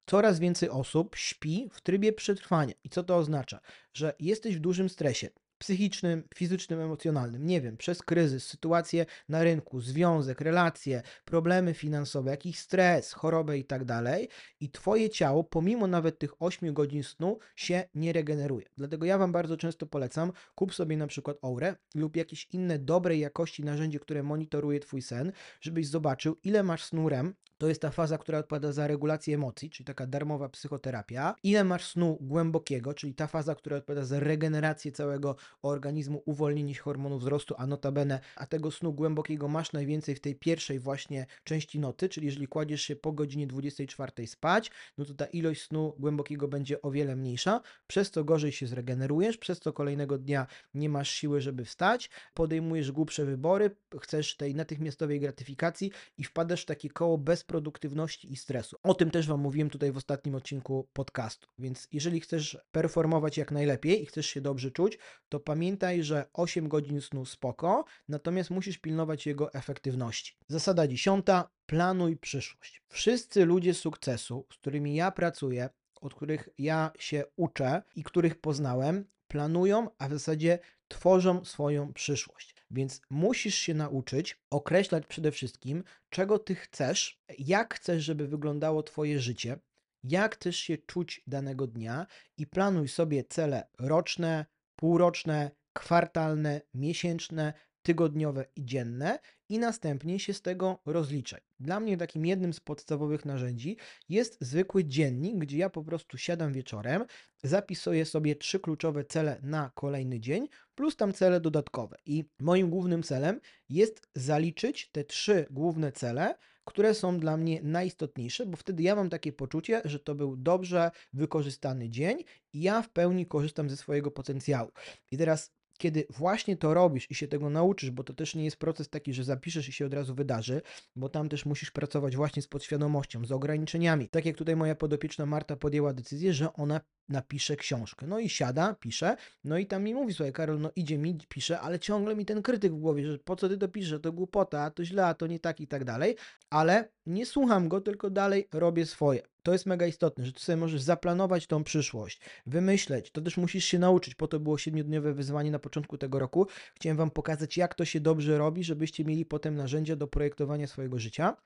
coraz 0.06 0.40
więcej 0.40 0.70
osób 0.70 1.16
śpi 1.16 1.70
w 1.74 1.82
trybie 1.82 2.14
przetrwania. 2.14 2.74
I 2.84 2.90
co 2.90 3.04
to 3.04 3.18
oznacza? 3.18 3.60
Że 3.94 4.14
jesteś 4.20 4.58
w 4.58 4.60
dużym 4.60 4.90
stresie 4.90 5.30
psychicznym, 5.64 6.24
fizycznym, 6.36 6.80
emocjonalnym, 6.80 7.46
nie 7.46 7.62
wiem, 7.62 7.78
przez 7.78 8.02
kryzys, 8.02 8.48
sytuację 8.48 9.06
na 9.30 9.44
rynku, 9.44 9.82
związek, 9.82 10.42
relacje, 10.42 11.02
problemy 11.26 11.74
finansowe, 11.74 12.32
jakiś 12.32 12.60
stres, 12.60 13.14
chorobę 13.14 13.58
i 13.58 13.66
tak 13.66 13.86
dalej, 13.86 14.30
i 14.60 14.70
twoje 14.70 15.10
ciało, 15.10 15.44
pomimo 15.44 15.88
nawet 15.88 16.20
tych 16.20 16.42
8 16.42 16.74
godzin 16.74 17.04
snu, 17.04 17.40
się 17.56 17.84
nie 17.96 18.14
regeneruje. 18.14 18.66
Dlatego 18.78 19.06
ja 19.06 19.18
wam 19.18 19.32
bardzo 19.32 19.58
często 19.58 19.86
polecam, 19.86 20.32
kup 20.56 20.74
sobie 20.74 20.98
na 20.98 21.08
przykład 21.08 21.38
Aurę 21.42 21.76
lub 21.96 22.16
jakieś 22.16 22.48
inne 22.52 22.80
dobrej 22.80 23.20
jakości 23.20 23.64
narzędzie, 23.64 24.00
które 24.00 24.24
monitoruje 24.24 24.80
twój 24.80 25.02
sen, 25.02 25.32
żebyś 25.62 25.88
zobaczył, 25.88 26.38
ile 26.44 26.64
masz 26.64 26.84
snu 26.84 27.10
REM, 27.10 27.34
to 27.64 27.70
jest 27.70 27.82
ta 27.82 27.92
faza, 27.92 28.18
która 28.18 28.40
odpowiada 28.40 28.72
za 28.72 28.88
regulację 28.88 29.36
emocji, 29.36 29.70
czyli 29.70 29.86
taka 29.86 30.08
darmowa 30.08 30.50
psychoterapia. 30.50 31.36
Ile 31.44 31.64
masz 31.64 31.86
snu 31.86 32.18
głębokiego, 32.22 32.94
czyli 32.94 33.16
ta 33.16 33.28
faza, 33.28 33.56
która 33.56 33.78
odpowiada 33.78 34.06
za 34.06 34.20
regenerację 34.20 34.92
całego 34.92 35.36
organizmu, 35.62 36.24
uwolnienie 36.26 36.76
hormonów 36.76 37.22
wzrostu, 37.22 37.56
a 37.58 37.68
notabene, 37.68 38.20
a 38.36 38.46
tego 38.46 38.72
snu 38.72 38.94
głębokiego 38.94 39.48
masz 39.48 39.74
najwięcej 39.74 40.16
w 40.16 40.20
tej 40.20 40.36
pierwszej 40.36 40.80
właśnie 40.80 41.26
części 41.44 41.80
nocy, 41.80 42.10
czyli 42.10 42.26
jeżeli 42.26 42.48
kładziesz 42.48 42.82
się 42.82 42.96
po 42.96 43.12
godzinie 43.12 43.48
24 43.48 44.28
spać, 44.28 44.72
no 44.98 45.06
to 45.06 45.14
ta 45.14 45.26
ilość 45.26 45.62
snu 45.62 45.96
głębokiego 46.00 46.48
będzie 46.48 46.82
o 46.82 46.92
wiele 46.92 47.16
mniejsza, 47.16 47.62
przez 47.88 48.12
to 48.12 48.24
gorzej 48.24 48.52
się 48.52 48.68
zregenerujesz, 48.68 49.38
przez 49.38 49.60
to 49.60 49.74
kolejnego 49.74 50.18
dnia 50.18 50.48
nie 50.74 50.90
masz 50.90 51.12
siły, 51.12 51.42
żeby 51.42 51.66
wstać, 51.66 52.10
podejmujesz 52.34 52.92
głupsze 52.92 53.26
wybory, 53.26 53.76
chcesz 54.02 54.38
tej 54.38 54.56
natychmiastowej 54.56 55.20
gratyfikacji 55.20 55.92
i 56.18 56.24
wpadasz 56.24 56.62
w 56.62 56.66
takie 56.66 56.90
koło 56.90 57.18
bez 57.18 57.44
produktywności 57.54 58.34
i 58.34 58.36
stresu. 58.36 58.78
O 58.84 58.94
tym 58.94 59.12
też 59.12 59.28
Wam 59.28 59.40
mówiłem 59.40 59.70
tutaj 59.70 59.92
w 59.92 59.98
ostatnim 59.98 60.36
odcinku 60.36 60.88
podcastu. 60.94 61.48
Więc 61.60 61.88
jeżeli 61.92 62.20
chcesz 62.20 62.58
performować 62.72 63.38
jak 63.38 63.52
najlepiej 63.52 64.04
i 64.04 64.06
chcesz 64.06 64.26
się 64.26 64.42
dobrze 64.42 64.72
czuć, 64.72 64.98
to 65.30 65.40
pamiętaj, 65.40 66.04
że 66.04 66.26
8 66.34 66.68
godzin 66.68 67.02
snu 67.02 67.26
spoko, 67.26 67.86
natomiast 68.08 68.50
musisz 68.50 68.78
pilnować 68.78 69.26
jego 69.26 69.54
efektywności. 69.54 70.38
Zasada 70.48 70.88
dziesiąta, 70.88 71.50
planuj 71.66 72.18
przyszłość. 72.18 72.82
Wszyscy 72.88 73.46
ludzie 73.46 73.74
sukcesu, 73.74 74.46
z 74.54 74.58
którymi 74.58 74.96
ja 74.96 75.12
pracuję, 75.12 75.70
od 76.02 76.14
których 76.14 76.50
ja 76.58 76.92
się 77.00 77.24
uczę 77.36 77.82
i 77.96 78.04
których 78.04 78.42
poznałem, 78.42 79.06
planują, 79.28 79.90
a 79.98 80.10
w 80.10 80.12
zasadzie 80.12 80.60
tworzą 80.88 81.46
swoją 81.46 81.94
przyszłość. 81.94 82.53
Więc 82.74 83.02
musisz 83.10 83.56
się 83.56 83.74
nauczyć 83.74 84.38
określać 84.50 85.06
przede 85.08 85.32
wszystkim, 85.32 85.84
czego 86.10 86.40
ty 86.40 86.56
chcesz, 86.56 87.20
jak 87.40 87.76
chcesz, 87.76 88.04
żeby 88.04 88.28
wyglądało 88.28 88.84
twoje 88.84 89.20
życie, 89.20 89.60
jak 90.04 90.36
chcesz 90.36 90.58
się 90.58 90.78
czuć 90.78 91.22
danego 91.28 91.68
dnia 91.68 92.08
i 92.38 92.48
planuj 92.48 92.88
sobie 92.88 93.24
cele 93.24 93.68
roczne, 93.80 94.46
półroczne, 94.76 95.52
kwartalne, 95.74 96.62
miesięczne, 96.74 97.54
tygodniowe 97.82 98.46
i 98.56 98.66
dzienne 98.66 99.20
i 99.54 99.60
następnie 99.60 100.20
się 100.20 100.34
z 100.34 100.42
tego 100.42 100.80
rozliczaj. 100.86 101.42
Dla 101.60 101.80
mnie 101.80 101.98
takim 101.98 102.26
jednym 102.26 102.54
z 102.54 102.60
podstawowych 102.60 103.26
narzędzi 103.26 103.78
jest 104.10 104.38
zwykły 104.42 104.86
dziennik, 104.86 105.38
gdzie 105.38 105.58
ja 105.58 105.70
po 105.70 105.84
prostu 105.84 106.18
siadam 106.18 106.54
wieczorem, 106.54 107.06
zapisuję 107.44 108.06
sobie 108.06 108.36
trzy 108.36 108.60
kluczowe 108.60 109.04
cele 109.06 109.40
na 109.44 109.72
kolejny 109.76 110.20
dzień, 110.20 110.48
plus 110.76 110.96
tam 110.96 111.14
cele 111.14 111.40
dodatkowe. 111.40 111.98
I 112.06 112.26
moim 112.40 112.70
głównym 112.70 113.04
celem 113.04 113.40
jest 113.70 114.08
zaliczyć 114.16 114.90
te 114.92 115.04
trzy 115.04 115.46
główne 115.52 115.92
cele, 115.92 116.36
które 116.66 116.94
są 116.94 117.20
dla 117.20 117.38
mnie 117.38 117.62
najistotniejsze, 117.64 118.46
bo 118.46 118.58
wtedy 118.58 118.84
ja 118.84 118.96
mam 118.96 119.10
takie 119.10 119.34
poczucie, 119.34 119.82
że 119.86 120.00
to 120.00 120.16
był 120.16 120.38
dobrze 120.38 120.92
wykorzystany 121.14 121.90
dzień 121.90 122.18
i 122.54 122.62
ja 122.62 122.82
w 122.82 122.90
pełni 122.90 123.26
korzystam 123.26 123.70
ze 123.70 123.78
swojego 123.78 124.12
potencjału. 124.12 124.72
I 125.12 125.18
teraz 125.18 125.52
kiedy 125.84 126.06
właśnie 126.10 126.58
to 126.58 126.74
robisz 126.74 127.12
i 127.12 127.16
się 127.16 127.28
tego 127.28 127.50
nauczysz, 127.50 127.92
bo 127.92 128.04
to 128.04 128.14
też 128.14 128.36
nie 128.36 128.46
jest 128.46 128.58
proces 128.58 128.90
taki, 128.90 129.14
że 129.14 129.24
zapiszesz 129.24 129.70
i 129.70 129.72
się 129.72 129.86
od 129.86 129.94
razu 129.94 130.16
wydarzy, 130.16 130.62
bo 130.96 131.10
tam 131.10 131.30
też 131.30 131.46
musisz 131.46 131.72
pracować 131.72 132.16
właśnie 132.16 132.42
z 132.42 132.48
podświadomością, 132.48 133.26
z 133.26 133.32
ograniczeniami. 133.32 134.10
Tak 134.10 134.26
jak 134.26 134.38
tutaj 134.38 134.56
moja 134.56 134.76
podopieczna 134.76 135.26
Marta 135.26 135.56
podjęła 135.56 135.94
decyzję, 135.94 136.34
że 136.34 136.54
ona 136.54 136.82
napisze 137.10 137.56
książkę. 137.56 138.08
No 138.08 138.20
i 138.20 138.30
siada, 138.30 138.76
pisze, 138.80 139.16
no 139.44 139.58
i 139.58 139.66
tam 139.66 139.84
mi 139.84 139.94
mówi, 139.94 140.14
słuchaj 140.14 140.34
Karol, 140.34 140.60
no 140.60 140.72
idzie 140.76 140.98
mi, 140.98 141.18
pisze, 141.30 141.60
ale 141.60 141.80
ciągle 141.80 142.16
mi 142.16 142.26
ten 142.26 142.42
krytyk 142.42 142.74
w 142.74 142.80
głowie, 142.80 143.12
że 143.12 143.20
po 143.20 143.36
co 143.36 143.50
ty 143.50 143.58
to 143.58 143.68
piszesz, 143.68 144.02
to 144.02 144.12
głupota, 144.12 144.72
to 144.72 144.86
źle, 144.86 145.06
a 145.06 145.14
to 145.14 145.28
nie 145.28 145.40
tak 145.40 145.60
i 145.60 145.68
tak 145.68 145.84
dalej, 145.84 146.16
ale 146.50 146.90
nie 147.06 147.26
słucham 147.26 147.70
go, 147.70 147.82
tylko 147.82 148.10
dalej 148.10 148.48
robię 148.54 148.86
swoje. 148.86 149.33
To 149.44 149.52
jest 149.52 149.66
mega 149.66 149.88
istotne, 149.88 150.26
że 150.26 150.34
ty 150.34 150.40
sobie 150.40 150.56
możesz 150.56 150.82
zaplanować 150.82 151.48
tą 151.48 151.64
przyszłość, 151.64 152.20
wymyśleć, 152.46 153.12
to 153.12 153.22
też 153.22 153.38
musisz 153.38 153.66
się 153.66 153.80
nauczyć, 153.80 154.16
po 154.16 154.28
to 154.28 154.40
było 154.40 154.58
siedmiodniowe 154.58 155.14
wyzwanie 155.14 155.52
na 155.52 155.60
początku 155.60 155.98
tego 155.98 156.20
roku. 156.20 156.48
Chciałem 156.76 156.98
wam 156.98 157.12
pokazać, 157.12 157.58
jak 157.58 157.76
to 157.76 157.86
się 157.86 158.00
dobrze 158.00 158.38
robi, 158.38 158.64
żebyście 158.64 159.06
mieli 159.06 159.26
potem 159.26 159.56
narzędzia 159.56 159.96
do 159.96 160.08
projektowania 160.08 160.68
swojego 160.68 161.00
życia. 161.00 161.38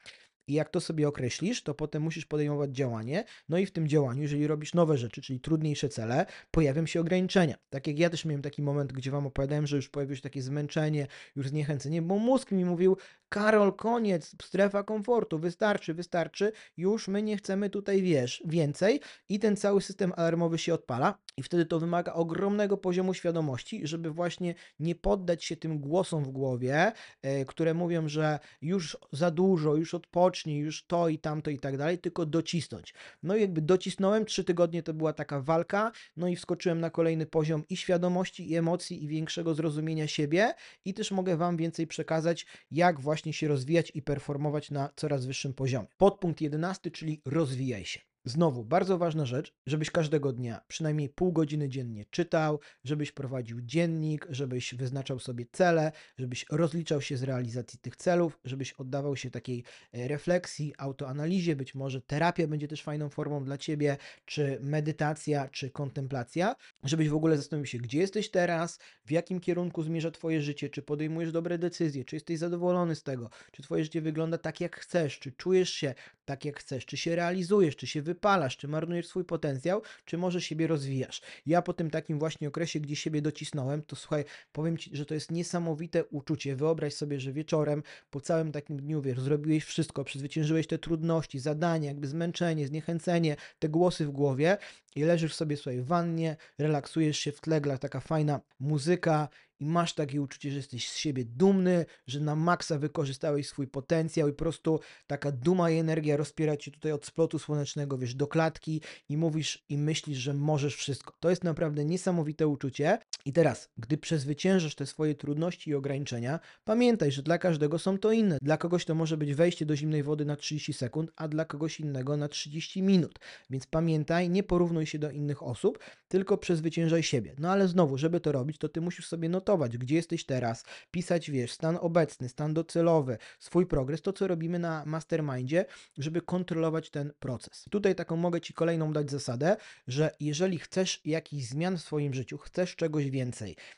I 0.48 0.54
jak 0.54 0.70
to 0.70 0.82
sobie 0.82 1.08
określisz, 1.08 1.64
to 1.64 1.74
potem 1.74 2.04
musisz 2.04 2.26
podejmować 2.26 2.72
działanie. 2.72 3.24
No 3.50 3.58
i 3.58 3.66
w 3.66 3.72
tym 3.72 3.88
działaniu, 3.88 4.22
jeżeli 4.22 4.48
robisz 4.48 4.74
nowe 4.74 4.98
rzeczy, 4.98 5.22
czyli 5.22 5.40
trudniejsze 5.40 5.90
cele, 5.90 6.26
pojawią 6.52 6.86
się 6.86 7.02
ograniczenia. 7.02 7.56
Tak 7.70 7.88
jak 7.88 8.00
ja 8.00 8.10
też 8.10 8.26
miałem 8.26 8.42
taki 8.42 8.62
moment, 8.62 8.94
gdzie 8.94 9.12
wam 9.12 9.28
opowiadałem, 9.28 9.68
że 9.68 9.76
już 9.76 9.90
pojawiło 9.90 10.16
się 10.16 10.22
takie 10.22 10.42
zmęczenie, 10.42 11.08
już 11.36 11.48
zniechęcenie, 11.48 12.02
bo 12.02 12.18
mózg 12.18 12.52
mi 12.52 12.66
mówił, 12.66 12.98
Karol, 13.30 13.76
koniec, 13.76 14.36
strefa 14.44 14.84
komfortu, 14.84 15.40
wystarczy, 15.40 15.94
wystarczy, 15.94 16.52
już 16.78 17.08
my 17.08 17.24
nie 17.24 17.38
chcemy 17.38 17.70
tutaj, 17.70 18.02
wiesz, 18.02 18.44
więcej 18.46 19.02
i 19.30 19.40
ten 19.40 19.56
cały 19.56 19.82
system 19.82 20.14
alarmowy 20.16 20.58
się 20.58 20.74
odpala 20.74 21.18
i 21.38 21.44
wtedy 21.44 21.66
to 21.66 21.80
wymaga 21.80 22.14
ogromnego 22.14 22.78
poziomu 22.78 23.14
świadomości, 23.14 23.88
żeby 23.88 24.12
właśnie 24.12 24.56
nie 24.80 24.96
poddać 24.96 25.44
się 25.44 25.58
tym 25.58 25.80
głosom 25.80 26.24
w 26.24 26.30
głowie, 26.30 26.92
e, 27.22 27.46
które 27.46 27.74
mówią, 27.74 28.08
że 28.08 28.40
już 28.62 28.98
za 29.12 29.32
dużo, 29.32 29.76
już 29.76 29.94
odpocznij, 29.94 30.58
już 30.58 30.86
to 30.86 31.10
i 31.10 31.20
tamto 31.20 31.52
i 31.52 31.60
tak 31.60 31.78
dalej, 31.78 31.98
tylko 31.98 32.26
docisnąć. 32.26 32.94
No 33.24 33.36
i 33.36 33.42
jakby 33.42 33.62
docisnąłem, 33.62 34.26
trzy 34.26 34.44
tygodnie 34.44 34.84
to 34.84 34.94
była 34.94 35.14
taka 35.14 35.42
walka, 35.42 35.92
no 36.18 36.28
i 36.28 36.36
wskoczyłem 36.36 36.80
na 36.80 36.90
kolejny 36.90 37.26
poziom 37.26 37.64
i 37.70 37.78
świadomości, 37.78 38.52
i 38.52 38.56
emocji, 38.56 39.04
i 39.04 39.08
większego 39.08 39.54
zrozumienia 39.54 40.08
siebie 40.08 40.54
i 40.86 40.94
też 40.94 41.12
mogę 41.12 41.38
Wam 41.38 41.58
więcej 41.58 41.88
przekazać, 41.88 42.46
jak 42.72 43.00
właśnie 43.00 43.34
się 43.34 43.48
rozwijać 43.48 43.92
i 43.96 44.02
performować 44.02 44.72
na 44.72 44.90
coraz 44.96 45.26
wyższym 45.26 45.54
poziomie. 45.54 45.88
Podpunkt 45.98 46.42
11, 46.42 46.92
czyli 46.92 47.22
rozwijaj 47.26 47.86
się. 47.86 48.00
Znowu, 48.28 48.66
bardzo 48.66 48.98
ważna 48.98 49.26
rzecz, 49.26 49.54
żebyś 49.68 49.92
każdego 49.92 50.34
dnia 50.34 50.62
przynajmniej 50.68 51.10
pół 51.10 51.32
godziny 51.32 51.70
dziennie 51.70 52.06
czytał, 52.06 52.60
żebyś 52.84 53.12
prowadził 53.12 53.62
dziennik, 53.62 54.28
żebyś 54.30 54.76
wyznaczał 54.76 55.20
sobie 55.20 55.46
cele, 55.52 55.92
żebyś 56.18 56.46
rozliczał 56.52 57.02
się 57.02 57.18
z 57.18 57.24
realizacji 57.24 57.80
tych 57.80 57.96
celów, 57.96 58.40
żebyś 58.44 58.74
oddawał 58.74 59.16
się 59.16 59.32
takiej 59.32 59.64
e, 59.94 60.08
refleksji, 60.08 60.74
autoanalizie, 60.78 61.56
być 61.56 61.76
może 61.76 62.02
terapia 62.02 62.48
będzie 62.48 62.68
też 62.68 62.84
fajną 62.84 63.10
formą 63.10 63.44
dla 63.44 63.58
ciebie, 63.58 63.98
czy 64.26 64.60
medytacja, 64.62 65.50
czy 65.50 65.70
kontemplacja, 65.70 66.56
żebyś 66.84 67.10
w 67.10 67.16
ogóle 67.16 67.38
zastanowił 67.38 67.66
się, 67.66 67.78
gdzie 67.78 68.00
jesteś 68.00 68.32
teraz, 68.32 68.80
w 69.06 69.12
jakim 69.12 69.40
kierunku 69.40 69.84
zmierza 69.84 70.12
twoje 70.12 70.42
życie, 70.42 70.70
czy 70.70 70.82
podejmujesz 70.82 71.32
dobre 71.32 71.58
decyzje, 71.58 72.06
czy 72.06 72.16
jesteś 72.16 72.40
zadowolony 72.40 72.96
z 72.96 73.04
tego, 73.04 73.30
czy 73.52 73.64
twoje 73.64 73.84
życie 73.84 74.02
wygląda 74.02 74.38
tak, 74.38 74.62
jak 74.62 74.76
chcesz, 74.76 75.20
czy 75.20 75.32
czujesz 75.32 75.70
się 75.70 75.94
tak, 76.28 76.46
jak 76.46 76.60
chcesz, 76.60 76.86
czy 76.86 76.98
się 76.98 77.16
realizujesz, 77.16 77.76
czy 77.76 77.88
się 77.88 78.02
wypalasz, 78.02 78.58
czy 78.58 78.68
marnujesz 78.68 79.08
swój 79.08 79.26
potencjał, 79.26 79.82
czy 80.06 80.18
może 80.18 80.42
siebie 80.42 80.68
rozwijasz. 80.68 81.22
Ja 81.46 81.62
po 81.62 81.74
tym 81.74 81.90
takim 81.90 82.20
właśnie 82.20 82.48
okresie, 82.48 82.80
gdzie 82.80 82.96
siebie 82.96 83.22
docisnąłem, 83.22 83.82
to 83.82 83.96
słuchaj, 83.96 84.26
powiem 84.52 84.78
Ci, 84.78 84.96
że 84.96 85.06
to 85.06 85.14
jest 85.14 85.32
niesamowite 85.32 86.06
uczucie. 86.06 86.56
Wyobraź 86.56 86.94
sobie, 86.94 87.20
że 87.20 87.34
wieczorem, 87.34 87.84
po 88.10 88.22
całym 88.22 88.52
takim 88.52 88.78
dniu, 88.78 89.02
wiesz, 89.02 89.20
zrobiłeś 89.20 89.66
wszystko, 89.66 90.04
przezwyciężyłeś 90.04 90.68
te 90.68 90.78
trudności, 90.78 91.40
zadania, 91.40 91.88
jakby 91.88 92.08
zmęczenie, 92.08 92.68
zniechęcenie, 92.68 93.36
te 93.60 93.70
głosy 93.70 94.06
w 94.06 94.12
głowie 94.12 94.58
i 94.96 95.04
leżysz 95.04 95.36
sobie 95.36 95.58
sobie 95.58 95.82
w 95.82 95.86
wannie, 95.86 96.36
relaksujesz 96.58 97.18
się 97.20 97.32
w 97.32 97.42
tle, 97.42 97.62
taka 97.62 98.00
fajna 98.00 98.40
muzyka 98.60 99.30
i 99.60 99.66
masz 99.66 99.94
takie 99.94 100.22
uczucie, 100.22 100.52
że 100.52 100.58
jesteś 100.58 100.90
z 100.90 100.96
siebie 100.96 101.26
dumny, 101.26 101.86
że 102.08 102.20
na 102.20 102.36
maksa 102.36 102.80
wykorzystałeś 102.80 103.48
swój 103.48 103.68
potencjał 103.68 104.28
i 104.28 104.32
po 104.32 104.38
prostu 104.38 104.80
taka 105.08 105.32
duma 105.32 105.70
i 105.72 105.78
energia 105.78 106.18
rozpiera 106.18 106.58
cię 106.58 106.72
tutaj 106.72 106.92
od 106.92 107.06
splotu 107.06 107.40
słonecznego, 107.40 107.98
wiesz, 107.98 108.16
do 108.16 108.28
klatki 108.28 108.82
i 109.10 109.18
mówisz 109.18 109.66
i 109.70 109.78
myślisz, 109.78 110.18
że 110.18 110.34
możesz 110.34 110.76
wszystko. 110.76 111.14
To 111.20 111.30
jest 111.30 111.44
naprawdę 111.44 111.86
niesamowite 111.86 112.48
uczucie. 112.48 113.00
I 113.28 113.34
teraz, 113.34 113.70
gdy 113.78 113.98
przezwyciężysz 113.98 114.76
te 114.76 114.86
swoje 114.86 115.16
trudności 115.16 115.70
i 115.70 115.76
ograniczenia, 115.76 116.40
pamiętaj, 116.66 117.12
że 117.12 117.24
dla 117.24 117.38
każdego 117.38 117.80
są 117.80 117.98
to 117.98 118.12
inne. 118.12 118.38
Dla 118.42 118.58
kogoś 118.58 118.86
to 118.86 118.96
może 118.96 119.18
być 119.18 119.34
wejście 119.34 119.66
do 119.66 119.76
zimnej 119.76 120.04
wody 120.04 120.26
na 120.26 120.36
30 120.36 120.74
sekund, 120.74 121.12
a 121.16 121.28
dla 121.28 121.46
kogoś 121.46 121.80
innego 121.80 122.18
na 122.18 122.28
30 122.28 122.82
minut. 122.82 123.20
Więc 123.50 123.66
pamiętaj, 123.66 124.30
nie 124.30 124.44
porównuj 124.44 124.86
się 124.86 125.00
do 125.00 125.12
innych 125.12 125.44
osób, 125.44 125.80
tylko 126.08 126.38
przezwyciężaj 126.38 127.04
siebie. 127.04 127.36
No 127.40 127.52
ale 127.52 127.68
znowu, 127.68 127.98
żeby 127.98 128.20
to 128.20 128.32
robić, 128.32 128.58
to 128.58 128.70
ty 128.70 128.82
musisz 128.82 129.08
sobie 129.08 129.30
notować, 129.30 129.78
gdzie 129.78 129.96
jesteś 129.96 130.26
teraz, 130.26 130.66
pisać, 130.92 131.32
wiesz, 131.32 131.52
stan 131.52 131.78
obecny, 131.82 132.30
stan 132.30 132.54
docelowy, 132.54 133.18
swój 133.40 133.66
progres, 133.66 134.02
to 134.02 134.14
co 134.14 134.28
robimy 134.28 134.60
na 134.60 134.84
mastermindzie, 134.86 135.66
żeby 135.98 136.22
kontrolować 136.22 136.90
ten 136.90 137.14
proces. 137.20 137.66
Tutaj 137.72 137.96
taką 137.96 138.16
mogę 138.16 138.42
ci 138.42 138.54
kolejną 138.54 138.94
dać 138.94 139.12
zasadę, 139.12 139.58
że 139.88 140.12
jeżeli 140.20 140.60
chcesz 140.60 141.02
jakichś 141.06 141.46
zmian 141.46 141.78
w 141.78 141.82
swoim 141.82 142.14
życiu, 142.14 142.38
chcesz 142.38 142.76
czegoś 142.76 143.10
więcej, 143.10 143.17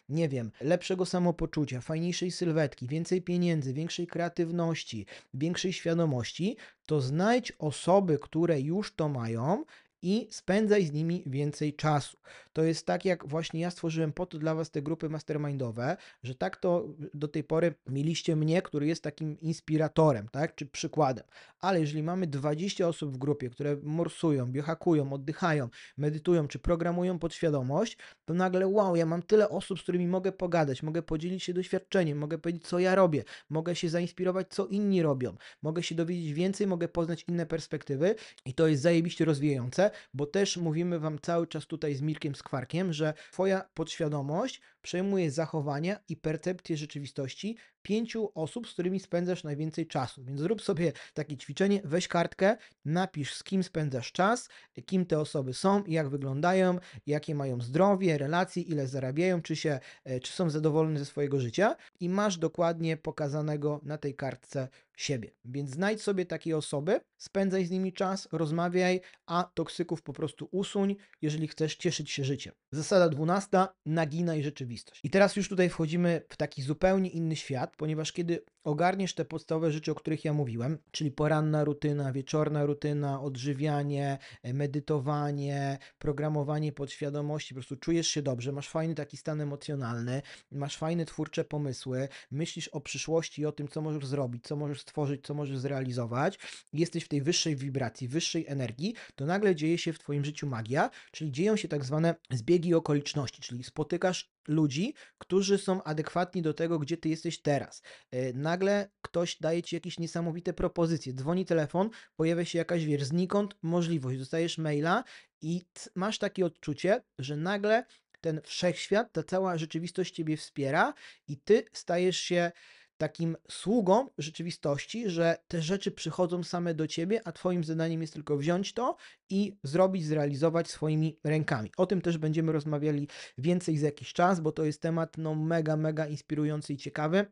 nie 0.10 0.30
wiem, 0.30 0.52
lepszego 0.62 1.06
samopoczucia, 1.06 1.82
fajniejszej 1.82 2.32
sylwetki, 2.32 2.88
więcej 2.88 3.22
pieniędzy, 3.22 3.74
większej 3.74 4.08
kreatywności, 4.08 5.06
większej 5.34 5.74
świadomości, 5.74 6.58
to 6.86 7.02
znajdź 7.02 7.54
osoby, 7.60 8.20
które 8.20 8.62
już 8.62 8.96
to 8.96 9.10
mają 9.10 9.64
i 10.02 10.28
spędzaj 10.32 10.86
z 10.86 10.92
nimi 10.92 11.24
więcej 11.26 11.74
czasu. 11.74 12.18
To 12.60 12.64
jest 12.64 12.86
tak, 12.86 13.06
jak 13.06 13.28
właśnie 13.28 13.60
ja 13.60 13.72
stworzyłem 13.72 14.14
po 14.14 14.26
to 14.26 14.40
dla 14.40 14.56
Was 14.56 14.72
te 14.72 14.82
grupy 14.82 15.10
mastermindowe, 15.10 15.98
że 16.24 16.36
tak 16.36 16.58
to 16.58 16.88
do 17.14 17.28
tej 17.28 17.44
pory 17.44 17.74
mieliście 17.88 18.36
mnie, 18.36 18.62
który 18.62 18.88
jest 18.88 19.04
takim 19.04 19.40
inspiratorem, 19.40 20.28
tak, 20.32 20.56
czy 20.56 20.66
przykładem. 20.66 21.24
Ale 21.60 21.80
jeżeli 21.80 22.04
mamy 22.04 22.28
20 22.28 22.88
osób 22.88 23.14
w 23.14 23.18
grupie, 23.18 23.50
które 23.50 23.78
morsują, 23.84 24.52
biohakują, 24.52 25.14
oddychają, 25.14 25.70
medytują, 25.98 26.48
czy 26.48 26.60
programują 26.60 27.20
podświadomość, 27.20 27.98
to 28.26 28.34
nagle 28.34 28.68
wow, 28.68 28.96
ja 28.96 29.06
mam 29.06 29.22
tyle 29.22 29.50
osób, 29.50 29.80
z 29.80 29.84
którymi 29.84 30.08
mogę 30.08 30.32
pogadać, 30.32 30.84
mogę 30.84 31.02
podzielić 31.02 31.44
się 31.44 31.54
doświadczeniem, 31.54 32.18
mogę 32.18 32.38
powiedzieć, 32.38 32.68
co 32.68 32.80
ja 32.80 32.96
robię, 32.96 33.24
mogę 33.50 33.76
się 33.76 33.90
zainspirować, 33.90 34.48
co 34.50 34.68
inni 34.68 35.02
robią, 35.02 35.36
mogę 35.62 35.84
się 35.84 35.96
dowiedzieć 35.96 36.34
więcej, 36.34 36.68
mogę 36.68 36.88
poznać 36.88 37.26
inne 37.28 37.46
perspektywy 37.46 38.16
i 38.46 38.54
to 38.54 38.68
jest 38.68 38.82
zajebiście 38.82 39.26
rozwijające, 39.26 39.92
bo 40.14 40.26
też 40.26 40.58
mówimy 40.58 41.00
Wam 41.00 41.20
cały 41.22 41.48
czas 41.48 41.66
tutaj 41.66 41.96
z 41.96 42.02
Mirkiem 42.02 42.36
Skwarkiem, 42.50 42.94
że 42.94 43.14
Twoja 43.32 43.62
podświadomość 43.74 44.62
przejmuje 44.82 45.32
zachowania 45.32 46.00
i 46.10 46.18
percepcję 46.18 46.78
rzeczywistości 46.78 47.58
pięciu 47.82 48.32
osób, 48.36 48.68
z 48.68 48.74
którymi 48.74 49.00
spędzasz 49.00 49.44
najwięcej 49.44 49.88
czasu. 49.88 50.24
Więc 50.24 50.40
zrób 50.40 50.62
sobie 50.62 50.92
takie 51.14 51.38
ćwiczenie, 51.38 51.82
weź 51.84 52.08
kartkę, 52.08 52.58
napisz 52.86 53.34
z 53.34 53.44
kim 53.44 53.64
spędzasz 53.64 54.12
czas, 54.12 54.50
kim 54.86 55.06
te 55.06 55.20
osoby 55.20 55.54
są, 55.54 55.84
jak 55.88 56.10
wyglądają, 56.10 56.78
jakie 57.06 57.36
mają 57.36 57.62
zdrowie, 57.62 58.18
relacje, 58.18 58.64
ile 58.64 58.88
zarabiają, 58.88 59.42
czy, 59.42 59.56
się, 59.56 59.80
e, 60.04 60.20
czy 60.20 60.34
są 60.34 60.50
zadowoleni 60.50 61.00
ze 61.00 61.06
swojego 61.06 61.40
życia 61.40 61.76
i 62.00 62.10
masz 62.10 62.38
dokładnie 62.38 62.98
pokazanego 62.98 63.82
na 63.84 63.98
tej 63.98 64.16
kartce 64.16 64.68
siebie. 64.98 65.32
Więc 65.46 65.70
znajdź 65.70 66.02
sobie 66.02 66.26
takie 66.26 66.58
osoby, 66.58 67.02
spędzaj 67.18 67.66
z 67.66 67.72
nimi 67.72 67.94
czas, 67.94 68.28
rozmawiaj, 68.32 69.02
a 69.26 69.52
toksyków 69.54 70.02
po 70.02 70.14
prostu 70.14 70.48
usuń, 70.52 70.96
jeżeli 71.22 71.48
chcesz 71.48 71.76
cieszyć 71.76 72.12
się 72.12 72.24
życiem. 72.24 72.54
Zasada 72.72 73.10
dwunasta, 73.10 73.74
naginaj 73.86 74.44
rzeczywistość 74.44 74.69
rzeczywistość. 74.70 75.02
I 75.04 75.10
teraz 75.10 75.36
już 75.36 75.50
tutaj 75.50 75.70
wchodzimy 75.70 76.22
w 76.30 76.38
taki 76.38 76.62
zupełnie 76.62 77.10
inny 77.10 77.36
świat, 77.36 77.76
ponieważ 77.78 78.12
kiedy 78.12 78.44
ogarniesz 78.64 79.14
te 79.14 79.26
podstawowe 79.26 79.72
rzeczy, 79.72 79.92
o 79.92 79.96
których 79.96 80.26
ja 80.26 80.34
mówiłem, 80.34 80.78
czyli 80.92 81.12
poranna 81.12 81.64
rutyna, 81.64 82.12
wieczorna 82.12 82.66
rutyna, 82.66 83.22
odżywianie, 83.22 84.18
e, 84.44 84.54
medytowanie, 84.54 85.78
programowanie 86.00 86.72
podświadomości, 86.72 87.54
po 87.54 87.60
prostu 87.60 87.76
czujesz 87.76 88.08
się 88.08 88.22
dobrze, 88.22 88.52
masz 88.52 88.70
fajny 88.70 88.96
taki 88.96 89.18
stan 89.18 89.42
emocjonalny, 89.42 90.22
masz 90.52 90.78
fajne 90.78 91.06
twórcze 91.06 91.44
pomysły, 91.44 92.08
myślisz 92.32 92.68
o 92.68 92.82
przyszłości 92.82 93.42
i 93.42 93.46
o 93.46 93.52
tym, 93.52 93.68
co 93.68 93.82
możesz 93.82 94.06
zrobić, 94.06 94.44
co 94.44 94.56
możesz 94.56 94.82
stworzyć, 94.82 95.26
co 95.26 95.34
możesz 95.34 95.58
zrealizować, 95.58 96.40
jesteś 96.74 97.04
w 97.04 97.08
tej 97.08 97.22
wyższej 97.22 97.56
wibracji, 97.56 98.08
wyższej 98.08 98.46
energii, 98.48 98.94
to 99.16 99.26
nagle 99.26 99.56
dzieje 99.56 99.78
się 99.78 99.94
w 99.94 100.00
Twoim 100.00 100.26
życiu 100.26 100.48
magia, 100.48 100.90
czyli 101.12 101.32
dzieją 101.32 101.56
się 101.56 101.68
tak 101.68 101.86
zwane 101.86 102.16
zbiegi 102.32 102.74
okoliczności, 102.74 103.42
czyli 103.42 103.64
spotykasz 103.64 104.30
ludzi, 104.50 104.94
którzy 105.18 105.58
są 105.58 105.84
adekwatni 105.84 106.42
do 106.42 106.54
tego, 106.54 106.80
gdzie 106.80 106.98
ty 106.98 107.10
jesteś 107.10 107.42
teraz. 107.42 107.82
E, 108.12 108.34
Nagle 108.34 108.90
ktoś 109.02 109.38
daje 109.40 109.64
ci 109.64 109.76
jakieś 109.76 110.00
niesamowite 110.00 110.54
propozycje, 110.54 111.14
dzwoni 111.14 111.46
telefon, 111.46 111.90
pojawia 112.16 112.46
się 112.46 112.58
jakaś, 112.58 112.86
wiesz, 112.86 113.04
znikąd 113.04 113.56
możliwość, 113.62 114.20
dostajesz 114.20 114.58
maila 114.58 115.04
i 115.42 115.62
masz 115.96 116.20
takie 116.20 116.46
odczucie, 116.46 117.04
że 117.20 117.36
nagle 117.36 117.86
ten 118.22 118.42
wszechświat, 118.44 119.14
ta 119.14 119.24
cała 119.24 119.58
rzeczywistość 119.58 120.16
ciebie 120.16 120.38
wspiera 120.38 120.94
i 121.28 121.38
ty 121.38 121.66
stajesz 121.74 122.18
się 122.18 122.52
takim 123.00 123.38
sługą 123.50 124.10
rzeczywistości, 124.18 125.10
że 125.10 125.38
te 125.48 125.62
rzeczy 125.62 125.92
przychodzą 125.92 126.44
same 126.44 126.74
do 126.74 126.88
ciebie, 126.88 127.22
a 127.26 127.32
twoim 127.32 127.64
zadaniem 127.64 128.02
jest 128.02 128.14
tylko 128.14 128.38
wziąć 128.38 128.74
to 128.74 128.96
i 129.30 129.58
zrobić, 129.64 130.06
zrealizować 130.06 130.70
swoimi 130.70 131.20
rękami. 131.24 131.72
O 131.78 131.86
tym 131.86 132.02
też 132.02 132.18
będziemy 132.18 132.52
rozmawiali 132.52 133.08
więcej 133.38 133.78
za 133.78 133.86
jakiś 133.86 134.14
czas, 134.14 134.40
bo 134.40 134.52
to 134.52 134.66
jest 134.66 134.82
temat 134.82 135.18
no 135.18 135.36
mega, 135.36 135.78
mega 135.78 136.08
inspirujący 136.08 136.74
i 136.74 136.78
ciekawy 136.78 137.26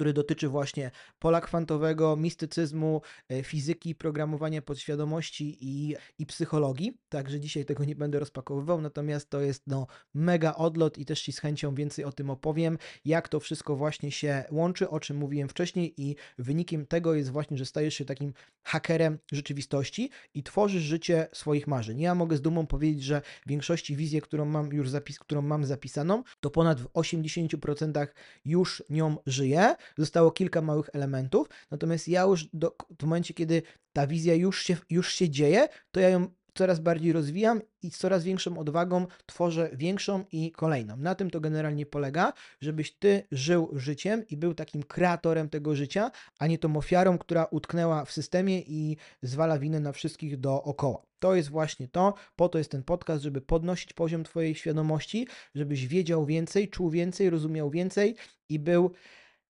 który 0.00 0.12
dotyczy 0.12 0.48
właśnie 0.48 0.90
pola 1.18 1.40
kwantowego, 1.40 2.16
mistycyzmu, 2.16 3.02
e, 3.28 3.42
fizyki, 3.42 3.94
programowania 3.94 4.62
podświadomości 4.62 5.58
i, 5.60 5.96
i 6.18 6.26
psychologii. 6.26 6.98
Także 7.08 7.40
dzisiaj 7.40 7.64
tego 7.64 7.84
nie 7.84 7.96
będę 7.96 8.18
rozpakowywał, 8.18 8.80
natomiast 8.80 9.30
to 9.30 9.40
jest 9.40 9.62
no 9.66 9.86
mega 10.14 10.54
odlot 10.54 10.98
i 10.98 11.04
też 11.04 11.22
Ci 11.22 11.32
z 11.32 11.38
chęcią 11.38 11.74
więcej 11.74 12.04
o 12.04 12.12
tym 12.12 12.30
opowiem, 12.30 12.78
jak 13.04 13.28
to 13.28 13.40
wszystko 13.40 13.76
właśnie 13.76 14.12
się 14.12 14.44
łączy, 14.50 14.90
o 14.90 15.00
czym 15.00 15.16
mówiłem 15.16 15.48
wcześniej 15.48 15.94
i 15.96 16.16
wynikiem 16.38 16.86
tego 16.86 17.14
jest 17.14 17.30
właśnie, 17.30 17.56
że 17.56 17.66
stajesz 17.66 17.94
się 17.94 18.04
takim 18.04 18.32
hakerem 18.62 19.18
rzeczywistości 19.32 20.10
i 20.34 20.42
tworzysz 20.42 20.82
życie 20.82 21.28
swoich 21.32 21.66
marzeń. 21.66 22.00
Ja 22.00 22.14
mogę 22.14 22.36
z 22.36 22.42
dumą 22.42 22.66
powiedzieć, 22.66 23.02
że 23.02 23.22
większości 23.46 23.96
wizję, 23.96 24.20
którą 24.20 24.44
mam 24.44 24.72
już 24.72 24.90
zapis, 24.90 25.18
którą 25.18 25.42
mam 25.42 25.64
zapisaną, 25.64 26.22
to 26.40 26.50
ponad 26.50 26.80
w 26.80 26.86
80% 26.86 28.06
już 28.44 28.82
nią 28.90 29.16
żyję. 29.26 29.74
Zostało 29.98 30.30
kilka 30.30 30.62
małych 30.62 30.90
elementów, 30.92 31.48
natomiast 31.70 32.08
ja 32.08 32.22
już 32.22 32.48
do, 32.52 32.76
w 32.98 33.02
momencie, 33.02 33.34
kiedy 33.34 33.62
ta 33.92 34.06
wizja 34.06 34.34
już 34.34 34.62
się, 34.62 34.76
już 34.90 35.14
się 35.14 35.30
dzieje, 35.30 35.68
to 35.90 36.00
ja 36.00 36.08
ją 36.08 36.28
coraz 36.54 36.80
bardziej 36.80 37.12
rozwijam 37.12 37.60
i 37.82 37.90
z 37.90 37.98
coraz 37.98 38.24
większą 38.24 38.58
odwagą 38.58 39.06
tworzę 39.26 39.70
większą 39.72 40.24
i 40.32 40.52
kolejną. 40.52 40.96
Na 40.96 41.14
tym 41.14 41.30
to 41.30 41.40
generalnie 41.40 41.86
polega, 41.86 42.32
żebyś 42.60 42.92
ty 42.92 43.26
żył 43.32 43.70
życiem 43.72 44.26
i 44.28 44.36
był 44.36 44.54
takim 44.54 44.82
kreatorem 44.82 45.48
tego 45.48 45.76
życia, 45.76 46.10
a 46.38 46.46
nie 46.46 46.58
tą 46.58 46.76
ofiarą, 46.76 47.18
która 47.18 47.44
utknęła 47.44 48.04
w 48.04 48.12
systemie 48.12 48.60
i 48.60 48.96
zwala 49.22 49.58
winę 49.58 49.80
na 49.80 49.92
wszystkich 49.92 50.40
dookoła. 50.40 51.02
To 51.18 51.34
jest 51.34 51.48
właśnie 51.48 51.88
to, 51.88 52.14
po 52.36 52.48
to 52.48 52.58
jest 52.58 52.70
ten 52.70 52.82
podcast, 52.82 53.22
żeby 53.22 53.40
podnosić 53.40 53.92
poziom 53.92 54.24
Twojej 54.24 54.54
świadomości, 54.54 55.26
żebyś 55.54 55.86
wiedział 55.86 56.26
więcej, 56.26 56.68
czuł 56.68 56.90
więcej, 56.90 57.30
rozumiał 57.30 57.70
więcej 57.70 58.16
i 58.48 58.58
był 58.58 58.90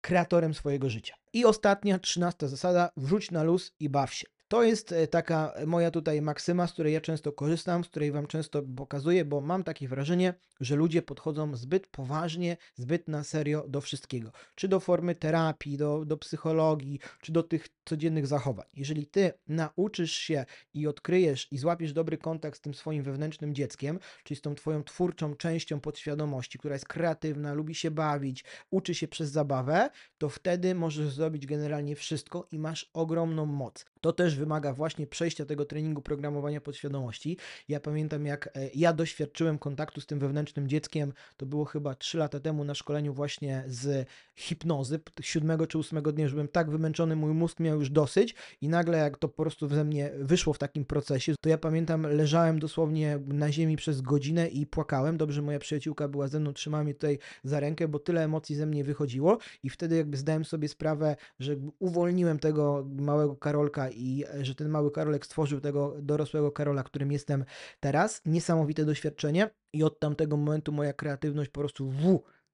kreatorem 0.00 0.54
swojego 0.54 0.90
życia. 0.90 1.14
I 1.32 1.44
ostatnia, 1.44 1.98
trzynasta 1.98 2.48
zasada, 2.48 2.90
wrzuć 2.96 3.30
na 3.30 3.42
luz 3.42 3.72
i 3.80 3.88
baw 3.88 4.14
się. 4.14 4.26
To 4.50 4.62
jest 4.62 4.92
e, 4.92 5.06
taka 5.06 5.54
moja 5.66 5.90
tutaj 5.90 6.22
maksyma, 6.22 6.66
z 6.66 6.72
której 6.72 6.92
ja 6.94 7.00
często 7.00 7.32
korzystam, 7.32 7.84
z 7.84 7.88
której 7.88 8.12
Wam 8.12 8.26
często 8.26 8.62
pokazuję, 8.76 9.24
bo 9.24 9.40
mam 9.40 9.64
takie 9.64 9.88
wrażenie, 9.88 10.34
że 10.60 10.76
ludzie 10.76 11.02
podchodzą 11.02 11.56
zbyt 11.56 11.86
poważnie, 11.86 12.56
zbyt 12.74 13.08
na 13.08 13.24
serio 13.24 13.64
do 13.68 13.80
wszystkiego. 13.80 14.32
Czy 14.54 14.68
do 14.68 14.80
formy 14.80 15.14
terapii, 15.14 15.76
do, 15.76 16.04
do 16.04 16.16
psychologii, 16.16 17.00
czy 17.20 17.32
do 17.32 17.42
tych 17.42 17.68
codziennych 17.84 18.26
zachowań. 18.26 18.66
Jeżeli 18.74 19.06
Ty 19.06 19.32
nauczysz 19.48 20.12
się 20.12 20.44
i 20.74 20.86
odkryjesz 20.86 21.52
i 21.52 21.58
złapiesz 21.58 21.92
dobry 21.92 22.18
kontakt 22.18 22.58
z 22.58 22.60
tym 22.60 22.74
swoim 22.74 23.02
wewnętrznym 23.02 23.54
dzieckiem, 23.54 23.98
czyli 24.24 24.38
z 24.38 24.42
tą 24.42 24.54
Twoją 24.54 24.84
twórczą 24.84 25.34
częścią 25.34 25.80
podświadomości, 25.80 26.58
która 26.58 26.74
jest 26.74 26.88
kreatywna, 26.88 27.54
lubi 27.54 27.74
się 27.74 27.90
bawić, 27.90 28.44
uczy 28.70 28.94
się 28.94 29.08
przez 29.08 29.30
zabawę, 29.30 29.90
to 30.18 30.28
wtedy 30.28 30.74
możesz 30.74 31.12
zrobić 31.12 31.46
generalnie 31.46 31.96
wszystko 31.96 32.46
i 32.50 32.58
masz 32.58 32.90
ogromną 32.94 33.46
moc. 33.46 33.84
To 34.00 34.12
też 34.12 34.36
wymaga 34.36 34.72
właśnie 34.72 35.06
przejścia 35.06 35.44
tego 35.44 35.64
treningu 35.64 36.02
programowania 36.02 36.60
podświadomości. 36.60 37.36
Ja 37.68 37.80
pamiętam, 37.80 38.26
jak 38.26 38.46
e, 38.56 38.70
ja 38.74 38.92
doświadczyłem 38.92 39.58
kontaktu 39.58 40.00
z 40.00 40.06
tym 40.06 40.18
wewnętrznym 40.18 40.68
dzieckiem, 40.68 41.12
to 41.36 41.46
było 41.46 41.64
chyba 41.64 41.94
3 41.94 42.18
lata 42.18 42.40
temu 42.40 42.64
na 42.64 42.74
szkoleniu 42.74 43.14
właśnie 43.14 43.64
z 43.66 44.08
hipnozy, 44.36 44.98
p- 44.98 45.22
siódmego 45.22 45.66
czy 45.66 45.78
ósmego 45.78 46.12
dnia, 46.12 46.28
że 46.28 46.32
byłem 46.34 46.48
tak 46.48 46.70
wymęczony, 46.70 47.16
mój 47.16 47.32
mózg 47.34 47.60
miał 47.60 47.78
już 47.78 47.90
dosyć 47.90 48.34
i 48.60 48.68
nagle 48.68 48.98
jak 48.98 49.18
to 49.18 49.28
po 49.28 49.42
prostu 49.42 49.68
ze 49.68 49.84
mnie 49.84 50.10
wyszło 50.18 50.52
w 50.52 50.58
takim 50.58 50.84
procesie, 50.84 51.34
to 51.40 51.48
ja 51.48 51.58
pamiętam, 51.58 52.02
leżałem 52.02 52.58
dosłownie 52.58 53.18
na 53.26 53.52
ziemi 53.52 53.76
przez 53.76 54.00
godzinę 54.00 54.48
i 54.48 54.66
płakałem. 54.66 55.16
Dobrze, 55.16 55.42
moja 55.42 55.58
przyjaciółka 55.58 56.08
była 56.08 56.28
ze 56.28 56.40
mną, 56.40 56.52
trzymała 56.52 56.84
mnie 56.84 56.94
tutaj 56.94 57.18
za 57.44 57.60
rękę, 57.60 57.88
bo 57.88 57.98
tyle 57.98 58.24
emocji 58.24 58.56
ze 58.56 58.66
mnie 58.66 58.84
wychodziło 58.84 59.38
i 59.62 59.70
wtedy 59.70 59.96
jakby 59.96 60.16
zdałem 60.16 60.44
sobie 60.44 60.68
sprawę, 60.68 61.16
że 61.40 61.56
uwolniłem 61.78 62.38
tego 62.38 62.86
małego 62.88 63.36
Karolka 63.36 63.89
i 63.90 64.24
e, 64.34 64.44
że 64.44 64.54
ten 64.54 64.68
mały 64.68 64.90
Karolek 64.90 65.26
stworzył 65.26 65.60
tego 65.60 65.96
dorosłego 66.02 66.52
Karola, 66.52 66.82
którym 66.82 67.12
jestem 67.12 67.44
teraz. 67.80 68.22
Niesamowite 68.26 68.84
doświadczenie 68.84 69.50
i 69.72 69.82
od 69.82 69.98
tamtego 69.98 70.36
momentu 70.36 70.72
moja 70.72 70.92
kreatywność 70.92 71.50
po 71.50 71.60
prostu 71.60 71.90
w 71.90 72.06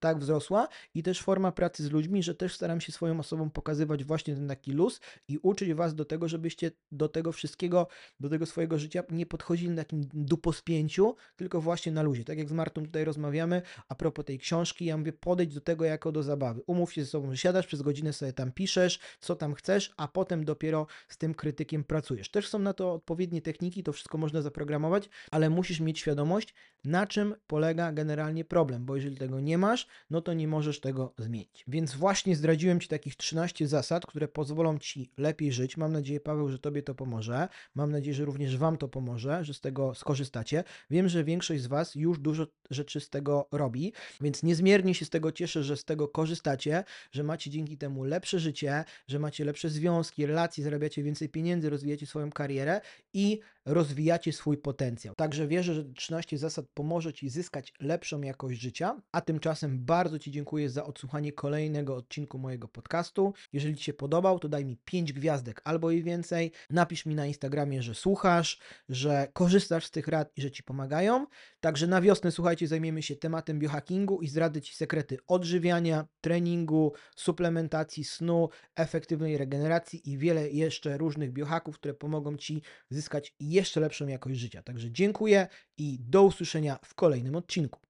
tak 0.06 0.18
wzrosła 0.18 0.68
i 0.94 1.02
też 1.02 1.22
forma 1.22 1.52
pracy 1.52 1.84
z 1.84 1.90
ludźmi, 1.90 2.22
że 2.22 2.34
też 2.34 2.54
staram 2.54 2.80
się 2.80 2.92
swoją 2.92 3.20
osobą 3.20 3.50
pokazywać 3.50 4.04
właśnie 4.04 4.34
ten 4.34 4.48
taki 4.48 4.72
luz 4.72 5.00
i 5.28 5.38
uczyć 5.38 5.74
was 5.74 5.94
do 5.94 6.04
tego, 6.04 6.28
żebyście 6.28 6.70
do 6.92 7.08
tego 7.08 7.32
wszystkiego, 7.32 7.86
do 8.20 8.28
tego 8.28 8.46
swojego 8.46 8.78
życia 8.78 9.02
nie 9.10 9.26
podchodzili 9.26 9.70
na 9.70 9.82
takim 9.82 10.04
dupospięciu, 10.14 11.14
tylko 11.36 11.60
właśnie 11.60 11.92
na 11.92 12.02
luzie. 12.02 12.24
Tak 12.24 12.38
jak 12.38 12.48
z 12.48 12.52
Martą 12.52 12.82
tutaj 12.84 13.04
rozmawiamy 13.04 13.62
a 13.88 13.94
propos 13.94 14.24
tej 14.24 14.38
książki, 14.38 14.84
ja 14.84 14.96
mówię 14.96 15.12
podejdź 15.12 15.54
do 15.54 15.60
tego 15.60 15.84
jako 15.84 16.12
do 16.12 16.22
zabawy. 16.22 16.62
Umów 16.66 16.92
się 16.92 17.04
ze 17.04 17.10
sobą, 17.10 17.30
że 17.30 17.36
siadasz 17.36 17.66
przez 17.66 17.82
godzinę 17.82 18.12
sobie 18.12 18.32
tam 18.32 18.52
piszesz, 18.52 18.98
co 19.20 19.36
tam 19.36 19.54
chcesz, 19.54 19.94
a 19.96 20.08
potem 20.08 20.44
dopiero 20.44 20.86
z 21.08 21.18
tym 21.18 21.34
krytykiem 21.34 21.84
pracujesz. 21.84 22.30
Też 22.30 22.48
są 22.48 22.58
na 22.58 22.72
to 22.72 22.92
odpowiednie 22.92 23.42
techniki, 23.42 23.82
to 23.82 23.92
wszystko 23.92 24.18
można 24.18 24.42
zaprogramować, 24.42 25.08
ale 25.30 25.50
musisz 25.50 25.80
mieć 25.80 25.98
świadomość, 25.98 26.54
na 26.84 27.06
czym 27.06 27.34
polega 27.46 27.92
generalnie 27.92 28.44
problem, 28.44 28.84
bo 28.84 28.96
jeżeli 28.96 29.16
tego 29.16 29.40
nie 29.40 29.58
masz, 29.58 29.86
no 30.10 30.20
to 30.20 30.32
nie 30.32 30.48
możesz 30.48 30.80
tego 30.80 31.14
zmienić. 31.18 31.64
Więc 31.68 31.94
właśnie 31.94 32.36
zdradziłem 32.36 32.80
Ci 32.80 32.88
takich 32.88 33.16
13 33.16 33.68
zasad, 33.68 34.06
które 34.06 34.28
pozwolą 34.28 34.78
Ci 34.78 35.10
lepiej 35.18 35.52
żyć. 35.52 35.76
Mam 35.76 35.92
nadzieję, 35.92 36.20
Paweł, 36.20 36.48
że 36.48 36.58
Tobie 36.58 36.82
to 36.82 36.94
pomoże. 36.94 37.48
Mam 37.74 37.92
nadzieję, 37.92 38.14
że 38.14 38.24
również 38.24 38.56
Wam 38.56 38.76
to 38.76 38.88
pomoże, 38.88 39.44
że 39.44 39.54
z 39.54 39.60
tego 39.60 39.94
skorzystacie. 39.94 40.64
Wiem, 40.90 41.08
że 41.08 41.24
większość 41.24 41.62
z 41.62 41.66
Was 41.66 41.94
już 41.94 42.18
dużo 42.18 42.46
rzeczy 42.70 43.00
z 43.00 43.10
tego 43.10 43.48
robi, 43.52 43.92
więc 44.20 44.42
niezmiernie 44.42 44.94
się 44.94 45.04
z 45.04 45.10
tego 45.10 45.32
cieszę, 45.32 45.62
że 45.62 45.76
z 45.76 45.84
tego 45.84 46.08
korzystacie, 46.08 46.84
że 47.12 47.22
macie 47.22 47.50
dzięki 47.50 47.78
temu 47.78 48.04
lepsze 48.04 48.38
życie, 48.38 48.84
że 49.08 49.18
macie 49.18 49.44
lepsze 49.44 49.70
związki, 49.70 50.26
relacje, 50.26 50.64
zarabiacie 50.64 51.02
więcej 51.02 51.28
pieniędzy, 51.28 51.70
rozwijacie 51.70 52.06
swoją 52.06 52.30
karierę 52.30 52.80
i 53.12 53.40
rozwijacie 53.66 54.32
swój 54.32 54.58
potencjał. 54.58 55.14
Także 55.14 55.46
wierzę, 55.46 55.74
że 55.74 55.84
13 55.84 56.38
zasad 56.38 56.66
pomoże 56.74 57.12
Ci 57.12 57.28
zyskać 57.30 57.72
lepszą 57.80 58.22
jakość 58.22 58.60
życia, 58.60 59.02
a 59.12 59.20
tymczasem 59.20 59.84
bardzo 59.84 60.18
Ci 60.18 60.30
dziękuję 60.30 60.70
za 60.70 60.84
odsłuchanie 60.84 61.32
kolejnego 61.32 61.96
odcinku 61.96 62.38
mojego 62.38 62.68
podcastu. 62.68 63.32
Jeżeli 63.52 63.76
Ci 63.76 63.84
się 63.84 63.92
podobał, 63.92 64.38
to 64.38 64.48
daj 64.48 64.64
mi 64.64 64.76
5 64.84 65.12
gwiazdek 65.12 65.60
albo 65.64 65.90
i 65.90 66.02
więcej. 66.02 66.52
Napisz 66.70 67.06
mi 67.06 67.14
na 67.14 67.26
Instagramie, 67.26 67.82
że 67.82 67.94
słuchasz, 67.94 68.58
że 68.88 69.28
korzystasz 69.32 69.86
z 69.86 69.90
tych 69.90 70.08
rad 70.08 70.32
i 70.36 70.42
że 70.42 70.50
Ci 70.50 70.62
pomagają. 70.62 71.26
Także 71.60 71.86
na 71.86 72.00
wiosnę, 72.00 72.32
słuchajcie, 72.32 72.66
zajmiemy 72.68 73.02
się 73.02 73.16
tematem 73.16 73.58
biohackingu 73.58 74.22
i 74.22 74.28
zdradzę 74.28 74.62
Ci 74.62 74.74
sekrety 74.74 75.18
odżywiania, 75.26 76.06
treningu, 76.20 76.92
suplementacji, 77.16 78.04
snu, 78.04 78.48
efektywnej 78.76 79.38
regeneracji 79.38 80.10
i 80.10 80.18
wiele 80.18 80.50
jeszcze 80.50 80.98
różnych 80.98 81.32
biohacków, 81.32 81.74
które 81.74 81.94
pomogą 81.94 82.36
Ci 82.36 82.62
zyskać 82.90 83.34
jeszcze 83.56 83.80
lepszą 83.80 84.06
jakość 84.06 84.38
życia. 84.38 84.62
Także 84.62 84.90
dziękuję 84.90 85.48
i 85.78 85.98
do 86.00 86.22
usłyszenia 86.22 86.78
w 86.84 86.94
kolejnym 86.94 87.36
odcinku. 87.36 87.86